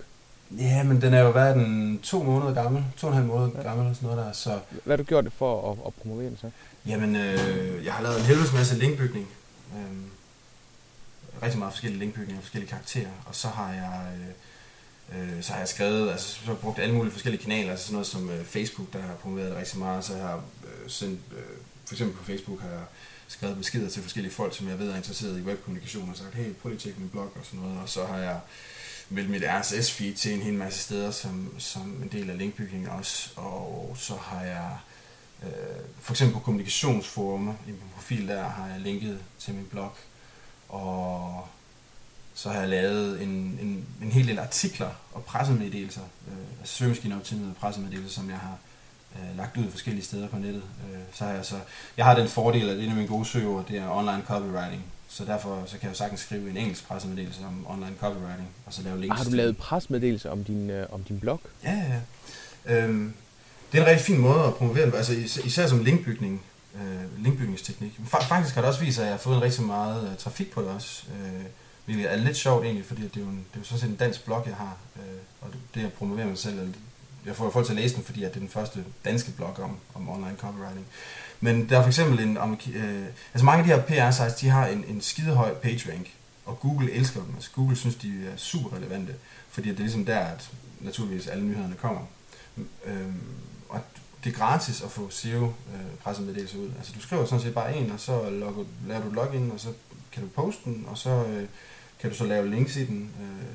Ja, 0.52 0.84
men 0.84 1.02
den 1.02 1.14
er 1.14 1.20
jo 1.20 1.30
været 1.30 1.56
den 1.56 2.00
to 2.00 2.24
måneder 2.24 2.54
gammel, 2.54 2.84
to 2.98 3.08
og 3.08 3.14
en 3.14 3.18
halv 3.18 3.28
måned 3.28 3.56
ja. 3.56 3.62
gammel 3.62 3.86
eller 3.86 3.96
sådan 3.96 4.10
noget 4.10 4.26
der. 4.26 4.32
Så... 4.32 4.60
Hvad 4.84 4.98
har 4.98 5.04
du 5.04 5.04
gjort 5.04 5.24
det 5.24 5.34
for 5.34 5.72
at, 5.72 5.78
at 5.88 5.94
promovere 5.94 6.26
den 6.26 6.38
så? 6.38 6.50
Jamen, 6.88 7.16
øh, 7.16 7.86
jeg 7.86 7.94
har 7.94 8.04
lavet 8.04 8.20
en 8.20 8.26
helvedes 8.26 8.54
masse 8.54 8.76
linkbygning. 8.76 9.28
Øh, 9.76 9.98
rigtig 11.44 11.60
meget 11.60 11.74
forskellige 11.74 12.00
linkbygninger, 12.00 12.42
forskellige 12.42 12.70
karakterer. 12.70 13.10
Og 13.26 13.36
så 13.36 13.48
har 13.48 13.74
jeg... 13.74 14.18
Øh, 15.16 15.44
så 15.44 15.52
har 15.52 15.60
jeg 15.60 15.68
skrevet, 15.68 16.12
altså 16.12 16.28
så 16.28 16.40
har 16.46 16.52
jeg 16.52 16.60
brugt 16.60 16.80
alle 16.80 16.96
mulige 16.96 17.12
forskellige 17.12 17.44
kanaler, 17.44 17.72
altså 17.72 17.86
sådan 17.86 17.94
noget 17.94 18.08
som 18.08 18.30
øh, 18.30 18.46
Facebook, 18.46 18.94
der 18.94 19.02
har 19.02 19.14
promoveret 19.14 19.52
det 19.52 19.58
rigtig 19.58 19.80
meget, 19.80 20.04
så 20.04 20.14
jeg 20.14 20.24
har 20.24 20.36
øh, 20.36 20.90
sendt, 20.90 21.20
øh, 21.32 21.58
for 21.86 21.94
eksempel 21.94 22.18
på 22.18 22.24
Facebook 22.24 22.62
har 22.62 22.70
jeg 22.70 22.84
skrevet 23.28 23.58
beskeder 23.58 23.90
til 23.90 24.02
forskellige 24.02 24.34
folk, 24.34 24.56
som 24.56 24.70
jeg 24.70 24.80
ved 24.80 24.90
er 24.90 24.96
interesseret 24.96 25.40
i 25.40 25.42
webkommunikation, 25.42 26.10
og 26.10 26.18
sagt, 26.18 26.34
hey, 26.34 26.54
prøv 26.54 26.70
lige 26.70 26.76
at 26.76 26.82
tjekke 26.82 27.00
min 27.00 27.10
blog 27.10 27.24
og 27.24 27.46
sådan 27.46 27.60
noget, 27.60 27.80
og 27.82 27.90
så 27.90 28.06
har 28.06 28.18
jeg 28.18 28.40
meldt 29.10 29.30
mit 29.30 29.44
RSS-feed 29.44 30.16
til 30.16 30.34
en 30.34 30.42
hel 30.42 30.54
masse 30.54 30.80
steder, 30.80 31.12
som, 31.12 31.54
som 31.58 32.02
en 32.04 32.10
del 32.12 32.30
af 32.30 32.38
linkbygningen 32.38 32.90
også, 32.90 33.30
og 33.36 33.96
så 33.98 34.14
har 34.16 34.44
jeg 34.44 34.78
øh, 35.44 35.50
for 36.00 36.14
eksempel 36.14 36.34
på 36.34 36.40
kommunikationsforumer 36.40 37.54
i 37.68 37.72
min 37.72 37.90
profil 37.96 38.28
der 38.28 38.44
har 38.44 38.68
jeg 38.68 38.80
linket 38.80 39.20
til 39.40 39.54
min 39.54 39.66
blog, 39.66 39.92
og 40.70 41.48
så 42.34 42.50
har 42.50 42.60
jeg 42.60 42.70
lavet 42.70 43.22
en, 43.22 43.30
en, 43.62 43.86
en 44.02 44.12
hel 44.12 44.28
del 44.28 44.40
artikler 44.40 44.90
og 45.14 45.26
pressemeddelelser, 45.26 46.02
øh, 46.28 46.60
altså 46.60 46.76
søgemaskineoptimede 46.76 47.54
pressemeddelelser, 47.60 48.14
som 48.14 48.30
jeg 48.30 48.38
har 48.38 48.58
øh, 49.16 49.38
lagt 49.38 49.58
ud 49.58 49.72
forskellige 49.72 50.06
steder 50.06 50.28
på 50.28 50.38
nettet. 50.38 50.64
Øh, 50.94 51.00
så 51.14 51.26
har 51.26 51.32
jeg, 51.32 51.46
så, 51.46 51.56
jeg 51.98 52.06
har 52.06 52.16
den 52.16 52.28
fordel, 52.28 52.70
at 52.70 52.80
en 52.80 52.90
af 52.90 52.96
mine 52.96 53.08
gode 53.08 53.26
søger, 53.26 53.64
det 53.64 53.78
er 53.78 53.90
online 53.90 54.24
copywriting. 54.28 54.84
Så 55.16 55.26
derfor 55.26 55.64
så 55.66 55.72
kan 55.72 55.82
jeg 55.84 55.90
jo 55.90 55.98
sagtens 55.98 56.22
skrive 56.22 56.50
en 56.50 56.58
engelsk 56.58 56.88
pressemeddelelse 56.88 57.46
om 57.46 57.66
online 57.68 57.96
copywriting, 58.00 58.48
og 58.66 58.74
så 58.74 58.82
lave 58.82 59.02
links 59.02 59.18
Har 59.18 59.24
du 59.24 59.30
lavet 59.30 59.58
pressemeddelelser 59.58 60.30
om 60.30 60.44
din, 60.44 60.70
øh, 60.70 60.88
om 60.92 61.04
din 61.04 61.20
blog? 61.20 61.42
Ja, 61.64 61.72
ja, 61.72 62.02
ja. 62.66 62.84
Øhm, 62.84 63.14
det 63.72 63.78
er 63.78 63.82
en 63.82 63.90
rigtig 63.90 64.06
fin 64.06 64.18
måde 64.18 64.44
at 64.44 64.56
promovere, 64.56 64.96
altså 64.98 65.14
især 65.44 65.68
som 65.68 65.84
linkbygning, 65.84 66.42
øh, 66.76 67.24
linkbygningsteknik. 67.24 68.00
Faktisk 68.06 68.56
har 68.56 68.62
det 68.62 68.70
også 68.70 68.80
vist 68.80 68.96
sig, 68.96 69.04
at 69.04 69.08
jeg 69.08 69.14
har 69.14 69.20
fået 69.20 69.36
en 69.36 69.42
rigtig 69.42 69.64
meget 69.64 70.10
uh, 70.12 70.18
trafik 70.18 70.52
på 70.52 70.62
det 70.62 70.70
også. 70.70 71.04
Øh, 71.12 71.46
hvilket 71.86 72.12
er 72.12 72.16
lidt 72.16 72.38
sjovt 72.38 72.64
egentlig, 72.64 72.86
fordi 72.86 73.02
det 73.02 73.18
er 73.18 73.22
jo, 73.22 73.28
en, 73.28 73.46
det 73.52 73.56
er 73.56 73.60
jo 73.60 73.64
sådan 73.64 73.80
set 73.80 73.90
en 73.90 73.96
dansk 73.96 74.26
blog, 74.26 74.44
jeg 74.48 74.56
har. 74.56 74.78
Øh, 74.96 75.02
og 75.42 75.50
det, 75.52 75.60
det 75.76 75.86
at 75.86 75.94
promovere 75.94 76.26
mig 76.26 76.38
selv, 76.38 76.60
jeg 77.26 77.36
får 77.36 77.50
folk 77.50 77.66
til 77.66 77.74
at 77.74 77.80
læse 77.80 77.96
den, 77.96 78.04
fordi 78.04 78.24
at 78.24 78.30
det 78.30 78.36
er 78.36 78.40
den 78.40 78.50
første 78.50 78.84
danske 79.06 79.32
blog 79.32 79.60
om, 79.60 79.78
om 79.94 80.10
online 80.10 80.36
copywriting. 80.38 80.86
Men 81.40 81.70
der 81.70 81.78
er 81.78 81.82
for 81.82 81.90
eksempel 81.90 82.20
en, 82.20 82.38
om, 82.38 82.60
øh, 82.76 83.06
altså 83.34 83.46
mange 83.46 83.74
af 83.74 83.82
de 83.86 83.94
her 83.94 84.12
PR-sites, 84.12 84.34
de 84.34 84.50
har 84.50 84.68
en, 84.68 84.86
en 84.88 85.02
skidehøj 85.02 85.54
page 85.54 85.92
rank, 85.92 86.08
og 86.46 86.60
Google 86.60 86.92
elsker 86.92 87.20
dem. 87.22 87.36
Altså 87.36 87.50
Google 87.56 87.76
synes, 87.76 87.96
de 87.96 88.28
er 88.34 88.38
super 88.38 88.78
relevante, 88.78 89.14
fordi 89.50 89.70
det 89.70 89.76
er 89.76 89.82
ligesom 89.82 90.06
der, 90.06 90.20
at 90.20 90.50
naturligvis 90.80 91.28
alle 91.28 91.46
nyhederne 91.46 91.76
kommer. 91.76 92.02
Øhm, 92.86 93.22
og 93.70 93.82
det 94.24 94.34
er 94.34 94.38
gratis 94.38 94.82
at 94.82 94.92
få 94.92 95.10
SEO 95.10 95.46
øh, 95.46 95.98
pressemeddelelser 96.04 96.58
ud. 96.58 96.72
Altså 96.78 96.94
du 96.96 97.02
skriver 97.02 97.26
sådan 97.26 97.42
set 97.42 97.54
bare 97.54 97.78
en, 97.78 97.92
og 97.92 98.00
så 98.00 98.30
logger, 98.30 98.64
laver 98.88 99.04
du 99.04 99.10
login, 99.10 99.52
og 99.52 99.60
så 99.60 99.70
kan 100.12 100.24
du 100.24 100.30
poste 100.30 100.62
den, 100.66 100.86
og 100.88 100.98
så 100.98 101.10
øh, 101.10 101.48
kan 102.00 102.10
du 102.10 102.16
så 102.16 102.26
lave 102.26 102.50
links 102.50 102.76
i 102.76 102.86
den, 102.86 103.12
øh, 103.22 103.46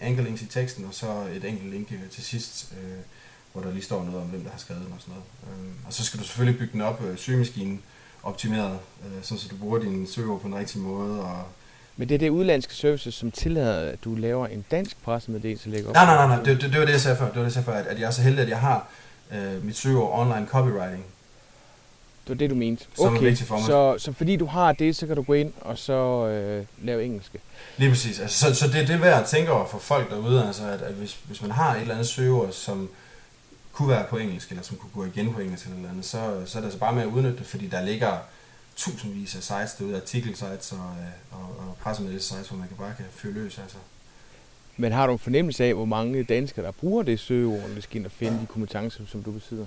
anchor 0.00 0.22
links 0.22 0.42
i 0.42 0.46
teksten, 0.46 0.84
og 0.84 0.94
så 0.94 1.06
et 1.36 1.44
enkelt 1.44 1.70
link 1.70 1.92
øh, 1.92 2.10
til 2.10 2.24
sidst, 2.24 2.72
øh, 2.82 2.98
hvor 3.52 3.62
der 3.62 3.72
lige 3.72 3.82
står 3.82 4.04
noget 4.04 4.20
om, 4.20 4.26
hvem 4.26 4.42
der 4.42 4.50
har 4.50 4.58
skrevet 4.58 4.84
den 4.84 4.92
og 4.92 5.00
sådan 5.00 5.14
noget. 5.14 5.58
Øh, 5.68 5.74
og 5.86 5.92
så 5.92 6.04
skal 6.04 6.20
du 6.20 6.24
selvfølgelig 6.24 6.58
bygge 6.58 6.72
den 6.72 6.80
op, 6.80 7.02
øh, 7.04 7.18
søgemaskinen 7.18 7.82
optimeret, 8.22 8.78
øh, 9.04 9.22
så 9.22 9.48
du 9.50 9.56
bruger 9.56 9.78
din 9.78 10.06
søgeord 10.06 10.40
på 10.40 10.48
den 10.48 10.56
rigtige 10.56 10.82
måde, 10.82 11.22
og 11.22 11.44
men 11.98 12.08
det 12.08 12.14
er 12.14 12.18
det 12.18 12.28
udlandske 12.28 12.74
services, 12.74 13.14
som 13.14 13.30
tillader, 13.30 13.92
at 13.92 14.04
du 14.04 14.14
laver 14.14 14.46
en 14.46 14.64
dansk 14.70 15.02
pressemeddelelse 15.02 15.68
lægger 15.68 15.88
op? 15.88 15.94
Nej, 15.94 16.04
nej, 16.04 16.14
nej, 16.14 16.36
nej. 16.36 16.44
Det, 16.44 16.62
det, 16.62 16.72
det 16.72 16.78
var 16.80 16.84
det, 16.86 16.92
jeg 16.92 17.00
sagde 17.00 17.16
før. 17.16 17.26
Det 17.26 17.34
var 17.34 17.40
det, 17.40 17.44
jeg 17.44 17.52
sagde 17.52 17.64
før, 17.64 17.72
at, 17.72 17.86
at 17.86 18.00
jeg 18.00 18.06
er 18.06 18.10
så 18.10 18.22
heldig, 18.22 18.42
at 18.42 18.48
jeg 18.48 18.60
har 18.60 18.88
øh, 19.32 19.64
mit 19.64 19.76
søgeord 19.76 20.20
online 20.20 20.46
copywriting. 20.46 21.04
Det 22.28 22.34
var 22.34 22.38
det, 22.38 22.50
du 22.50 22.54
mente. 22.54 22.84
Som 22.94 23.16
okay. 23.16 23.34
Så, 23.34 23.94
så 23.98 24.12
fordi 24.12 24.36
du 24.36 24.46
har 24.46 24.72
det, 24.72 24.96
så 24.96 25.06
kan 25.06 25.16
du 25.16 25.22
gå 25.22 25.32
ind 25.32 25.52
og 25.60 25.78
så 25.78 26.26
øh, 26.26 26.64
lave 26.82 27.04
engelske. 27.04 27.38
Lige 27.76 27.90
præcis. 27.90 28.20
Altså, 28.20 28.38
så, 28.38 28.54
så 28.54 28.66
det, 28.66 28.88
det 28.88 28.94
er 28.94 28.98
værd 28.98 29.20
at 29.20 29.26
tænke 29.26 29.52
over 29.52 29.66
for 29.66 29.78
folk 29.78 30.10
derude, 30.10 30.46
altså, 30.46 30.62
at, 30.66 30.82
at 30.82 30.94
hvis, 30.94 31.18
hvis 31.24 31.42
man 31.42 31.50
har 31.50 31.74
et 31.74 31.80
eller 31.80 31.94
andet 31.94 32.08
søgeord, 32.08 32.52
som 32.52 32.88
kunne 33.72 33.88
være 33.88 34.04
på 34.10 34.16
engelsk, 34.16 34.50
eller 34.50 34.62
som 34.62 34.76
kunne 34.76 34.90
gå 34.94 35.04
igen 35.04 35.34
på 35.34 35.40
engelsk 35.40 35.66
eller 35.66 35.90
andet, 35.90 36.04
så, 36.04 36.42
så 36.46 36.58
er 36.58 36.60
det 36.60 36.66
altså 36.66 36.78
bare 36.78 36.94
med 36.94 37.02
at 37.02 37.08
udnytte 37.08 37.38
det, 37.38 37.46
fordi 37.46 37.66
der 37.66 37.84
ligger 37.84 38.18
tusindvis 38.76 39.34
af 39.36 39.42
sites 39.42 39.74
derude, 39.78 39.96
artikelsites 39.96 40.72
og, 40.72 40.78
og, 41.30 41.38
og 41.40 41.76
pressemeddelelses 41.82 42.48
hvor 42.48 42.56
man 42.58 42.68
kan 42.68 42.76
bare 42.76 42.94
kan 42.96 43.04
fyre 43.10 43.32
løs. 43.32 43.58
Altså. 43.58 43.76
Men 44.76 44.92
har 44.92 45.06
du 45.06 45.12
en 45.12 45.18
fornemmelse 45.18 45.64
af, 45.64 45.74
hvor 45.74 45.84
mange 45.84 46.22
danskere, 46.22 46.66
der 46.66 46.70
bruger 46.70 47.02
det 47.02 47.20
søgeord, 47.20 47.68
når 47.68 48.00
de 48.02 48.10
finde 48.10 48.40
de 48.40 48.46
kompetencer, 48.46 49.06
som 49.06 49.22
du 49.22 49.32
besidder? 49.32 49.66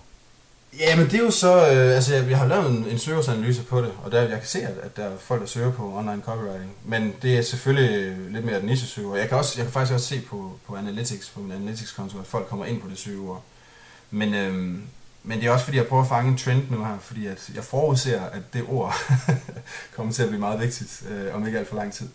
Ja, 0.80 0.96
men 0.96 1.06
det 1.06 1.14
er 1.14 1.24
jo 1.24 1.32
så, 1.32 1.58
øh, 1.58 1.96
altså 1.96 2.16
jeg, 2.16 2.30
jeg 2.30 2.38
har 2.38 2.48
lavet 2.48 2.72
en, 2.72 2.86
en 2.86 3.00
søgeordsanalyse 3.00 3.64
på 3.64 3.82
det, 3.82 3.92
og 4.04 4.12
der, 4.12 4.22
jeg 4.22 4.30
kan 4.30 4.48
se, 4.48 4.62
at, 4.62 4.78
at 4.84 4.98
der 4.98 5.04
er 5.04 5.18
folk, 5.18 5.42
der 5.42 5.48
søger 5.48 5.72
på 5.72 5.98
online 5.98 6.22
copywriting, 6.26 6.72
men 6.86 7.14
det 7.22 7.38
er 7.38 7.42
selvfølgelig 7.42 8.18
lidt 8.30 8.46
mere 8.46 8.66
niche 8.66 8.88
søgeord. 8.88 9.18
Jeg 9.18 9.30
kan, 9.30 9.38
også, 9.38 9.54
jeg 9.58 9.66
kan 9.66 9.74
faktisk 9.74 9.94
også 9.94 10.08
se 10.08 10.22
på, 10.22 10.60
på 10.68 10.76
Analytics, 10.76 11.30
på 11.30 11.40
min 11.40 11.52
Analytics-konto, 11.52 12.20
at 12.20 12.26
folk 12.26 12.48
kommer 12.48 12.66
ind 12.66 12.82
på 12.82 12.90
det 12.90 12.98
søgeord. 12.98 13.44
Men, 14.12 14.34
øh, 14.34 14.54
men 15.24 15.40
det 15.40 15.48
er 15.48 15.52
også 15.52 15.66
fordi, 15.66 15.78
jeg 15.78 15.88
prøver 15.88 16.04
at 16.04 16.10
fange 16.10 16.32
en 16.32 16.38
trend 16.38 16.64
nu 16.70 16.86
her, 16.86 16.98
fordi 17.02 17.26
at 17.28 17.50
jeg 17.56 17.64
forudser, 17.64 18.22
at 18.22 18.54
det 18.54 18.64
ord 18.68 18.96
kommer 19.96 20.14
til 20.14 20.24
at 20.24 20.30
blive 20.30 20.40
meget 20.40 20.60
vigtigt 20.60 21.04
øh, 21.10 21.36
om 21.36 21.46
ikke 21.46 21.60
alt 21.60 21.68
for 21.68 21.76
lang 21.76 21.94
tid. 21.94 22.08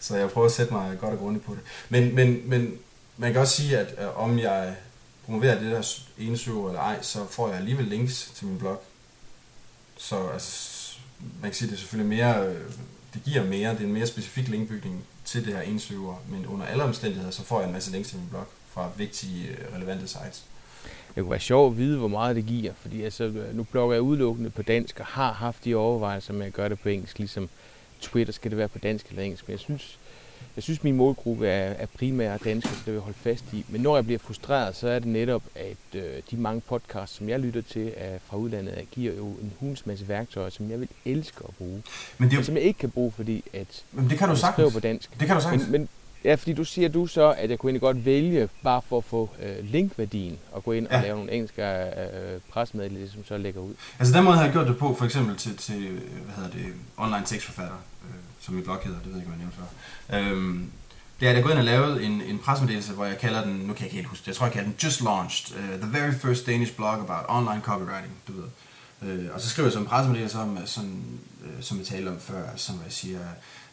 Så 0.00 0.16
jeg 0.16 0.30
prøver 0.30 0.46
at 0.46 0.52
sætte 0.52 0.72
mig 0.72 0.98
godt 1.00 1.12
og 1.12 1.18
grundigt 1.18 1.44
på 1.44 1.52
det. 1.52 1.60
Men, 1.88 2.14
men, 2.14 2.40
men 2.44 2.74
man 3.16 3.32
kan 3.32 3.40
også 3.40 3.56
sige, 3.56 3.78
at 3.78 3.94
øh, 3.98 4.22
om 4.22 4.38
jeg 4.38 4.74
promoverer 5.30 5.60
det 5.60 5.70
der 5.70 5.98
ene 6.18 6.38
søger 6.38 6.68
eller 6.68 6.80
ej, 6.80 7.02
så 7.02 7.26
får 7.26 7.48
jeg 7.48 7.56
alligevel 7.56 7.84
links 7.84 8.32
til 8.34 8.46
min 8.46 8.58
blog. 8.58 8.82
Så 9.96 10.28
altså, 10.28 10.98
man 11.40 11.50
kan 11.50 11.54
sige, 11.54 11.68
det 11.68 11.74
er 11.74 11.78
selvfølgelig 11.78 12.16
mere, 12.16 12.46
øh, 12.46 12.70
det 13.14 13.22
giver 13.24 13.44
mere, 13.44 13.70
det 13.70 13.80
er 13.80 13.84
en 13.84 13.92
mere 13.92 14.06
specifik 14.06 14.48
linkbygning 14.48 15.04
til 15.24 15.44
det 15.46 15.54
her 15.54 15.60
ensøger, 15.60 16.22
men 16.28 16.46
under 16.46 16.66
alle 16.66 16.82
omstændigheder, 16.82 17.30
så 17.30 17.42
får 17.42 17.60
jeg 17.60 17.66
en 17.66 17.72
masse 17.72 17.90
links 17.90 18.08
til 18.08 18.18
min 18.18 18.28
blog 18.28 18.44
fra 18.70 18.90
vigtige, 18.96 19.48
øh, 19.48 19.74
relevante 19.74 20.08
sites. 20.08 20.44
Det 21.14 21.22
kunne 21.22 21.30
være 21.30 21.40
sjovt 21.40 21.72
at 21.72 21.78
vide, 21.78 21.98
hvor 21.98 22.08
meget 22.08 22.36
det 22.36 22.46
giver, 22.46 22.72
fordi 22.80 23.02
altså, 23.02 23.32
nu 23.52 23.62
blogger 23.62 23.94
jeg 23.94 24.02
udelukkende 24.02 24.50
på 24.50 24.62
dansk 24.62 25.00
og 25.00 25.06
har 25.06 25.32
haft 25.32 25.64
de 25.64 25.74
overvejelser 25.74 26.32
med 26.32 26.46
at 26.46 26.52
gøre 26.52 26.68
det 26.68 26.80
på 26.80 26.88
engelsk, 26.88 27.18
ligesom 27.18 27.48
Twitter 28.00 28.32
skal 28.32 28.50
det 28.50 28.58
være 28.58 28.68
på 28.68 28.78
dansk 28.78 29.06
eller 29.08 29.22
engelsk, 29.22 29.48
men 29.48 29.52
jeg 29.52 29.60
synes, 29.60 29.98
jeg 30.56 30.62
synes, 30.62 30.84
min 30.84 30.96
målgruppe 30.96 31.48
er, 31.48 31.70
er 31.70 31.86
primært 31.98 32.44
dansk, 32.44 32.68
så 32.68 32.74
det 32.74 32.86
vil 32.86 32.92
jeg 32.92 33.00
holde 33.00 33.18
fast 33.18 33.44
i. 33.52 33.64
Men 33.68 33.80
når 33.80 33.96
jeg 33.96 34.04
bliver 34.04 34.18
frustreret, 34.18 34.76
så 34.76 34.88
er 34.88 34.98
det 34.98 35.08
netop, 35.08 35.42
at 35.54 36.00
øh, 36.00 36.22
de 36.30 36.36
mange 36.36 36.60
podcasts, 36.60 37.16
som 37.16 37.28
jeg 37.28 37.40
lytter 37.40 37.62
til 37.62 37.92
er 37.96 38.18
fra 38.26 38.36
udlandet, 38.36 38.90
giver 38.90 39.14
jo 39.14 39.26
en 39.26 39.52
hunds 39.60 39.86
masse 39.86 40.08
værktøjer, 40.08 40.50
som 40.50 40.70
jeg 40.70 40.80
vil 40.80 40.88
elske 41.04 41.40
at 41.48 41.54
bruge. 41.54 41.82
Men, 42.18 42.30
det 42.30 42.36
jo... 42.36 42.42
som 42.42 42.54
jeg 42.54 42.62
ikke 42.62 42.78
kan 42.78 42.90
bruge, 42.90 43.12
fordi 43.12 43.44
at 43.52 43.84
men 43.92 44.10
det 44.10 44.18
kan 44.18 44.28
du 44.28 44.34
jeg 44.34 44.52
skriver 44.52 44.70
på 44.70 44.80
dansk. 44.80 45.10
Det 45.20 45.26
kan 45.26 45.36
du 45.36 45.42
sagtens. 45.42 45.62
Men, 45.62 45.72
men 45.72 45.88
Ja, 46.24 46.34
fordi 46.34 46.52
du 46.52 46.64
siger 46.64 46.88
du 46.88 47.06
så, 47.06 47.34
at 47.38 47.50
jeg 47.50 47.58
kunne 47.58 47.70
egentlig 47.70 47.80
godt 47.80 48.04
vælge, 48.04 48.48
bare 48.62 48.82
for 48.88 48.98
at 48.98 49.04
få 49.04 49.30
øh, 49.42 49.64
linkværdien, 49.64 50.38
og 50.52 50.64
gå 50.64 50.72
ind 50.72 50.86
ja. 50.90 50.96
og 50.96 51.02
lave 51.02 51.16
nogle 51.16 51.32
engelske 51.32 51.62
øh, 51.62 52.40
pressemeddelelser, 52.50 53.14
som 53.14 53.24
så 53.24 53.38
lægger 53.38 53.60
ud. 53.60 53.74
Altså 53.98 54.14
den 54.16 54.24
måde 54.24 54.36
har 54.36 54.44
jeg 54.44 54.52
gjort 54.52 54.66
det 54.66 54.78
på, 54.78 54.94
for 54.94 55.04
eksempel 55.04 55.36
til, 55.36 55.56
til 55.56 55.88
hvad 56.24 56.34
hedder 56.36 56.50
det, 56.50 56.66
online 56.96 57.22
tekstforfatter, 57.26 57.74
øh, 58.04 58.14
som 58.40 58.54
min 58.54 58.64
blog 58.64 58.78
hedder, 58.84 58.98
det 58.98 59.06
ved 59.06 59.12
jeg 59.12 59.20
ikke, 59.20 59.30
hvad 59.30 59.38
jeg 59.38 59.46
nævnte 59.46 59.58
før. 59.58 60.18
Øhm, 60.18 60.70
det 61.20 61.26
er, 61.26 61.30
at 61.30 61.36
jeg 61.36 61.44
gået 61.44 61.52
ind 61.52 61.58
og 61.58 61.64
lavet 61.64 62.04
en, 62.04 62.22
en 62.22 62.38
pressemeddelelse, 62.38 62.92
hvor 62.92 63.04
jeg 63.04 63.18
kalder 63.18 63.44
den, 63.44 63.52
nu 63.52 63.72
kan 63.72 63.76
jeg 63.76 63.84
ikke 63.84 63.96
helt 63.96 64.06
huske 64.06 64.22
det, 64.22 64.28
jeg 64.28 64.36
tror, 64.36 64.46
jeg 64.46 64.52
kalder 64.52 64.68
den 64.68 64.78
Just 64.84 65.00
Launched, 65.00 65.56
uh, 65.58 65.80
the 65.80 66.00
very 66.00 66.12
first 66.12 66.46
Danish 66.46 66.76
blog 66.76 66.94
about 66.94 67.24
online 67.28 67.60
copywriting, 67.64 68.12
du 68.28 68.32
ved. 68.32 68.48
Øh, 69.02 69.34
og 69.34 69.40
så 69.40 69.48
skriver 69.48 69.66
jeg 69.66 69.72
så 69.72 69.78
en 69.78 69.86
pressemeddelelse 69.86 70.38
om, 70.38 70.58
sådan, 70.66 71.02
øh, 71.44 71.62
som 71.62 71.78
vi 71.78 71.84
talte 71.84 72.08
om 72.08 72.20
før, 72.20 72.44
som 72.56 72.80
jeg 72.84 72.92
siger, 72.92 73.20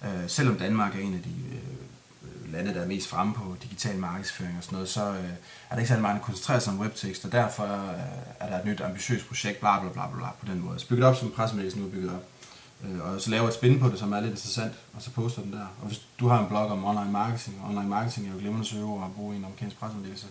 øh, 0.04 0.10
selvom 0.28 0.56
Danmark 0.56 0.96
er 0.96 1.00
en 1.00 1.14
af 1.14 1.22
de 1.22 1.56
øh, 1.56 2.54
lande, 2.54 2.74
der 2.74 2.82
er 2.82 2.88
mest 2.88 3.08
fremme 3.08 3.34
på 3.34 3.56
digital 3.64 3.98
markedsføring 3.98 4.58
og 4.58 4.64
sådan 4.64 4.76
noget, 4.76 4.90
så 4.90 5.10
øh, 5.10 5.24
er 5.70 5.72
der 5.72 5.78
ikke 5.78 5.88
særlig 5.88 6.02
meget, 6.02 6.16
der 6.16 6.22
koncentrerer 6.22 6.60
sig 6.60 6.74
om 6.74 6.80
webtekst, 6.80 7.26
og 7.26 7.32
derfor 7.32 7.64
øh, 7.64 8.00
er 8.40 8.50
der 8.50 8.60
et 8.60 8.66
nyt 8.66 8.82
ambitiøst 8.82 9.28
projekt, 9.28 9.60
bla 9.60 9.80
bla 9.80 9.90
bla 9.90 10.08
bla, 10.18 10.28
på 10.40 10.46
den 10.46 10.60
måde. 10.60 10.80
Så 10.80 10.88
bygget 10.88 11.06
op 11.06 11.16
som 11.16 11.28
en 11.28 11.34
pressemeddelelse 11.34 11.80
nu 11.80 11.86
er 11.86 11.90
bygget 11.92 12.12
op. 12.12 12.24
Øh, 12.84 13.14
og 13.14 13.22
så 13.22 13.30
laver 13.30 13.48
et 13.48 13.54
spin 13.54 13.80
på 13.80 13.90
det, 13.90 14.00
som 14.00 14.14
er 14.14 14.20
lidt 14.20 14.32
interessant, 14.32 14.74
og 14.94 15.02
så 15.02 15.12
poster 15.12 15.42
den 15.42 15.54
der. 15.54 15.66
Og 15.82 15.88
hvis 15.88 16.02
du 16.20 16.28
har 16.28 16.40
en 16.42 16.48
blog 16.48 16.68
om 16.72 16.86
online 16.86 17.12
marketing, 17.12 17.62
online 17.70 17.90
marketing 17.90 18.28
er 18.28 18.32
jo 18.32 18.40
glimrende 18.40 18.68
søgeord 18.68 19.06
at 19.06 19.14
bruge 19.16 19.36
i 19.36 19.38
en 19.38 19.46
amerikansk 19.46 19.80
pressemeddelelse. 19.80 20.28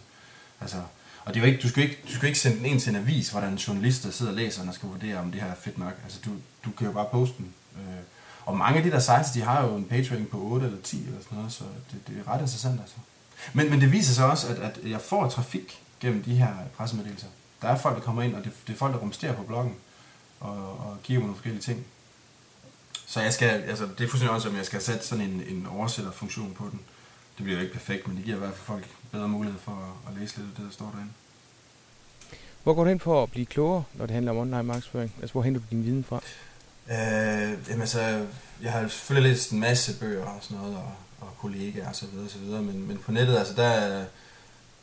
Altså, 0.60 0.76
og 1.24 1.34
det 1.34 1.40
er 1.40 1.46
jo 1.46 1.52
ikke, 1.52 1.62
du, 1.62 1.68
skal 1.68 1.82
ikke, 1.82 1.98
du 2.08 2.12
skal 2.12 2.26
ikke 2.26 2.38
sende 2.38 2.56
den 2.56 2.66
ind 2.66 2.80
til 2.80 2.90
en 2.90 2.96
avis, 2.96 3.30
hvor 3.30 3.40
der 3.40 3.46
er 3.46 3.50
en 3.50 3.56
journalist, 3.56 4.04
der 4.04 4.10
sidder 4.10 4.32
og 4.32 4.36
læser 4.36 4.68
og 4.68 4.74
skal 4.74 4.88
vurdere, 4.88 5.18
om 5.18 5.32
det 5.32 5.40
her 5.40 5.48
er 5.48 5.54
fedt 5.54 5.78
nok. 5.78 5.94
Altså, 6.04 6.18
du, 6.24 6.30
du 6.64 6.70
kan 6.70 6.86
jo 6.86 6.92
bare 6.92 7.06
poste 7.12 7.36
den. 7.38 7.54
Øh, 7.76 8.02
og 8.46 8.56
mange 8.56 8.78
af 8.78 8.84
de 8.84 8.90
der 8.90 8.98
sites, 8.98 9.30
de 9.30 9.42
har 9.42 9.66
jo 9.66 9.76
en 9.76 9.84
page 9.84 10.26
på 10.30 10.38
8 10.38 10.66
eller 10.66 10.78
10 10.82 11.06
eller 11.06 11.20
sådan 11.22 11.38
noget, 11.38 11.52
så 11.52 11.64
det, 11.92 12.08
det 12.08 12.18
er 12.18 12.32
ret 12.32 12.40
interessant 12.40 12.80
altså. 12.80 12.96
Men, 13.52 13.70
men 13.70 13.80
det 13.80 13.92
viser 13.92 14.14
sig 14.14 14.24
også, 14.24 14.48
at, 14.48 14.58
at 14.58 14.90
jeg 14.90 15.00
får 15.00 15.28
trafik 15.28 15.82
gennem 16.00 16.22
de 16.22 16.34
her 16.34 16.48
pressemeddelelser. 16.76 17.26
Der 17.62 17.68
er 17.68 17.78
folk, 17.78 17.96
der 17.96 18.02
kommer 18.02 18.22
ind, 18.22 18.34
og 18.34 18.44
det, 18.44 18.52
det 18.66 18.72
er 18.72 18.76
folk, 18.78 18.92
der 18.92 18.98
rumsterer 18.98 19.32
på 19.32 19.42
bloggen 19.42 19.74
og, 20.40 20.78
og 20.78 20.98
giver 21.02 21.18
mig 21.18 21.26
nogle 21.26 21.36
forskellige 21.36 21.62
ting. 21.62 21.86
Så 23.06 23.20
jeg 23.20 23.32
skal, 23.32 23.48
altså, 23.48 23.84
det 23.84 24.04
er 24.04 24.08
fuldstændig 24.08 24.30
også, 24.30 24.48
om 24.48 24.56
jeg 24.56 24.66
skal 24.66 24.82
sætte 24.82 25.06
sådan 25.06 25.24
en, 25.24 25.42
en 25.48 25.66
oversætterfunktion 25.66 26.54
på 26.54 26.64
den. 26.70 26.80
Det 27.36 27.44
bliver 27.44 27.58
jo 27.58 27.62
ikke 27.62 27.74
perfekt, 27.74 28.08
men 28.08 28.16
det 28.16 28.24
giver 28.24 28.36
i 28.36 28.38
hvert 28.38 28.54
fald 28.54 28.64
folk 28.64 28.84
bedre 29.12 29.28
mulighed 29.28 29.60
for 29.60 29.72
at, 29.72 30.12
at 30.12 30.20
læse 30.20 30.36
lidt 30.36 30.48
af 30.48 30.56
det, 30.56 30.64
der 30.64 30.72
står 30.72 30.90
derinde. 30.94 31.12
Hvor 32.62 32.74
går 32.74 32.84
du 32.84 32.88
hen 32.88 33.00
for 33.00 33.22
at 33.22 33.30
blive 33.30 33.46
klogere, 33.46 33.84
når 33.94 34.06
det 34.06 34.14
handler 34.14 34.32
om 34.32 34.38
online 34.38 34.62
markedsføring? 34.62 35.14
Altså, 35.20 35.32
hvor 35.32 35.42
henter 35.42 35.60
du 35.60 35.66
din 35.70 35.84
viden 35.84 36.04
fra? 36.04 36.20
Øh, 36.90 37.68
jamen 37.68 37.80
altså, 37.80 38.26
jeg 38.62 38.72
har 38.72 38.88
selvfølgelig 38.88 39.30
læst 39.32 39.50
en 39.50 39.60
masse 39.60 39.98
bøger 40.00 40.24
og 40.24 40.38
sådan 40.40 40.56
noget, 40.56 40.76
og, 40.76 40.92
og 41.20 41.28
kollegaer 41.38 41.88
og 41.88 41.96
så 41.96 42.06
videre, 42.06 42.24
og 42.24 42.30
så 42.30 42.38
videre, 42.38 42.62
men, 42.62 42.88
men 42.88 42.98
på 42.98 43.12
nettet, 43.12 43.36
altså, 43.36 43.54
der, 43.54 44.04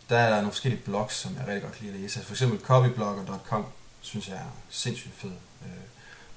der 0.09 0.17
er 0.17 0.29
der 0.29 0.35
nogle 0.35 0.51
forskellige 0.51 0.81
blogs, 0.81 1.15
som 1.15 1.35
jeg 1.35 1.47
rigtig 1.47 1.61
godt 1.61 1.73
kan 1.73 1.85
lide 1.85 1.95
at 1.95 2.01
læse. 2.01 2.19
For 2.19 2.33
eksempel 2.33 2.59
copyblogger.com, 2.59 3.65
synes 4.01 4.27
jeg 4.27 4.35
er 4.35 4.51
sindssygt 4.69 5.13
fed. 5.13 5.31
Øh, 5.65 5.69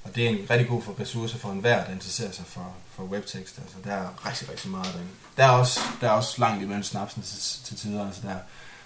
og 0.06 0.14
det 0.14 0.26
er 0.26 0.28
en 0.28 0.50
rigtig 0.50 0.68
god 0.68 0.82
for 0.82 1.00
ressource 1.00 1.38
for 1.38 1.50
enhver, 1.50 1.84
der 1.84 1.92
interesserer 1.92 2.32
sig 2.32 2.46
for, 2.46 2.74
for 2.90 3.02
webtekst. 3.02 3.58
Altså, 3.58 3.76
der 3.84 3.92
er 3.92 4.28
rigtig, 4.28 4.50
rigtig 4.50 4.70
meget 4.70 4.86
derinde. 4.86 5.10
Der 5.36 5.44
er 5.44 5.50
også, 5.50 5.80
der 6.00 6.06
er 6.06 6.12
også 6.12 6.40
langt 6.40 6.62
imellem 6.62 6.82
snapsen 6.82 7.22
til, 7.22 7.64
til 7.64 7.76
tider. 7.76 8.06
Altså, 8.06 8.22
der, 8.22 8.36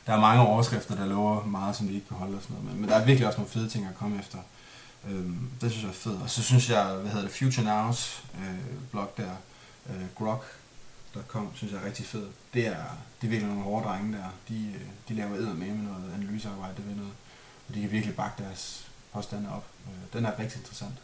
der 0.06 0.12
er 0.12 0.20
mange 0.20 0.42
overskrifter, 0.42 0.94
der 0.94 1.06
lover 1.06 1.44
meget, 1.44 1.76
som 1.76 1.88
vi 1.88 1.94
ikke 1.94 2.08
kan 2.08 2.16
holde 2.16 2.36
og 2.36 2.42
sådan 2.42 2.56
noget. 2.56 2.70
Men, 2.70 2.80
men 2.80 2.90
der 2.90 2.96
er 2.96 3.04
virkelig 3.04 3.26
også 3.26 3.38
nogle 3.38 3.50
fede 3.50 3.68
ting 3.68 3.86
at 3.86 3.94
komme 3.94 4.18
efter. 4.18 4.38
Øhm, 5.08 5.50
det 5.60 5.70
synes 5.70 5.82
jeg 5.82 5.90
er 5.90 5.94
fedt. 5.94 6.22
Og 6.22 6.30
så 6.30 6.42
synes 6.42 6.70
jeg, 6.70 6.84
hvad 6.84 7.10
hedder 7.10 7.26
det, 7.26 7.36
Future 7.36 7.66
Nows 7.66 8.24
øh, 8.34 8.80
blog 8.90 9.14
der, 9.16 9.30
øh, 9.90 10.06
grok.com, 10.14 11.50
synes 11.54 11.72
jeg 11.72 11.80
er 11.82 11.86
rigtig 11.86 12.06
fed. 12.06 12.26
Det 12.54 12.66
er, 12.66 12.84
det 13.20 13.26
er 13.26 13.30
virkelig 13.30 13.48
nogle 13.48 13.62
hårde 13.62 13.88
drenge 13.88 14.18
der. 14.18 14.24
De, 14.48 14.72
øh, 14.74 14.86
de 15.08 15.14
laver 15.14 15.36
æder 15.36 15.54
med 15.54 15.66
med 15.66 15.84
noget 15.92 16.14
analysearbejde 16.14 16.86
ved 16.86 16.94
noget. 16.94 17.12
Og 17.68 17.74
de 17.74 17.80
kan 17.80 17.90
virkelig 17.90 18.16
bakke 18.16 18.42
deres 18.42 18.86
påstande 19.12 19.52
op. 19.52 19.64
Øh, 19.86 20.18
den 20.18 20.26
er 20.26 20.38
rigtig 20.38 20.58
interessant. 20.58 20.94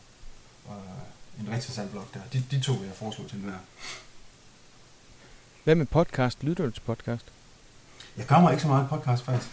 Og 0.69 0.77
en 1.39 1.41
rigtig 1.41 1.55
interessant 1.55 1.91
blog 1.91 2.05
der. 2.15 2.21
De, 2.33 2.45
de 2.51 2.61
to 2.61 2.73
vil 2.73 2.87
jeg 2.87 2.97
foreslå 2.97 3.29
til 3.29 3.41
den 3.41 3.49
der. 3.49 3.59
Hvad 5.65 5.75
med 5.75 5.87
podcast? 5.87 6.43
Lytter 6.43 6.65
du 6.65 6.71
til 6.71 6.81
podcast? 6.81 7.27
Jeg 8.17 8.27
kommer 8.27 8.51
ikke 8.51 8.63
så 8.63 8.69
meget 8.69 8.89
podcast 8.89 9.25
faktisk. 9.25 9.51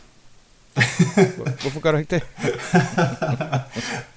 Hvorfor 1.62 1.80
gør 1.80 1.92
du 1.92 1.98
ikke 1.98 2.16
det? 2.16 2.24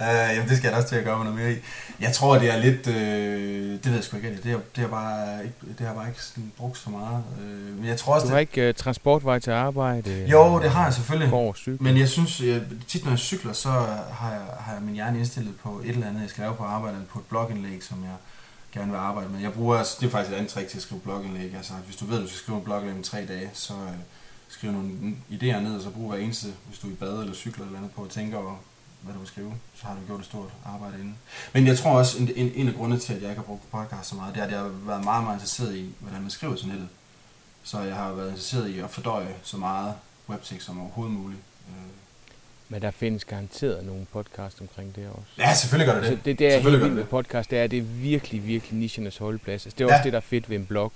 uh, 0.01 0.07
jamen, 0.35 0.49
det 0.49 0.57
skal 0.57 0.69
jeg 0.69 0.77
også 0.77 0.89
til 0.89 0.97
at 0.97 1.05
gøre 1.05 1.17
mig 1.17 1.25
noget 1.25 1.41
mere 1.41 1.53
i. 1.53 1.57
Jeg 2.01 2.13
tror, 2.13 2.39
det 2.39 2.55
er 2.55 2.59
lidt... 2.59 2.87
Øh, 2.87 3.73
det 3.73 3.87
ved 3.87 3.95
jeg 3.95 4.05
sgu 4.05 4.17
ikke. 4.17 4.39
Det 4.45 4.53
er, 4.53 4.59
det 4.77 4.85
er 4.85 4.89
bare 4.89 5.45
ikke, 5.45 5.57
det 5.79 5.87
har 5.87 5.95
bare 5.95 6.09
ikke 6.09 6.23
sådan 6.23 6.53
brugt 6.57 6.79
så 6.79 6.91
meget. 6.91 7.25
Uh, 7.39 7.79
men 7.79 7.87
jeg 7.87 7.97
tror 7.97 8.15
også, 8.15 8.27
du 8.27 8.31
har 8.31 8.39
det... 8.39 8.57
ikke 8.57 8.69
uh, 8.69 8.75
transportvej 8.75 9.39
til 9.39 9.51
arbejde? 9.51 10.27
Jo, 10.29 10.61
det 10.63 10.71
har 10.71 10.85
jeg 10.85 10.95
selvfølgelig. 10.95 11.31
Går 11.31 11.57
men 11.83 11.99
jeg 11.99 12.09
synes, 12.09 12.41
jeg, 12.41 12.63
tit 12.89 13.05
når 13.05 13.13
jeg 13.13 13.19
cykler, 13.19 13.53
så 13.53 13.69
har 14.13 14.31
jeg, 14.31 14.43
har 14.61 14.73
jeg 14.73 14.83
min 14.83 14.95
hjerne 14.95 15.19
indstillet 15.19 15.55
på 15.63 15.81
et 15.85 15.91
eller 15.91 16.07
andet, 16.07 16.21
jeg 16.21 16.31
skal 16.31 16.43
lave 16.43 16.55
på 16.55 16.65
arbejde, 16.65 16.95
eller 16.97 17.09
på 17.09 17.19
et 17.19 17.25
blogindlæg, 17.25 17.83
som 17.83 18.03
jeg 18.03 18.17
gerne 18.73 18.93
vil 18.93 18.99
arbejde 18.99 19.29
med. 19.29 19.41
Jeg 19.41 19.53
bruger, 19.53 19.77
altså, 19.77 19.97
det 20.01 20.07
er 20.07 20.11
faktisk 20.11 20.33
et 20.33 20.37
andet 20.37 20.53
trick 20.53 20.69
til 20.69 20.77
at 20.77 20.83
skrive 20.83 21.01
blogindlæg. 21.01 21.55
Altså, 21.57 21.73
hvis 21.87 21.97
du 21.97 22.05
ved, 22.05 22.17
at 22.17 22.23
du 22.23 22.29
skal 22.29 22.39
skrive 22.39 22.59
en 22.59 22.65
blogindlæg 22.65 22.97
om 22.97 23.03
tre 23.03 23.27
dage, 23.29 23.51
så... 23.53 23.73
Uh, 23.75 23.91
skrive 24.57 24.73
nogle 24.73 24.91
idéer 25.31 25.61
ned, 25.61 25.77
og 25.77 25.83
så 25.83 25.91
bruge 25.91 26.09
hver 26.09 26.25
eneste, 26.25 26.49
hvis 26.69 26.79
du 26.79 26.87
er 26.89 26.93
i 26.93 26.95
bad 26.95 27.21
eller 27.21 27.35
cykler 27.35 27.65
eller 27.65 27.79
andet 27.79 27.93
på 27.93 28.03
at 28.03 28.11
tænke 28.11 28.37
over, 28.37 28.57
hvad 29.01 29.15
du 29.15 29.19
vil 29.19 29.29
skrive, 29.29 29.55
så 29.75 29.87
har 29.87 29.95
du 29.95 30.01
gjort 30.07 30.21
et 30.21 30.27
stort 30.27 30.49
arbejde 30.65 30.95
inden. 30.95 31.19
Men 31.53 31.67
jeg 31.67 31.79
tror 31.79 31.99
også, 31.99 32.19
en, 32.19 32.31
en, 32.37 32.53
en 32.55 32.69
af 32.69 32.75
grundene 32.75 33.01
til, 33.01 33.13
at 33.15 33.23
jeg 33.23 33.31
ikke 33.31 33.41
har 33.41 33.47
brugt 33.47 33.71
podcast 33.71 34.09
så 34.09 34.15
meget, 34.15 34.35
det 34.35 34.41
er, 34.41 34.45
at 34.45 34.53
jeg 34.53 34.59
har 34.59 34.69
været 34.69 35.05
meget, 35.05 35.25
meget 35.25 35.37
interesseret 35.37 35.77
i, 35.77 35.95
hvordan 36.01 36.23
man 36.23 36.31
skriver 36.31 36.57
til 36.57 36.69
nettet. 36.69 36.89
Så 37.63 37.81
jeg 37.81 37.97
har 37.97 38.13
været 38.13 38.29
interesseret 38.29 38.69
i 38.69 38.79
at 38.79 38.91
fordøje 38.91 39.35
så 39.43 39.57
meget 39.57 39.95
webtekst 40.29 40.67
som 40.67 40.81
overhovedet 40.81 41.15
muligt. 41.17 41.41
Øh. 41.69 41.75
Men 42.69 42.83
der 42.83 42.91
findes 42.91 43.25
garanteret 43.25 43.85
nogle 43.85 44.07
podcast 44.13 44.61
omkring 44.61 44.97
det 44.97 45.09
også. 45.09 45.31
Ja, 45.39 45.55
selvfølgelig 45.55 45.95
gør 45.95 45.95
det 45.95 46.03
det. 46.03 46.11
Altså, 46.11 46.25
det, 46.25 46.39
det 46.39 46.55
er 46.55 46.59
helt 46.59 46.81
vildt 46.81 46.95
med 46.95 47.05
podcast, 47.05 47.51
det 47.51 47.59
er, 47.59 47.67
det 47.67 47.79
er 47.79 47.83
virkelig, 47.83 48.47
virkelig 48.47 48.79
nichernes 48.79 49.17
holdeplads. 49.17 49.67
Altså, 49.67 49.77
det 49.79 49.85
er 49.85 49.89
også 49.89 49.97
ja. 49.97 50.05
det, 50.05 50.13
der 50.13 50.19
er 50.19 50.23
fedt 50.23 50.51
ved 50.51 50.57
en 50.57 50.67
blog. 50.67 50.93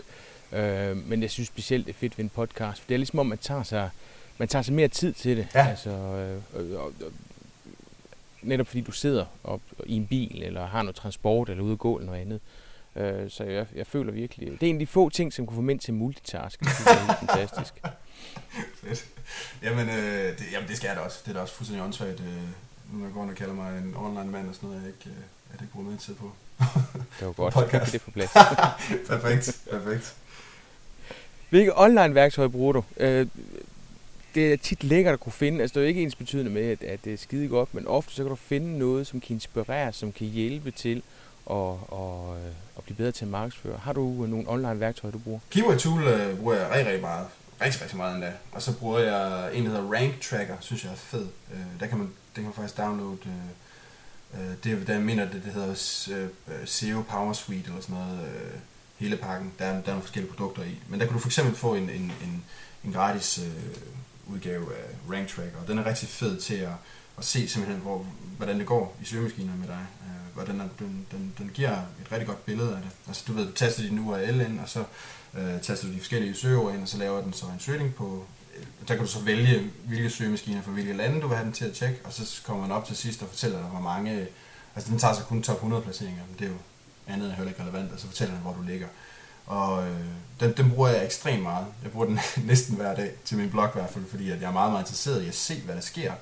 Øh, 0.52 1.08
men 1.08 1.22
jeg 1.22 1.30
synes 1.30 1.48
specielt, 1.48 1.86
det 1.86 1.92
er 1.92 1.98
fedt 1.98 2.18
ved 2.18 2.24
en 2.24 2.28
podcast. 2.28 2.80
For 2.80 2.88
det 2.88 2.94
er 2.94 2.98
ligesom 2.98 3.18
om, 3.18 3.26
man 3.26 3.38
tager 3.38 3.62
sig, 3.62 3.90
man 4.38 4.48
tager 4.48 4.62
sig 4.62 4.74
mere 4.74 4.88
tid 4.88 5.12
til 5.12 5.36
det. 5.36 5.46
Ja. 5.54 5.66
Altså, 5.66 5.90
øh, 5.90 6.36
øh, 6.54 6.72
øh, 6.72 7.12
netop 8.42 8.66
fordi 8.66 8.80
du 8.80 8.92
sidder 8.92 9.24
op 9.44 9.60
i 9.86 9.96
en 9.96 10.06
bil, 10.06 10.42
eller 10.42 10.66
har 10.66 10.82
noget 10.82 10.96
transport, 10.96 11.48
eller 11.48 11.64
ude 11.64 11.72
at 11.72 11.78
gå, 11.78 11.96
eller 11.98 12.06
noget 12.06 12.20
andet. 12.20 12.40
Øh, 12.96 13.30
så 13.30 13.44
jeg, 13.44 13.66
jeg 13.74 13.86
føler 13.86 14.12
virkelig... 14.12 14.60
Det 14.60 14.66
er 14.66 14.70
en 14.70 14.76
af 14.76 14.80
de 14.80 14.86
få 14.86 15.08
ting, 15.08 15.32
som 15.32 15.46
kunne 15.46 15.54
få 15.54 15.60
mænd 15.60 15.80
til 15.80 15.94
multitask. 15.94 16.60
Det 16.60 16.68
er 16.68 17.14
fantastisk. 17.14 17.74
Fedt. 18.82 19.06
Jamen, 19.62 19.88
øh, 19.88 20.38
det, 20.38 20.44
jamen, 20.52 20.68
det 20.68 20.76
skal 20.76 20.88
jeg 20.88 20.96
da 20.96 21.00
også. 21.00 21.18
Det 21.24 21.30
er 21.30 21.34
da 21.34 21.40
også 21.40 21.54
fuldstændig 21.54 21.84
åndssvagt. 21.84 22.20
Øh, 22.20 22.42
nu 22.92 23.04
jeg 23.04 23.12
går 23.14 23.22
og 23.22 23.34
kalder 23.34 23.54
mig 23.54 23.78
en 23.78 23.94
online 23.96 24.30
mand 24.30 24.48
og 24.48 24.54
sådan 24.54 24.68
noget, 24.68 24.82
jeg 24.82 24.88
ikke, 24.88 25.10
øh, 25.10 25.24
jeg 25.52 25.60
ikke 25.62 25.72
bruger 25.72 25.84
noget 25.84 26.00
tid 26.00 26.14
på. 26.14 26.32
det 27.20 27.26
var 27.26 27.32
godt, 27.32 27.54
så 27.72 27.84
fik 27.84 27.92
det 27.92 28.02
på 28.02 28.10
plads. 28.10 28.30
perfekt, 29.10 29.60
perfekt. 29.70 30.16
Hvilke 31.50 31.78
online-værktøjer 31.78 32.48
bruger 32.48 32.72
du? 32.72 32.84
Øh, 32.96 33.26
det 34.34 34.52
er 34.52 34.56
tit 34.56 34.84
lækkert 34.84 35.12
at 35.12 35.20
kunne 35.20 35.32
finde, 35.32 35.60
altså 35.60 35.74
det 35.74 35.80
er 35.80 35.84
jo 35.84 35.88
ikke 35.88 36.02
ens 36.02 36.14
betydende 36.14 36.50
med, 36.50 36.62
at, 36.62 36.82
at 36.82 37.04
det 37.04 37.12
er 37.12 37.16
skide 37.16 37.48
godt, 37.48 37.74
men 37.74 37.86
ofte 37.86 38.14
så 38.14 38.22
kan 38.22 38.30
du 38.30 38.36
finde 38.36 38.78
noget, 38.78 39.06
som 39.06 39.20
kan 39.20 39.34
inspirere, 39.34 39.92
som 39.92 40.12
kan 40.12 40.26
hjælpe 40.26 40.70
til 40.70 41.02
at, 41.50 41.56
at, 41.92 42.36
øh, 42.36 42.52
at 42.76 42.84
blive 42.84 42.96
bedre 42.96 43.12
til 43.12 43.24
at 43.24 43.30
markedsføre. 43.30 43.78
Har 43.78 43.92
du 43.92 44.24
øh, 44.24 44.30
nogle 44.30 44.48
online-værktøjer, 44.48 45.12
du 45.12 45.18
bruger? 45.18 45.40
Keyword 45.50 45.78
Tool 45.78 46.02
øh, 46.02 46.38
bruger 46.38 46.54
jeg 46.54 46.70
rigtig, 46.70 46.86
rigtig 46.86 47.00
meget. 47.00 47.26
Rigtig, 47.60 47.82
rigtig 47.82 47.96
meget 47.96 48.14
endda. 48.14 48.32
Og 48.52 48.62
så 48.62 48.76
bruger 48.78 48.98
jeg 48.98 49.54
en, 49.54 49.64
der 49.64 49.70
hedder 49.70 49.92
Rank 49.92 50.20
Tracker, 50.20 50.56
synes 50.60 50.84
jeg 50.84 50.92
er 50.92 50.96
fed. 50.96 51.26
Der 51.80 51.86
kan 51.86 51.98
man, 51.98 52.06
den 52.06 52.14
kan 52.34 52.44
man 52.44 52.52
faktisk 52.52 52.78
downloade. 52.78 53.18
Uh, 54.32 54.38
det, 54.64 54.86
der 54.86 54.98
mener 54.98 55.24
det, 55.24 55.42
det 55.44 55.52
hedder 55.52 55.74
SEO 56.64 57.02
Power 57.08 57.32
Suite 57.32 57.68
eller 57.68 57.82
sådan 57.82 57.96
noget 57.96 58.20
hele 59.00 59.16
pakken. 59.16 59.52
Der 59.58 59.64
er, 59.64 59.72
der 59.72 59.78
er 59.78 59.90
nogle 59.90 60.02
forskellige 60.02 60.32
produkter 60.32 60.62
i. 60.62 60.78
Men 60.88 61.00
der 61.00 61.06
kan 61.06 61.14
du 61.14 61.20
for 61.20 61.28
eksempel 61.28 61.54
få 61.54 61.74
en, 61.74 61.90
en, 61.90 62.12
en, 62.22 62.44
en 62.84 62.92
gratis 62.92 63.38
øh, 63.38 64.34
udgave 64.34 64.74
af 64.76 65.12
Rank 65.12 65.28
Tracker, 65.28 65.60
og 65.62 65.68
den 65.68 65.78
er 65.78 65.86
rigtig 65.86 66.08
fed 66.08 66.40
til 66.40 66.54
at, 66.54 66.72
at 67.18 67.24
se 67.24 67.48
simpelthen, 67.48 67.82
hvor, 67.82 68.06
hvordan 68.36 68.58
det 68.58 68.66
går 68.66 68.96
i 69.02 69.04
søgemaskiner 69.04 69.56
med 69.56 69.66
dig. 69.66 69.86
Øh, 70.04 70.34
hvordan 70.34 70.60
den, 70.78 71.06
den, 71.10 71.34
den 71.38 71.50
giver 71.54 71.72
et 71.72 72.12
rigtig 72.12 72.26
godt 72.26 72.44
billede 72.44 72.68
af 72.68 72.82
det. 72.82 72.90
Altså 73.08 73.24
du 73.28 73.32
ved, 73.32 73.46
du 73.46 73.52
taster 73.52 73.82
din 73.82 73.98
URL 73.98 74.40
ind, 74.40 74.60
og 74.60 74.68
så 74.68 74.84
øh, 75.34 75.60
taster 75.62 75.86
du 75.86 75.92
de 75.92 75.98
forskellige 75.98 76.34
søgeord 76.34 76.74
ind, 76.74 76.82
og 76.82 76.88
så 76.88 76.98
laver 76.98 77.22
den 77.22 77.32
så 77.32 77.46
en 77.46 77.60
søgning 77.60 77.94
på 77.94 78.24
øh, 78.56 78.64
der 78.88 78.94
kan 78.94 79.04
du 79.04 79.10
så 79.10 79.20
vælge, 79.20 79.70
hvilke 79.84 80.10
søgemaskiner 80.10 80.62
fra 80.62 80.70
hvilke 80.70 80.92
lande 80.92 81.20
du 81.20 81.28
vil 81.28 81.36
have 81.36 81.44
den 81.44 81.52
til 81.52 81.64
at 81.64 81.72
tjekke, 81.72 82.00
og 82.04 82.12
så 82.12 82.40
kommer 82.46 82.62
den 82.62 82.72
op 82.72 82.86
til 82.86 82.96
sidst 82.96 83.22
og 83.22 83.28
fortæller 83.28 83.58
dig, 83.58 83.68
hvor 83.68 83.80
mange... 83.80 84.14
Øh, 84.14 84.26
altså 84.74 84.90
den 84.90 84.98
tager 84.98 85.14
så 85.14 85.22
kun 85.22 85.42
top 85.42 85.56
100 85.56 85.82
placeringer, 85.82 86.22
men 86.28 86.36
det 86.38 86.44
er 86.44 86.48
jo 86.50 86.56
andet 87.12 87.31
er 87.31 87.35
heller 87.35 87.51
ikke 87.51 87.62
relevant, 87.62 87.92
og 87.92 88.01
så 88.01 88.07
fortæller 88.07 88.35
den, 88.35 88.42
hvor 88.42 88.53
du 88.53 88.62
ligger. 88.62 88.87
Og 89.46 89.88
øh, 89.88 90.01
den, 90.40 90.53
den 90.57 90.70
bruger 90.70 90.88
jeg 90.88 91.05
ekstremt 91.05 91.42
meget. 91.42 91.66
Jeg 91.83 91.90
bruger 91.90 92.07
den 92.07 92.18
næsten 92.51 92.77
hver 92.77 92.94
dag 92.94 93.12
til 93.25 93.37
min 93.37 93.51
blog 93.51 93.68
i 93.68 93.79
hvert 93.79 93.90
fald, 93.90 94.05
fordi 94.11 94.31
at 94.31 94.40
jeg 94.40 94.49
er 94.49 94.53
meget, 94.53 94.73
meget 94.73 94.83
interesseret 94.83 95.23
i 95.23 95.29
at 95.29 95.35
se, 95.35 95.61
hvad 95.61 95.75
der 95.75 95.81
sker. 95.81 96.12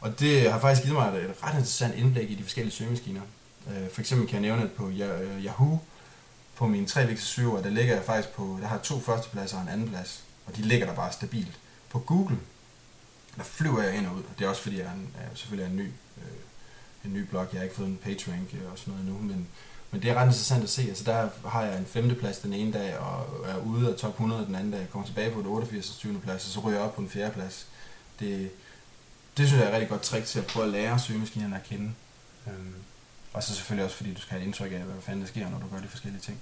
Og 0.00 0.20
det 0.20 0.52
har 0.52 0.58
faktisk 0.58 0.82
givet 0.82 0.98
mig 0.98 1.08
et, 1.08 1.24
et 1.24 1.42
ret 1.42 1.52
interessant 1.52 1.94
indblik 1.94 2.30
i 2.30 2.34
de 2.34 2.42
forskellige 2.42 2.74
søgemaskiner. 2.74 3.20
Øh, 3.70 3.90
for 3.90 4.00
eksempel 4.00 4.28
kan 4.28 4.34
jeg 4.34 4.42
nævne, 4.42 4.62
at 4.62 4.72
på 4.72 4.88
øh, 4.88 5.44
Yahoo, 5.44 5.78
på 6.56 6.66
mine 6.66 6.86
tre 6.86 7.06
vigtigste 7.06 7.34
søger, 7.34 7.62
der 7.62 7.70
ligger 7.70 7.94
jeg 7.94 8.04
faktisk 8.04 8.28
på, 8.28 8.58
der 8.60 8.68
har 8.68 8.78
to 8.78 9.00
førstepladser 9.00 9.56
og 9.56 9.62
en 9.62 9.68
anden 9.68 9.88
plads, 9.88 10.24
og 10.46 10.56
de 10.56 10.62
ligger 10.62 10.86
der 10.86 10.94
bare 10.94 11.12
stabilt. 11.12 11.58
På 11.90 11.98
Google, 11.98 12.38
der 13.36 13.42
flyver 13.42 13.82
jeg 13.82 13.94
ind 13.96 14.06
og 14.06 14.14
ud. 14.14 14.22
Det 14.38 14.44
er 14.44 14.48
også 14.48 14.62
fordi, 14.62 14.78
jeg 14.78 14.86
er, 14.86 14.92
en, 14.92 15.14
er 15.18 15.34
selvfølgelig 15.34 15.64
er 15.64 15.70
en 15.70 15.76
ny, 15.76 15.90
øh, 16.18 17.04
en 17.04 17.12
ny 17.12 17.20
blog. 17.20 17.46
Jeg 17.52 17.58
har 17.58 17.64
ikke 17.64 17.76
fået 17.76 17.88
en 17.88 18.00
page 18.02 18.32
rank 18.32 18.54
øh, 18.54 18.72
og 18.72 18.78
sådan 18.78 18.94
noget 18.94 19.06
endnu, 19.06 19.34
men 19.34 19.48
men 19.94 20.02
det 20.02 20.10
er 20.10 20.14
ret 20.14 20.26
interessant 20.26 20.62
at 20.62 20.70
se. 20.70 20.82
Altså 20.82 21.04
der 21.04 21.48
har 21.48 21.62
jeg 21.62 21.78
en 21.78 21.86
femteplads 21.86 22.38
den 22.38 22.52
ene 22.52 22.72
dag, 22.72 22.98
og 22.98 23.26
er 23.46 23.56
ude 23.56 23.92
af 23.92 23.96
top 23.96 24.10
100 24.10 24.46
den 24.46 24.54
anden 24.54 24.70
dag. 24.70 24.80
Jeg 24.80 24.90
kommer 24.90 25.06
tilbage 25.06 25.30
på 25.30 25.40
den 25.40 25.46
88. 25.46 25.96
20. 25.98 26.20
plads, 26.20 26.46
og 26.46 26.50
så 26.50 26.60
ryger 26.60 26.78
jeg 26.78 26.86
op 26.86 26.94
på 26.94 27.00
en 27.00 27.08
fjerde 27.08 27.32
plads. 27.32 27.66
Det, 28.20 28.50
det 29.36 29.48
synes 29.48 29.60
jeg 29.60 29.64
er 29.64 29.68
et 29.68 29.74
rigtig 29.74 29.88
godt 29.88 30.02
trick 30.02 30.26
til 30.26 30.38
at 30.38 30.46
prøve 30.46 30.66
at 30.66 30.72
lære 30.72 30.98
søgemaskinerne 30.98 31.56
at 31.56 31.62
kende. 31.62 31.92
Øhm, 32.46 32.74
og 33.32 33.42
så 33.42 33.54
selvfølgelig 33.54 33.84
også, 33.84 33.96
fordi 33.96 34.14
du 34.14 34.20
skal 34.20 34.30
have 34.30 34.42
et 34.42 34.46
indtryk 34.46 34.72
af, 34.72 34.78
hvad 34.78 35.02
fanden 35.02 35.22
der 35.22 35.28
sker, 35.28 35.50
når 35.50 35.58
du 35.58 35.66
gør 35.72 35.80
de 35.80 35.88
forskellige 35.88 36.22
ting. 36.22 36.40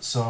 Så, 0.00 0.22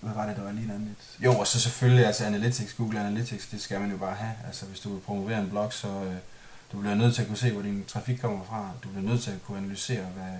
hvad 0.00 0.14
var 0.14 0.26
det, 0.26 0.36
der 0.36 0.42
var 0.42 0.52
lige 0.52 0.72
andet 0.72 0.88
lidt? 0.88 1.24
Jo, 1.24 1.38
og 1.38 1.46
så 1.46 1.60
selvfølgelig, 1.60 2.06
altså 2.06 2.24
Analytics, 2.24 2.74
Google 2.74 3.00
Analytics, 3.00 3.46
det 3.46 3.60
skal 3.60 3.80
man 3.80 3.90
jo 3.90 3.96
bare 3.96 4.14
have. 4.14 4.34
Altså 4.46 4.66
hvis 4.66 4.80
du 4.80 4.92
vil 4.92 5.00
promovere 5.00 5.40
en 5.40 5.50
blog, 5.50 5.72
så 5.72 5.88
øh, 5.88 6.14
du 6.72 6.80
bliver 6.80 6.94
nødt 6.94 7.14
til 7.14 7.22
at 7.22 7.28
kunne 7.28 7.38
se, 7.38 7.52
hvor 7.52 7.62
din 7.62 7.84
trafik 7.88 8.18
kommer 8.18 8.44
fra. 8.44 8.70
Du 8.84 8.88
bliver 8.88 9.04
nødt 9.10 9.22
til 9.22 9.30
at 9.30 9.42
kunne 9.42 9.58
analysere, 9.58 10.04
hvad, 10.04 10.32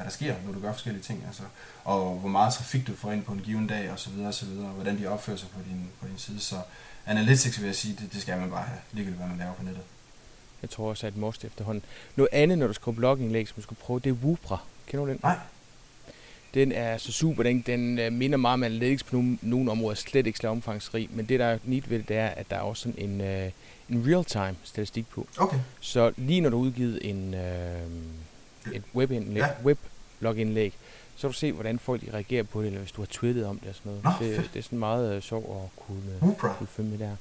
hvad 0.00 0.10
der 0.10 0.12
sker, 0.12 0.34
når 0.46 0.52
du 0.52 0.60
gør 0.60 0.72
forskellige 0.72 1.02
ting. 1.02 1.24
Altså, 1.26 1.42
og 1.84 2.14
hvor 2.14 2.28
meget 2.28 2.54
trafik 2.54 2.86
du 2.86 2.94
får 2.94 3.12
ind 3.12 3.24
på 3.24 3.32
en 3.32 3.40
given 3.40 3.66
dag, 3.66 3.90
og 3.90 3.98
så 3.98 4.10
videre, 4.10 4.28
og 4.28 4.34
så 4.34 4.46
videre, 4.46 4.66
og 4.66 4.72
hvordan 4.72 4.98
de 4.98 5.06
opfører 5.06 5.36
sig 5.36 5.48
på 5.48 5.58
din, 5.68 5.88
på 6.00 6.06
din 6.06 6.18
side. 6.18 6.40
Så 6.40 6.56
analytics 7.06 7.60
vil 7.60 7.66
jeg 7.66 7.76
sige, 7.76 7.96
det, 8.00 8.12
det 8.12 8.22
skal 8.22 8.38
man 8.38 8.50
bare 8.50 8.62
have, 8.62 8.78
ligegyldigt 8.92 9.18
hvad 9.18 9.28
man 9.28 9.38
laver 9.38 9.54
på 9.54 9.62
nettet. 9.62 9.82
Jeg 10.62 10.70
tror 10.70 10.88
også, 10.90 11.06
at 11.06 11.16
must 11.16 11.44
efterhånden. 11.44 11.84
Noget 12.16 12.28
andet, 12.32 12.58
når 12.58 12.66
du 12.66 12.72
skriver 12.72 12.96
blogindlæg, 12.96 13.48
som 13.48 13.54
du 13.54 13.62
skal 13.62 13.76
prøve, 13.76 14.00
det 14.00 14.10
er 14.10 14.14
Woopra. 14.14 14.58
Kender 14.86 15.04
du 15.06 15.10
den? 15.10 15.20
Nej. 15.22 15.36
Den 16.54 16.72
er 16.72 16.98
så 16.98 17.12
super. 17.12 17.42
Den, 17.42 17.60
den 17.60 17.98
øh, 17.98 18.12
minder 18.12 18.38
meget 18.38 18.54
om 18.54 18.62
analytics 18.62 19.02
på 19.02 19.16
nogle, 19.16 19.38
nogle 19.42 19.70
områder, 19.70 19.94
slet 19.94 20.26
ikke 20.26 20.38
slet 20.38 20.50
omfangsrig. 20.50 21.08
Men 21.12 21.26
det, 21.26 21.40
der 21.40 21.46
er 21.46 21.58
neat 21.64 21.90
ved 21.90 21.98
det, 21.98 22.08
det 22.08 22.16
er, 22.16 22.28
at 22.28 22.50
der 22.50 22.56
er 22.56 22.60
også 22.60 22.82
sådan 22.82 23.10
en, 23.10 23.20
uh, 23.20 23.96
en 23.96 24.06
real-time 24.06 24.56
statistik 24.64 25.08
på. 25.08 25.26
Okay. 25.38 25.58
Så 25.80 26.12
lige 26.16 26.40
når 26.40 26.50
du 26.50 26.56
har 26.56 26.64
udgivet 26.64 27.10
en, 27.10 27.34
uh, 27.34 27.40
et 28.74 28.82
webindlæg, 28.94 29.42
ja. 29.42 29.48
weblogindlæg, 29.64 30.72
så 31.16 31.20
kan 31.20 31.30
du 31.32 31.36
se, 31.38 31.52
hvordan 31.52 31.78
folk 31.78 32.00
de 32.00 32.06
reagerer 32.14 32.42
på 32.42 32.60
det, 32.60 32.66
eller 32.66 32.78
hvis 32.80 32.92
du 32.92 33.00
har 33.00 33.06
twittet 33.10 33.46
om 33.46 33.58
det 33.58 33.68
og 33.68 33.74
sådan 33.74 33.92
noget. 33.92 34.04
Nå, 34.04 34.26
det, 34.26 34.50
det 34.54 34.58
er 34.58 34.62
sådan 34.62 34.78
meget 34.78 35.16
uh, 35.16 35.22
sjovt 35.22 35.62
at 35.64 35.82
kunne, 35.86 36.02
Woopra. 36.22 36.54
kunne 36.58 36.66
følge 36.66 36.88
med 36.90 36.98
der. 36.98 37.16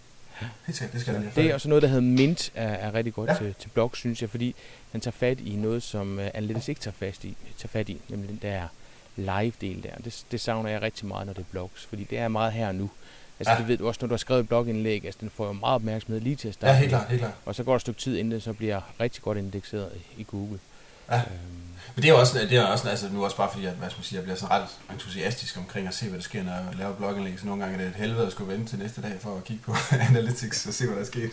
Helt 0.66 0.78
sikkert, 0.78 0.94
det 0.94 1.02
skal 1.02 1.32
Det 1.36 1.46
er 1.50 1.54
også 1.54 1.70
noget, 1.70 1.82
der 1.82 1.88
hedder 1.88 2.02
Mint, 2.04 2.52
er, 2.56 2.68
er 2.68 2.94
rigtig 2.94 3.14
godt 3.14 3.28
Ja. 3.30 3.34
ja. 3.34 3.40
til, 3.40 3.56
til 3.60 3.70
blog, 3.70 3.92
synes 3.96 4.22
jeg, 4.22 4.30
fordi 4.30 4.56
han 4.92 5.02
tager 5.02 5.12
fat 5.12 5.40
i 5.40 5.56
noget, 5.56 5.84
som 5.84 6.18
uh, 6.18 6.24
Analytics 6.34 6.68
ikke 6.70 6.82
tager, 6.82 6.96
fast 7.00 7.24
i, 7.24 7.38
tager 7.58 7.68
fat 7.70 7.90
i, 7.90 8.02
nemlig 8.10 8.30
den 8.30 8.40
der 8.42 8.68
live-del 9.16 9.84
der. 9.84 9.96
Det, 10.04 10.26
det 10.32 10.42
savner 10.42 10.70
jeg 10.70 10.82
rigtig 10.82 11.08
meget, 11.08 11.28
når 11.28 11.34
det 11.34 11.42
er 11.42 11.46
blogs, 11.52 11.86
fordi 11.86 12.04
det 12.04 12.18
er 12.18 12.28
meget 12.28 12.54
her 12.54 12.68
og 12.68 12.76
nu. 12.76 12.90
Altså, 13.40 13.52
Ja. 13.52 13.56
ja. 13.56 13.60
det 13.60 13.68
ved 13.68 13.78
du 13.78 13.88
også, 13.88 13.98
når 14.02 14.08
du 14.08 14.14
har 14.14 14.18
skrevet 14.18 14.42
et 14.42 14.48
blogindlæg, 14.48 15.06
altså 15.06 15.18
den 15.22 15.30
får 15.30 15.46
jo 15.48 15.54
meget 15.54 15.76
opmærksomhed 15.76 16.22
lige 16.22 16.36
til 16.36 16.48
at 16.48 16.54
starte. 16.54 16.72
Ja, 16.74 16.78
helt 16.80 16.90
klart, 16.90 17.08
helt 17.10 17.22
klart. 17.22 17.34
Og 17.46 17.56
så 17.56 17.64
går 17.64 17.72
der 17.72 17.76
et 17.76 17.82
stykke 17.82 18.00
tid, 18.00 18.18
inden 18.18 18.32
det 18.32 18.44
så 18.44 18.54
bliver 18.54 18.82
rigtig 19.00 19.22
godt 19.24 19.38
indekseret 19.38 19.92
i 20.18 20.24
Google. 20.24 20.60
Ja. 21.12 21.18
Øhm, 21.18 21.26
Men 21.96 22.04
det 22.04 22.10
er 22.10 22.14
også, 22.14 22.40
det 22.40 22.54
er 22.54 22.66
også 22.66 22.90
altså, 22.90 23.10
nu 23.10 23.24
også 23.24 23.38
bare 23.38 23.50
fordi, 23.52 23.66
at, 23.66 23.74
hvad 23.74 23.90
skal 23.90 24.00
man 24.00 24.06
sige, 24.06 24.16
jeg 24.16 24.24
bliver 24.24 24.38
sådan 24.38 24.56
ret 24.56 24.68
entusiastisk 24.92 25.58
omkring 25.58 25.88
at 25.88 25.94
se, 25.94 26.06
hvad 26.06 26.18
der 26.18 26.24
sker, 26.24 26.44
når 26.44 26.52
jeg 26.52 26.66
laver 26.78 26.96
blogindlæg. 26.96 27.40
Så 27.40 27.46
nogle 27.46 27.64
gange 27.64 27.78
er 27.78 27.82
det 27.82 27.90
et 27.90 27.96
helvede 27.96 28.26
at 28.26 28.32
skulle 28.32 28.54
vente 28.54 28.72
til 28.72 28.80
næste 28.80 29.02
dag 29.02 29.18
for 29.22 29.38
at 29.38 29.44
kigge 29.44 29.64
på 29.64 29.76
analytics 30.10 30.66
og 30.66 30.74
se, 30.74 30.86
hvad 30.86 30.96
der 30.96 31.02
er 31.02 31.06
sket. 31.06 31.32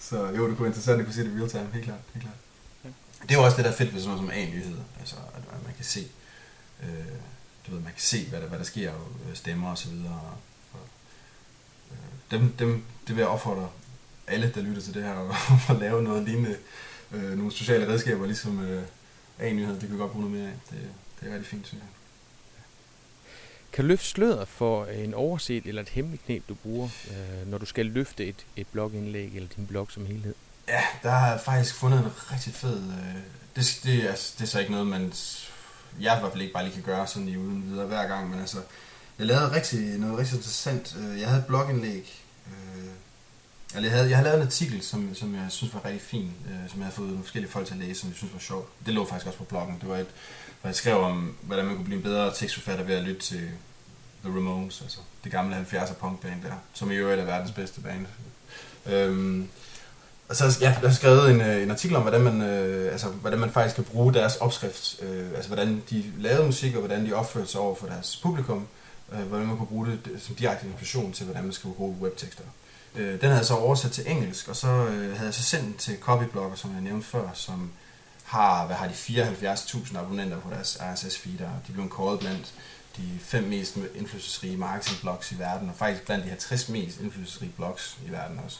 Så 0.00 0.16
jo, 0.16 0.48
det 0.48 0.56
kunne 0.56 0.60
være 0.60 0.66
interessant 0.66 1.00
at 1.00 1.04
kunne 1.04 1.14
se 1.14 1.24
det 1.24 1.32
real 1.40 1.50
time, 1.50 1.68
helt 1.72 1.84
klart. 1.84 2.00
Helt 2.14 2.22
klart. 2.24 2.36
Ja. 2.84 2.88
Det 3.22 3.30
er 3.30 3.38
jo 3.38 3.44
også 3.44 3.56
det, 3.56 3.64
der 3.64 3.70
er 3.70 3.74
fedt 3.76 3.94
ved 3.94 4.00
sådan 4.00 4.16
noget 4.16 4.30
som 4.30 4.38
A-nyheder. 4.40 4.82
Altså, 5.00 5.16
at 5.36 5.64
man 5.64 5.74
kan 5.76 5.84
se, 5.84 6.06
øh, 6.82 6.88
du 7.66 7.70
ved, 7.72 7.80
man 7.80 7.92
kan 7.92 8.02
se, 8.02 8.26
hvad 8.28 8.40
der, 8.40 8.46
hvad 8.46 8.58
der 8.58 8.64
sker, 8.64 8.90
og 8.90 9.08
øh, 9.30 9.36
stemmer 9.36 9.70
og 9.70 9.78
så 9.78 9.88
videre. 9.88 10.12
Og, 10.12 10.38
og, 10.72 10.88
øh, 11.92 12.38
dem, 12.38 12.52
dem, 12.58 12.84
det 13.06 13.16
vil 13.16 13.22
jeg 13.22 13.28
opfordre 13.28 13.68
alle, 14.26 14.52
der 14.54 14.60
lytter 14.60 14.82
til 14.82 14.94
det 14.94 15.02
her, 15.02 15.70
at 15.72 15.76
lave 15.76 16.02
noget 16.02 16.24
lignende, 16.24 16.56
øh, 17.12 17.36
nogle 17.38 17.52
sociale 17.52 17.88
redskaber, 17.88 18.26
ligesom 18.26 18.64
øh, 18.64 18.82
A-nyheder, 19.38 19.72
det 19.78 19.88
kan 19.88 19.92
vi 19.92 19.98
godt 19.98 20.12
bruge 20.12 20.24
noget 20.24 20.38
mere 20.40 20.50
af. 20.50 20.58
Det, 20.70 20.88
det 21.20 21.28
er 21.28 21.32
rigtig 21.34 21.46
fint, 21.50 21.66
synes 21.66 21.80
jeg. 21.82 21.88
Kan 23.72 23.84
du 23.84 23.88
løfte 23.88 24.06
sløret 24.06 24.48
for 24.48 24.84
en 24.84 25.14
overset 25.14 25.66
eller 25.66 25.82
et 25.82 25.88
hemmeligt 25.88 26.24
knep, 26.24 26.48
du 26.48 26.54
bruger, 26.54 26.88
øh, 27.10 27.50
når 27.50 27.58
du 27.58 27.66
skal 27.66 27.86
løfte 27.86 28.26
et, 28.26 28.46
et 28.56 28.66
blogindlæg 28.66 29.36
eller 29.36 29.48
din 29.56 29.66
blog 29.66 29.88
som 29.90 30.06
helhed? 30.06 30.34
Ja, 30.68 30.82
der 31.02 31.10
har 31.10 31.30
jeg 31.30 31.40
faktisk 31.40 31.74
fundet 31.74 31.98
en 31.98 32.32
rigtig 32.32 32.54
fed... 32.54 32.76
Øh, 32.76 33.22
det, 33.56 33.80
det, 33.84 34.04
er, 34.04 34.08
altså, 34.08 34.34
det 34.38 34.42
er 34.44 34.48
så 34.48 34.58
ikke 34.60 34.72
noget, 34.72 34.86
man... 34.86 35.12
Jeg 36.00 36.16
i 36.16 36.20
hvert 36.20 36.32
fald 36.32 36.42
ikke 36.42 36.54
bare 36.54 36.64
lige 36.64 36.74
kan 36.74 36.82
gøre 36.82 37.06
sådan 37.06 37.28
i 37.28 37.36
uden 37.36 37.70
videre 37.70 37.86
hver 37.86 38.06
gang, 38.06 38.30
men 38.30 38.40
altså... 38.40 38.58
Jeg 39.18 39.26
lavede 39.26 39.52
rigtig, 39.52 39.98
noget 39.98 40.18
rigtig 40.18 40.36
interessant. 40.36 40.96
Øh, 40.98 41.20
Jeg 41.20 41.28
havde 41.28 41.40
et 41.40 41.46
blogindlæg. 41.46 42.22
Øh, 42.46 42.84
eller 43.76 43.88
jeg 43.88 43.96
havde, 43.96 44.08
jeg 44.08 44.16
havde 44.16 44.28
lavet 44.28 44.40
en 44.40 44.46
artikel, 44.46 44.82
som, 44.82 45.14
som 45.14 45.34
jeg 45.34 45.46
synes 45.48 45.74
var 45.74 45.84
rigtig 45.84 46.02
fin, 46.02 46.32
øh, 46.46 46.70
som 46.70 46.78
jeg 46.78 46.84
havde 46.84 46.96
fået 46.96 47.08
nogle 47.08 47.22
forskellige 47.22 47.50
folk 47.50 47.66
til 47.66 47.74
at 47.74 47.80
læse, 47.80 48.00
som 48.00 48.08
jeg 48.08 48.16
synes 48.16 48.32
var 48.32 48.38
sjovt. 48.38 48.68
Det 48.86 48.94
lå 48.94 49.04
faktisk 49.04 49.26
også 49.26 49.38
på 49.38 49.44
bloggen. 49.44 49.78
Det 49.80 49.88
var 49.88 49.96
et, 49.96 50.06
hvor 50.60 50.68
jeg 50.68 50.74
skrev 50.74 50.96
om, 50.96 51.36
hvordan 51.42 51.64
man 51.64 51.74
kunne 51.74 51.84
blive 51.84 51.96
en 51.96 52.02
bedre 52.02 52.34
tekstforfatter 52.34 52.84
ved 52.84 52.94
at 52.94 53.02
lytte 53.02 53.20
til 53.20 53.50
The 54.24 54.34
Ramones, 54.34 54.80
altså 54.82 54.98
det 55.24 55.32
gamle 55.32 55.56
70'er 55.72 55.94
punkband 55.94 56.42
der, 56.42 56.52
som 56.72 56.90
i 56.90 56.94
øvrigt 56.94 57.20
er 57.20 57.24
verdens 57.24 57.50
bedste 57.50 57.80
band. 57.80 58.06
Øhm, 58.86 59.48
og 60.28 60.36
så 60.36 60.58
ja, 60.60 60.66
jeg 60.66 60.90
har 60.90 60.94
skrevet 60.94 61.30
en, 61.30 61.40
øh, 61.40 61.62
en 61.62 61.70
artikel 61.70 61.96
om, 61.96 62.02
hvordan 62.02 62.20
man, 62.20 62.42
øh, 62.42 62.92
altså, 62.92 63.08
hvordan 63.08 63.38
man 63.38 63.50
faktisk 63.50 63.74
kan 63.74 63.84
bruge 63.84 64.14
deres 64.14 64.36
opskrift, 64.36 65.02
øh, 65.02 65.30
altså 65.34 65.48
hvordan 65.48 65.82
de 65.90 66.04
lavede 66.18 66.46
musik, 66.46 66.74
og 66.74 66.78
hvordan 66.78 67.06
de 67.06 67.12
opførte 67.12 67.46
sig 67.46 67.60
over 67.60 67.74
for 67.74 67.86
deres 67.86 68.20
publikum, 68.22 68.66
øh, 69.12 69.18
hvordan 69.18 69.46
man 69.46 69.56
kunne 69.56 69.66
bruge 69.66 69.86
det 69.86 70.22
som 70.22 70.34
direkte 70.34 70.66
inspiration 70.66 71.12
til, 71.12 71.24
hvordan 71.24 71.44
man 71.44 71.52
skal 71.52 71.70
bruge 71.70 71.96
webtekster. 72.00 72.44
Øh, 72.96 73.12
den 73.12 73.22
havde 73.22 73.36
jeg 73.36 73.46
så 73.46 73.54
oversat 73.54 73.92
til 73.92 74.10
engelsk, 74.10 74.48
og 74.48 74.56
så 74.56 74.68
øh, 74.68 75.12
havde 75.12 75.26
jeg 75.26 75.34
så 75.34 75.42
sendt 75.42 75.64
den 75.64 75.74
til 75.74 75.98
Copyblogger, 76.00 76.56
som 76.56 76.72
jeg 76.72 76.80
nævnte 76.80 77.06
før, 77.06 77.30
som 77.34 77.70
har, 78.24 78.66
hvad 78.66 78.76
har 78.76 78.86
de, 78.88 78.92
74.000 78.92 79.98
abonnenter 79.98 80.40
på 80.40 80.50
deres 80.50 80.76
RSS-feed, 80.80 81.44
og 81.44 81.50
de 81.66 81.72
blev 81.72 81.88
kåret 81.88 82.20
blandt 82.20 82.54
de 82.96 83.18
fem 83.20 83.44
mest 83.44 83.76
indflydelsesrige 83.94 84.56
marketingblogs 84.56 85.32
i 85.32 85.38
verden, 85.38 85.68
og 85.68 85.74
faktisk 85.74 86.06
blandt 86.06 86.24
de 86.24 86.28
50 86.28 86.68
mest 86.68 87.00
indflydelsesrige 87.00 87.52
blogs 87.56 87.98
i 88.06 88.10
verden 88.10 88.40
også. 88.44 88.58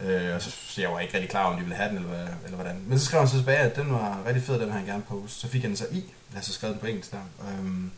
Øh, 0.00 0.34
og 0.34 0.42
så, 0.42 0.50
så 0.50 0.80
jeg 0.80 0.90
var 0.90 1.00
ikke 1.00 1.14
rigtig 1.14 1.30
klar 1.30 1.44
om 1.44 1.56
de 1.56 1.60
ville 1.60 1.76
have 1.76 1.88
den, 1.88 1.96
eller, 1.96 2.08
hvad, 2.08 2.26
eller 2.44 2.56
hvordan. 2.56 2.82
Men 2.86 2.98
så 2.98 3.04
skrev 3.04 3.20
han 3.20 3.28
så 3.28 3.36
tilbage, 3.36 3.58
at 3.58 3.76
den 3.76 3.92
var 3.92 4.22
rigtig 4.26 4.42
fed, 4.42 4.54
den 4.54 4.60
ville 4.60 4.74
han 4.74 4.86
gerne 4.86 5.02
poste. 5.02 5.40
Så 5.40 5.48
fik 5.48 5.62
jeg 5.62 5.68
den 5.68 5.76
så 5.76 5.86
i, 5.92 6.04
jeg 6.34 6.44
så 6.44 6.52
skrevet 6.52 6.74
den 6.74 6.80
på 6.80 6.86
engelsk 6.86 7.12
der. 7.12 7.22
Øhm, 7.48 7.90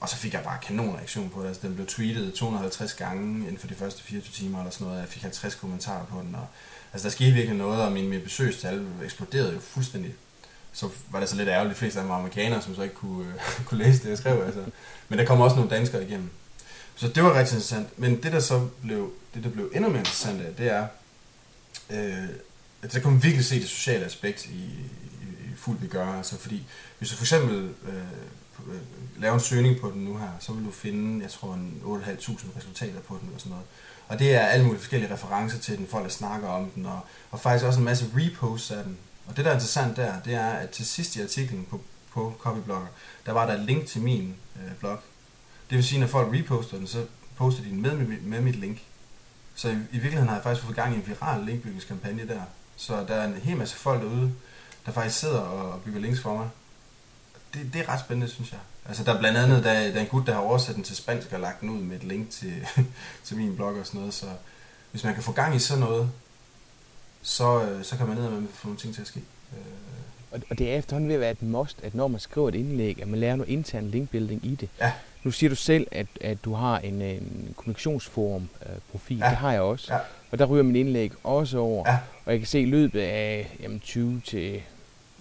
og 0.00 0.08
så 0.08 0.16
fik 0.16 0.34
jeg 0.34 0.42
bare 0.42 0.58
kanon 0.62 0.96
reaktion 0.96 1.30
på 1.30 1.42
det. 1.42 1.48
Altså, 1.48 1.66
den 1.66 1.74
blev 1.74 1.86
tweetet 1.86 2.34
250 2.34 2.94
gange 2.94 3.38
inden 3.40 3.58
for 3.58 3.66
de 3.66 3.74
første 3.74 4.02
24 4.02 4.32
timer 4.32 4.58
eller 4.58 4.70
sådan 4.70 4.86
noget. 4.86 5.00
Jeg 5.00 5.08
fik 5.08 5.22
50 5.22 5.54
kommentarer 5.54 6.04
på 6.04 6.20
den. 6.20 6.34
Og, 6.34 6.46
altså, 6.92 7.08
der 7.08 7.12
skete 7.12 7.32
virkelig 7.32 7.56
noget, 7.56 7.82
og 7.82 7.92
min, 7.92 8.08
min 8.08 8.20
besøgstal 8.20 8.86
eksploderede 9.04 9.52
jo 9.52 9.60
fuldstændig. 9.60 10.14
Så 10.72 10.88
var 11.10 11.20
det 11.20 11.28
så 11.28 11.36
lidt 11.36 11.48
ærgerligt, 11.48 11.74
de 11.74 11.78
fleste 11.78 11.98
af 11.98 12.02
dem 12.02 12.10
var 12.10 12.18
amerikanere, 12.18 12.62
som 12.62 12.74
så 12.74 12.82
ikke 12.82 12.94
kunne, 12.94 13.28
øh, 13.28 13.64
kunne 13.66 13.84
læse 13.84 14.02
det, 14.02 14.08
jeg 14.08 14.18
skrev. 14.18 14.42
Altså. 14.46 14.64
Men 15.08 15.18
der 15.18 15.24
kom 15.24 15.40
også 15.40 15.56
nogle 15.56 15.70
danskere 15.70 16.04
igennem. 16.04 16.30
Så 16.96 17.08
det 17.08 17.22
var 17.22 17.38
rigtig 17.38 17.54
interessant. 17.54 17.98
Men 17.98 18.22
det, 18.22 18.32
der 18.32 18.40
så 18.40 18.68
blev, 18.82 19.12
det, 19.34 19.44
der 19.44 19.50
blev 19.50 19.70
endnu 19.74 19.90
mere 19.90 19.98
interessant 19.98 20.42
af, 20.42 20.54
det 20.54 20.70
er, 20.70 20.86
øh, 21.90 22.28
at 22.82 22.92
der 22.92 23.00
kunne 23.00 23.12
man 23.12 23.22
virkelig 23.22 23.44
se 23.44 23.60
det 23.60 23.68
sociale 23.68 24.04
aspekt 24.04 24.46
i, 24.46 24.48
i, 24.48 24.86
i 25.22 25.56
fuld 25.56 25.78
vi 25.78 25.86
gør. 25.86 26.06
Altså, 26.06 26.38
fordi 26.38 26.66
hvis 26.98 27.10
du 27.10 27.16
for 27.16 27.24
eksempel 27.24 27.70
øh, 27.88 27.94
Øh, 28.68 28.80
lave 29.22 29.34
en 29.34 29.40
søgning 29.40 29.80
på 29.80 29.90
den 29.90 30.04
nu 30.04 30.18
her, 30.18 30.28
så 30.40 30.52
vil 30.52 30.64
du 30.64 30.70
finde, 30.70 31.22
jeg 31.22 31.30
tror, 31.30 31.54
en 31.54 31.82
8.500 31.84 32.56
resultater 32.56 33.00
på 33.00 33.16
den 33.20 33.26
eller 33.26 33.38
sådan 33.38 33.50
noget. 33.50 33.66
Og 34.08 34.18
det 34.18 34.34
er 34.34 34.40
alle 34.40 34.64
mulige 34.64 34.80
forskellige 34.80 35.12
referencer 35.12 35.58
til 35.58 35.78
den, 35.78 35.86
folk 35.86 36.04
der 36.04 36.10
snakker 36.10 36.48
om 36.48 36.70
den, 36.70 36.86
og, 36.86 37.00
og 37.30 37.40
faktisk 37.40 37.64
også 37.64 37.78
en 37.78 37.84
masse 37.84 38.10
reposts 38.16 38.70
af 38.70 38.84
den. 38.84 38.98
Og 39.26 39.36
det, 39.36 39.44
der 39.44 39.50
er 39.50 39.54
interessant 39.54 39.96
der, 39.96 40.20
det 40.20 40.34
er, 40.34 40.48
at 40.48 40.70
til 40.70 40.86
sidst 40.86 41.16
i 41.16 41.22
artiklen 41.22 41.66
på, 41.70 41.80
på 42.12 42.34
Copyblogger, 42.38 42.86
der 43.26 43.32
var 43.32 43.46
der 43.46 43.54
et 43.54 43.64
link 43.64 43.86
til 43.86 44.02
min 44.02 44.36
øh, 44.56 44.72
blog. 44.80 44.98
Det 45.70 45.76
vil 45.76 45.84
sige, 45.84 46.00
når 46.00 46.06
folk 46.06 46.34
reposter 46.34 46.76
den, 46.76 46.86
så 46.86 47.06
poster 47.36 47.62
de 47.62 47.68
den 47.68 47.82
med, 47.82 47.96
med, 47.96 48.20
med 48.20 48.40
mit 48.40 48.56
link. 48.56 48.82
Så 49.54 49.68
i, 49.68 49.72
i 49.72 49.76
virkeligheden 49.90 50.28
har 50.28 50.36
jeg 50.36 50.42
faktisk 50.42 50.64
fået 50.64 50.76
gang 50.76 50.94
i 50.94 50.96
en 50.96 51.06
viral 51.06 51.44
linkbygningskampagne 51.44 52.28
der. 52.28 52.42
Så 52.76 53.04
der 53.08 53.14
er 53.14 53.26
en 53.26 53.34
hel 53.34 53.56
masse 53.56 53.76
folk 53.76 54.02
derude, 54.02 54.34
der 54.86 54.92
faktisk 54.92 55.18
sidder 55.18 55.40
og 55.40 55.82
bygger 55.82 56.00
links 56.00 56.20
for 56.20 56.36
mig. 56.36 56.48
Det, 57.54 57.70
det 57.72 57.80
er 57.80 57.88
ret 57.88 58.00
spændende, 58.00 58.28
synes 58.32 58.52
jeg. 58.52 58.60
Altså 58.88 59.04
der 59.04 59.14
er 59.14 59.18
blandt 59.18 59.38
andet, 59.38 59.64
der 59.64 59.70
er, 59.70 59.88
der 59.90 59.96
er 59.96 60.00
en 60.00 60.06
gut, 60.06 60.26
der 60.26 60.32
har 60.32 60.40
oversat 60.40 60.74
den 60.74 60.84
til 60.84 60.96
spansk 60.96 61.32
og 61.32 61.40
lagt 61.40 61.60
den 61.60 61.70
ud 61.70 61.78
med 61.78 61.96
et 61.96 62.04
link 62.04 62.30
til, 62.30 62.52
til 63.24 63.36
min 63.36 63.56
blog 63.56 63.74
og 63.78 63.86
sådan 63.86 63.98
noget. 63.98 64.14
Så 64.14 64.26
hvis 64.90 65.04
man 65.04 65.14
kan 65.14 65.22
få 65.22 65.32
gang 65.32 65.56
i 65.56 65.58
sådan 65.58 65.80
noget, 65.84 66.10
så, 67.22 67.62
øh, 67.62 67.84
så 67.84 67.96
kan 67.96 68.06
man 68.06 68.16
ned 68.16 68.30
med 68.30 68.48
få 68.52 68.66
nogle 68.66 68.80
ting 68.80 68.94
til 68.94 69.00
at 69.00 69.06
ske. 69.06 69.20
Øh, 69.52 69.58
Og, 70.30 70.40
og 70.50 70.58
det 70.58 70.72
er 70.72 70.76
efterhånden 70.78 71.08
ved 71.08 71.14
at 71.14 71.20
være 71.20 71.30
et 71.30 71.42
must, 71.42 71.80
at 71.82 71.94
når 71.94 72.08
man 72.08 72.20
skriver 72.20 72.48
et 72.48 72.54
indlæg, 72.54 73.02
at 73.02 73.08
man 73.08 73.20
lærer 73.20 73.36
noget 73.36 73.50
intern 73.50 73.90
linkbuilding 73.90 74.46
i 74.46 74.54
det. 74.54 74.68
Ja. 74.80 74.92
Nu 75.22 75.30
siger 75.30 75.50
du 75.50 75.56
selv, 75.56 75.86
at, 75.90 76.06
at 76.20 76.44
du 76.44 76.54
har 76.54 76.78
en, 76.78 77.02
en 77.02 77.54
kommunikationsforum-profil. 77.56 79.18
Ja. 79.18 79.28
Det 79.28 79.36
har 79.36 79.52
jeg 79.52 79.60
også. 79.60 79.94
Ja. 79.94 80.00
Og 80.30 80.38
der 80.38 80.44
ryger 80.44 80.62
min 80.62 80.76
indlæg 80.76 81.12
også 81.24 81.58
over. 81.58 81.90
Ja. 81.90 81.98
Og 82.24 82.32
jeg 82.32 82.40
kan 82.40 82.46
se 82.46 82.60
i 82.60 82.66
løbet 82.66 83.00
af 83.00 83.56
jamen, 83.60 83.80
20 83.80 84.22
til 84.26 84.62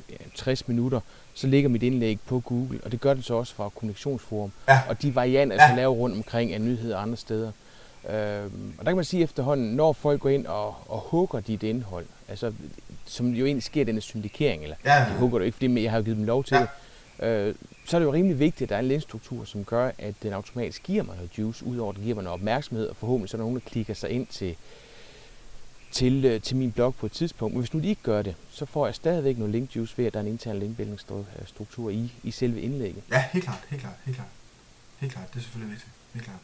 ja, 0.09 0.15
60 0.35 0.67
minutter, 0.67 0.99
så 1.33 1.47
ligger 1.47 1.69
mit 1.69 1.83
indlæg 1.83 2.19
på 2.25 2.39
Google, 2.39 2.79
og 2.85 2.91
det 2.91 3.01
gør 3.01 3.13
den 3.13 3.23
så 3.23 3.33
også 3.33 3.55
fra 3.55 3.69
Kommunikationsforum. 3.69 4.51
Ja. 4.67 4.79
Og 4.89 5.01
de 5.01 5.15
varianter, 5.15 5.55
jeg 5.55 5.73
laver 5.75 5.93
rundt 5.93 6.15
omkring 6.15 6.53
af 6.53 6.61
nyheder 6.61 6.97
andre 6.97 7.17
steder. 7.17 7.51
Øhm, 8.09 8.73
og 8.77 8.85
der 8.85 8.91
kan 8.91 8.95
man 8.95 9.05
sige 9.05 9.23
efterhånden, 9.23 9.75
når 9.75 9.93
folk 9.93 10.21
går 10.21 10.29
ind 10.29 10.45
og, 10.47 10.75
og 10.87 10.99
hugger 10.99 11.39
dit 11.39 11.63
indhold, 11.63 12.05
altså 12.29 12.53
som 13.05 13.27
jo 13.27 13.45
egentlig 13.45 13.63
sker 13.63 13.85
denne 13.85 14.01
syndikering, 14.01 14.63
eller 14.63 14.75
ja, 14.85 15.05
de 15.09 15.19
hugger 15.19 15.39
det 15.39 15.45
ikke, 15.45 15.55
fordi 15.55 15.83
jeg 15.83 15.91
har 15.91 16.01
givet 16.01 16.17
dem 16.17 16.25
lov 16.25 16.43
til 16.43 16.55
Ja. 16.55 16.61
det, 17.19 17.47
øh, 17.49 17.55
så 17.85 17.97
er 17.97 17.99
det 17.99 18.05
jo 18.05 18.13
rimelig 18.13 18.39
vigtigt, 18.39 18.61
at 18.61 18.69
der 18.69 18.75
er 18.75 18.79
en 18.79 18.87
linkstruktur, 18.87 19.45
som 19.45 19.63
gør, 19.63 19.91
at 19.97 20.13
den 20.23 20.33
automatisk 20.33 20.83
giver 20.83 21.03
mig 21.03 21.15
noget 21.15 21.37
juice, 21.37 21.65
udover 21.65 21.89
at 21.89 21.95
den 21.95 22.03
giver 22.03 22.15
mig 22.15 22.23
noget 22.23 22.33
opmærksomhed, 22.39 22.87
og 22.87 22.95
forhåbentlig 22.95 23.29
så 23.29 23.37
er 23.37 23.39
der 23.39 23.43
nogen, 23.43 23.55
der 23.55 23.69
klikker 23.69 23.93
sig 23.93 24.09
ind 24.09 24.27
til, 24.27 24.55
til, 25.93 26.25
øh, 26.25 26.41
til 26.41 26.55
min 26.55 26.71
blog 26.71 26.95
på 26.95 27.05
et 27.05 27.11
tidspunkt. 27.11 27.53
Men 27.53 27.61
hvis 27.61 27.73
nu 27.73 27.79
de 27.79 27.87
ikke 27.87 28.03
gør 28.03 28.21
det, 28.21 28.35
så 28.51 28.65
får 28.65 28.85
jeg 28.87 28.95
stadigvæk 28.95 29.37
nogle 29.37 29.51
link 29.51 29.75
juice 29.75 29.97
ved, 29.97 30.05
at 30.05 30.13
der 30.13 30.19
er 30.19 30.23
en 30.23 30.29
intern 30.29 30.59
linkbuilding-struktur 30.59 31.89
i, 31.89 32.11
i 32.23 32.31
selve 32.31 32.61
indlægget. 32.61 33.03
Ja, 33.11 33.23
helt 33.31 33.45
klart, 33.45 33.59
helt 33.69 33.81
klart, 33.81 33.95
helt 34.05 34.17
klart. 34.17 34.29
Helt 34.99 35.13
klart, 35.13 35.33
det 35.33 35.39
er 35.39 35.43
selvfølgelig 35.43 35.71
vigtigt. 35.71 35.91
Helt 36.13 36.25
klart. 36.25 36.39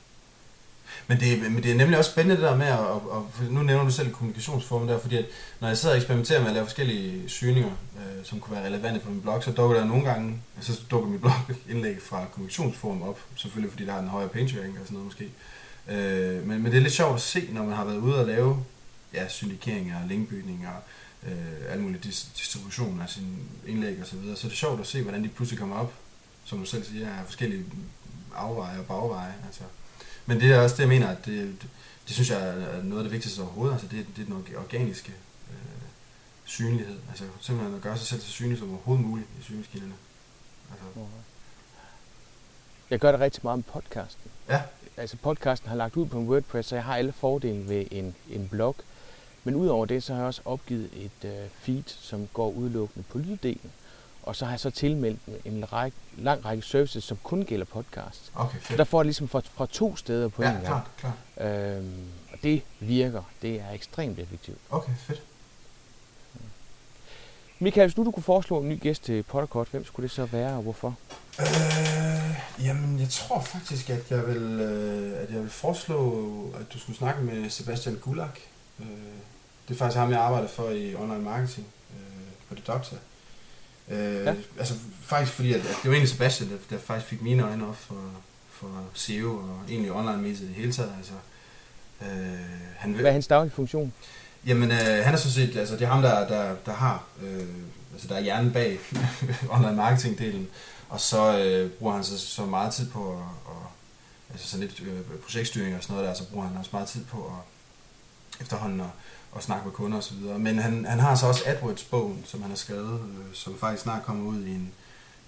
Men 1.08 1.20
det, 1.20 1.52
men 1.52 1.64
det 1.64 1.72
er 1.72 1.76
nemlig 1.76 1.98
også 1.98 2.12
spændende 2.12 2.42
det 2.42 2.44
der 2.44 2.56
med, 2.56 2.66
at, 2.66 2.80
og, 2.80 3.12
og 3.12 3.32
nu 3.50 3.62
nævner 3.62 3.84
du 3.84 3.92
selv 3.92 4.12
kommunikationsformen 4.12 4.90
der, 4.90 5.00
fordi 5.00 5.18
at 5.18 5.26
når 5.60 5.68
jeg 5.68 5.78
sidder 5.78 5.96
og 5.96 5.98
eksperimenterer 5.98 6.40
med 6.40 6.48
at 6.48 6.54
lave 6.54 6.66
forskellige 6.66 7.30
syninger, 7.30 7.72
øh, 7.98 8.26
som 8.26 8.40
kunne 8.40 8.56
være 8.56 8.66
relevante 8.66 9.00
for 9.00 9.10
min 9.10 9.22
blog, 9.22 9.44
så 9.44 9.52
dukker 9.52 9.78
der 9.78 9.86
nogle 9.86 10.04
gange, 10.04 10.42
så 10.62 10.82
dukker 10.92 11.10
min 11.10 11.20
blog 11.20 11.34
indlæg 11.70 12.02
fra 12.02 12.26
kommunikationsform 12.32 13.02
op, 13.02 13.20
selvfølgelig 13.36 13.72
fordi 13.72 13.86
der 13.86 13.92
har 13.92 14.00
en 14.00 14.08
højere 14.08 14.30
page 14.30 14.62
rank 14.62 14.80
og 14.80 14.86
sådan 14.86 14.94
noget 14.94 15.06
måske. 15.06 15.30
Øh, 15.88 16.48
men, 16.48 16.64
men 16.64 16.72
det 16.72 16.78
er 16.78 16.82
lidt 16.82 16.94
sjovt 16.94 17.16
at 17.16 17.22
se, 17.22 17.50
når 17.52 17.64
man 17.64 17.76
har 17.76 17.86
været 17.86 17.98
ude 17.98 18.20
og 18.20 18.28
lave 18.28 18.66
ja, 19.14 19.28
syndikeringer, 19.28 20.08
linkbygninger, 20.08 20.72
øh, 21.24 21.72
alle 21.72 21.84
mulige 21.84 22.02
dis- 22.04 22.38
distributioner 22.38 23.04
af 23.04 23.10
sine 23.10 23.38
indlæg 23.68 24.02
og 24.02 24.08
så 24.08 24.16
videre, 24.16 24.38
så 24.38 24.48
er 24.48 24.50
det 24.50 24.58
sjovt 24.58 24.80
at 24.80 24.88
se, 24.88 25.02
hvordan 25.02 25.24
de 25.24 25.30
pludselig 25.30 25.60
kommer 25.60 25.76
op, 25.76 25.94
som 26.46 26.60
du 26.60 26.66
selv 26.66 26.84
siger, 26.84 27.08
er 27.08 27.26
forskellige 27.26 27.66
afveje 28.36 28.80
og 28.80 28.86
bagveje. 28.86 29.36
Altså. 29.46 29.64
Men 30.26 30.40
det 30.40 30.52
er 30.52 30.60
også 30.60 30.76
det, 30.76 30.82
jeg 30.82 30.90
mener, 30.90 31.08
at 31.08 31.26
det, 31.26 31.62
det, 31.62 31.70
det 32.08 32.14
synes 32.14 32.30
jeg 32.30 32.50
er 32.50 32.84
noget 32.84 33.00
af 33.00 33.04
det 33.04 33.12
vigtigste 33.12 33.42
overhovedet. 33.42 33.74
Altså 33.74 33.88
det, 33.88 34.06
det 34.16 34.22
er 34.22 34.26
den 34.26 34.56
organiske 34.58 35.14
øh, 35.50 35.56
synlighed. 36.46 36.98
Altså 37.10 37.24
simpelthen 37.42 37.76
at 37.76 37.82
gøre 37.82 37.98
sig 37.98 38.08
selv 38.08 38.22
så 38.22 38.28
synlig 38.28 38.58
som 38.58 38.70
overhovedet 38.70 39.06
muligt 39.06 39.28
i 39.40 39.44
synligskilderne. 39.44 39.94
Altså. 40.72 41.02
Jeg 42.90 43.00
gør 43.00 43.12
det 43.12 43.22
rigtig 43.22 43.40
meget 43.44 43.58
med 43.58 43.64
podcasten. 43.64 44.32
Ja. 44.50 44.62
Altså 44.98 45.18
podcasten 45.18 45.70
har 45.70 45.76
lagt 45.76 45.96
ud 45.96 46.06
på 46.06 46.20
en 46.20 46.30
WordPress, 46.30 46.70
så 46.70 46.76
jeg 46.76 46.84
har 46.84 46.96
alle 46.96 47.12
fordele 47.12 47.70
ved 47.70 47.86
en, 47.92 48.16
en 48.30 48.48
blog. 48.48 48.76
Men 49.44 49.56
udover 49.56 49.86
det, 49.86 50.04
så 50.04 50.14
har 50.14 50.20
jeg 50.20 50.28
også 50.28 50.42
opgivet 50.46 50.90
et 50.94 51.30
øh, 51.30 51.50
feed, 51.60 51.84
som 51.88 52.28
går 52.34 52.50
udelukkende 52.52 53.06
på 53.10 53.18
lyddelen. 53.18 53.72
Og 54.24 54.36
så 54.36 54.46
har 54.46 54.52
jeg 54.52 54.60
så 54.60 54.70
tilmeldt 54.70 55.20
en 55.46 55.74
række, 55.74 55.98
lang 56.18 56.46
række 56.46 56.64
services, 56.64 57.04
som 57.04 57.18
kun 57.24 57.44
gælder 57.46 57.66
podcast. 57.66 58.32
Okay, 58.36 58.58
Så 58.70 58.78
der 58.78 58.84
får 58.84 59.00
jeg 59.02 59.06
ligesom 59.06 59.28
fra, 59.28 59.42
fra 59.54 59.66
to 59.72 59.96
steder 59.96 60.28
på 60.28 60.44
ja, 60.44 60.50
en 60.50 60.54
gang. 60.56 60.66
klart, 60.66 61.14
klart. 61.38 61.52
Øhm, 61.78 62.04
og 62.34 62.38
det 62.44 62.62
virker. 62.80 63.24
Det 63.42 63.56
er 63.62 63.72
ekstremt 63.72 64.20
effektivt. 64.20 64.58
Okay, 64.70 64.92
fedt. 64.98 65.24
Michael, 67.60 67.88
hvis 67.88 67.98
nu 67.98 68.06
du 68.06 68.12
kunne 68.12 68.24
foreslå 68.24 68.60
en 68.62 68.70
ny 68.70 68.82
gæst 68.82 69.04
til 69.04 69.24
Potterkort, 69.24 69.68
hvem 69.72 69.86
skulle 69.86 70.04
det 70.04 70.12
så 70.16 70.26
være, 70.26 70.56
og 70.56 70.62
hvorfor? 70.62 70.96
Øh, 71.40 72.66
jamen, 72.66 73.00
jeg 73.00 73.10
tror 73.10 73.42
faktisk, 73.42 73.90
at 73.90 74.12
jeg 74.12 74.28
vil, 74.28 74.38
øh, 74.62 75.22
at 75.24 75.34
jeg 75.34 75.42
vil 75.42 75.50
foreslå, 75.50 76.26
at 76.60 76.74
du 76.74 76.80
skulle 76.80 76.98
snakke 76.98 77.22
med 77.22 77.50
Sebastian 77.50 77.96
Gulag. 77.96 78.30
Øh, 78.80 78.88
det 79.68 79.74
er 79.74 79.78
faktisk 79.78 79.98
ham, 79.98 80.12
jeg 80.12 80.20
arbejder 80.20 80.48
for 80.48 80.70
i 80.70 80.96
online 80.96 81.24
marketing 81.24 81.68
øh, 81.92 82.26
på 82.50 82.56
The 82.56 82.64
Doctor. 82.68 82.98
Øh, 83.90 84.26
Ja. 84.26 84.36
Altså 84.60 84.74
faktisk 85.02 85.36
fordi, 85.36 85.54
at, 85.54 85.60
at 85.60 85.66
det 85.66 85.86
var 85.86 85.92
egentlig 85.92 86.10
Sebastian, 86.10 86.50
der, 86.50 86.56
der 86.70 86.78
faktisk 86.78 87.10
fik 87.10 87.22
mine 87.22 87.44
øjne 87.44 87.68
op 87.68 87.76
for, 87.76 88.12
for 88.52 88.84
SEO 88.94 89.36
og 89.38 89.60
egentlig 89.70 89.92
online 89.92 90.22
mediet 90.22 90.40
i 90.42 90.48
det 90.48 90.56
hele 90.56 90.72
taget. 90.72 90.94
Altså, 90.98 91.14
øh, 92.02 92.08
han, 92.78 92.92
Hvad 92.94 93.06
er 93.06 93.12
hans 93.12 93.28
daglige 93.28 93.52
funktion? 93.54 93.94
Jamen, 94.46 94.72
øh, 94.72 94.78
han 94.78 95.14
er 95.14 95.18
sådan 95.18 95.32
set, 95.32 95.58
altså 95.58 95.74
det 95.76 95.82
er 95.82 95.88
ham, 95.88 96.02
der, 96.02 96.28
der, 96.28 96.56
der 96.66 96.74
har, 96.74 97.04
øh, 97.24 97.48
altså 97.94 98.08
der 98.08 98.16
er 98.16 98.20
hjernen 98.20 98.52
bag 98.52 98.80
online 99.56 99.76
marketing-delen, 99.76 100.46
og 100.90 101.00
så 101.00 101.40
øh, 101.40 101.72
bruger 101.72 101.94
han 101.94 102.04
så, 102.04 102.18
så 102.20 102.46
meget 102.46 102.74
tid 102.74 102.90
på 102.90 103.12
at, 103.12 103.18
og, 103.46 103.66
altså 104.32 104.48
sådan 104.48 104.68
lidt 104.68 104.82
øh, 104.82 105.00
projektstyring 105.24 105.76
og 105.76 105.84
sådan 105.84 105.96
noget 105.96 106.10
der, 106.10 106.14
så 106.24 106.30
bruger 106.30 106.48
han 106.48 106.58
også 106.58 106.70
meget 106.74 106.88
tid 106.88 107.06
på 107.06 107.18
at 107.18 107.46
efterhånden 108.42 108.82
at, 108.82 108.88
at 109.36 109.44
snakke 109.44 109.66
med 109.66 109.74
kunder 109.74 109.98
og 109.98 110.04
så 110.04 110.14
videre. 110.14 110.40
Men 110.40 110.60
han, 110.60 110.86
han 110.86 111.00
har 111.00 111.16
så 111.16 111.26
også 111.28 111.44
AdWords-bogen, 111.46 112.24
som 112.26 112.42
han 112.42 112.50
har 112.52 112.58
skrevet, 112.58 113.00
øh, 113.02 113.34
som 113.34 113.58
faktisk 113.60 113.84
snart 113.84 114.04
kommer 114.04 114.24
ud 114.26 114.44
i 114.46 114.50
en, 114.52 114.72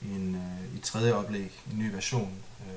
i 0.01 0.11
en 0.15 0.35
øh, 0.35 0.77
i 0.77 0.79
tredje 0.81 1.13
oplæg, 1.13 1.61
en 1.71 1.79
ny 1.79 1.91
version. 1.91 2.31
Øh, 2.67 2.73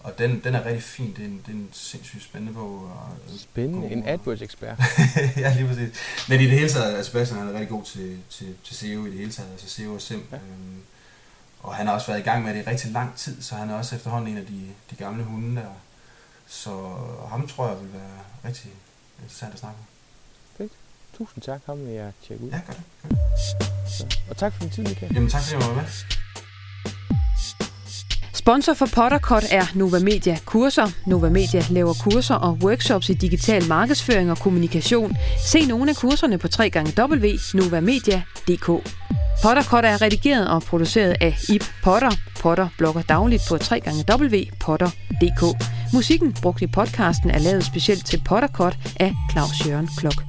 og 0.00 0.18
den, 0.18 0.40
den 0.44 0.54
er 0.54 0.64
rigtig 0.64 0.82
fin, 0.82 1.14
det 1.16 1.22
er 1.22 1.26
en, 1.28 1.42
det 1.46 1.52
er 1.52 1.56
en 1.56 1.68
sindssygt 1.72 2.22
spændende 2.24 2.54
bog. 2.54 2.82
Og, 2.82 3.08
Spændende. 3.38 3.88
En 3.90 4.02
god- 4.02 4.08
AdWords-ekspert. 4.08 4.78
ja, 5.36 5.54
lige 5.56 5.68
præcis. 5.68 5.98
Men 6.28 6.40
i 6.40 6.44
det 6.44 6.52
hele 6.52 6.68
taget, 6.68 6.96
altså 6.96 7.10
Sebastian 7.10 7.38
han 7.38 7.48
er 7.48 7.52
rigtig 7.52 7.68
god 7.68 7.84
til, 7.84 8.18
til, 8.30 8.54
til 8.64 8.76
SEO 8.76 9.04
i 9.06 9.10
det 9.10 9.18
hele 9.18 9.32
taget, 9.32 9.50
altså 9.52 9.68
SEO 9.68 9.94
og 9.94 10.00
SIM. 10.00 10.22
Ja. 10.32 10.36
Ja. 10.36 10.42
Øhm, 10.42 10.80
og 11.60 11.74
han 11.74 11.86
har 11.86 11.94
også 11.94 12.06
været 12.06 12.20
i 12.20 12.22
gang 12.22 12.44
med 12.44 12.54
det 12.54 12.66
i 12.66 12.70
rigtig 12.70 12.90
lang 12.90 13.16
tid, 13.16 13.42
så 13.42 13.54
han 13.54 13.70
er 13.70 13.74
også 13.74 13.96
efterhånden 13.96 14.30
en 14.30 14.36
af 14.38 14.46
de, 14.46 14.62
de 14.90 14.96
gamle 14.96 15.24
hunde 15.24 15.60
der. 15.60 15.66
Så 16.46 16.70
ham 17.30 17.48
tror 17.48 17.68
jeg 17.68 17.80
vil 17.80 17.92
være 17.92 18.18
rigtig 18.44 18.70
interessant 19.22 19.54
at 19.54 19.60
snakke 19.60 19.76
med. 19.78 19.84
Tusind 21.18 21.42
tak, 21.42 21.60
ham 21.66 21.86
vil 21.86 21.94
jeg 21.94 22.12
tjekke 22.26 22.44
ud. 22.44 22.50
Ja, 22.50 22.60
gør 22.66 22.72
det. 22.72 22.82
Gør 23.02 23.08
det. 23.08 23.18
Så. 23.98 24.18
Og 24.30 24.36
tak 24.36 24.52
for 24.52 24.60
din 24.60 24.70
tid, 24.70 24.82
Michael. 24.82 25.14
Jamen 25.14 25.30
tak 25.30 25.42
fordi 25.42 25.54
jeg 25.54 25.62
var 25.68 25.74
med. 25.74 25.84
Sponsor 28.34 28.74
for 28.74 28.86
Potterkort 28.94 29.44
er 29.50 29.66
Nova 29.74 29.98
Media 29.98 30.38
Kurser. 30.44 30.86
Nova 31.06 31.28
Media 31.28 31.62
laver 31.70 31.94
kurser 31.94 32.34
og 32.34 32.58
workshops 32.62 33.08
i 33.08 33.14
digital 33.14 33.68
markedsføring 33.68 34.30
og 34.30 34.38
kommunikation. 34.38 35.16
Se 35.46 35.66
nogle 35.66 35.90
af 35.90 35.96
kurserne 35.96 36.38
på 36.38 36.48
www.novamedia.dk. 36.58 38.66
Potterkort 39.42 39.84
er 39.84 40.02
redigeret 40.02 40.50
og 40.50 40.62
produceret 40.62 41.16
af 41.20 41.38
Ip 41.48 41.64
Potter. 41.82 42.10
Potter 42.40 42.68
blogger 42.78 43.02
dagligt 43.02 43.42
på 43.48 43.54
www.potter.dk. 43.54 45.42
Musikken 45.92 46.34
brugt 46.42 46.62
i 46.62 46.66
podcasten 46.66 47.30
er 47.30 47.38
lavet 47.38 47.64
specielt 47.64 48.06
til 48.06 48.22
Potterkort 48.24 48.78
af 49.00 49.14
Claus 49.30 49.66
Jørgen 49.66 49.88
Klok. 49.96 50.22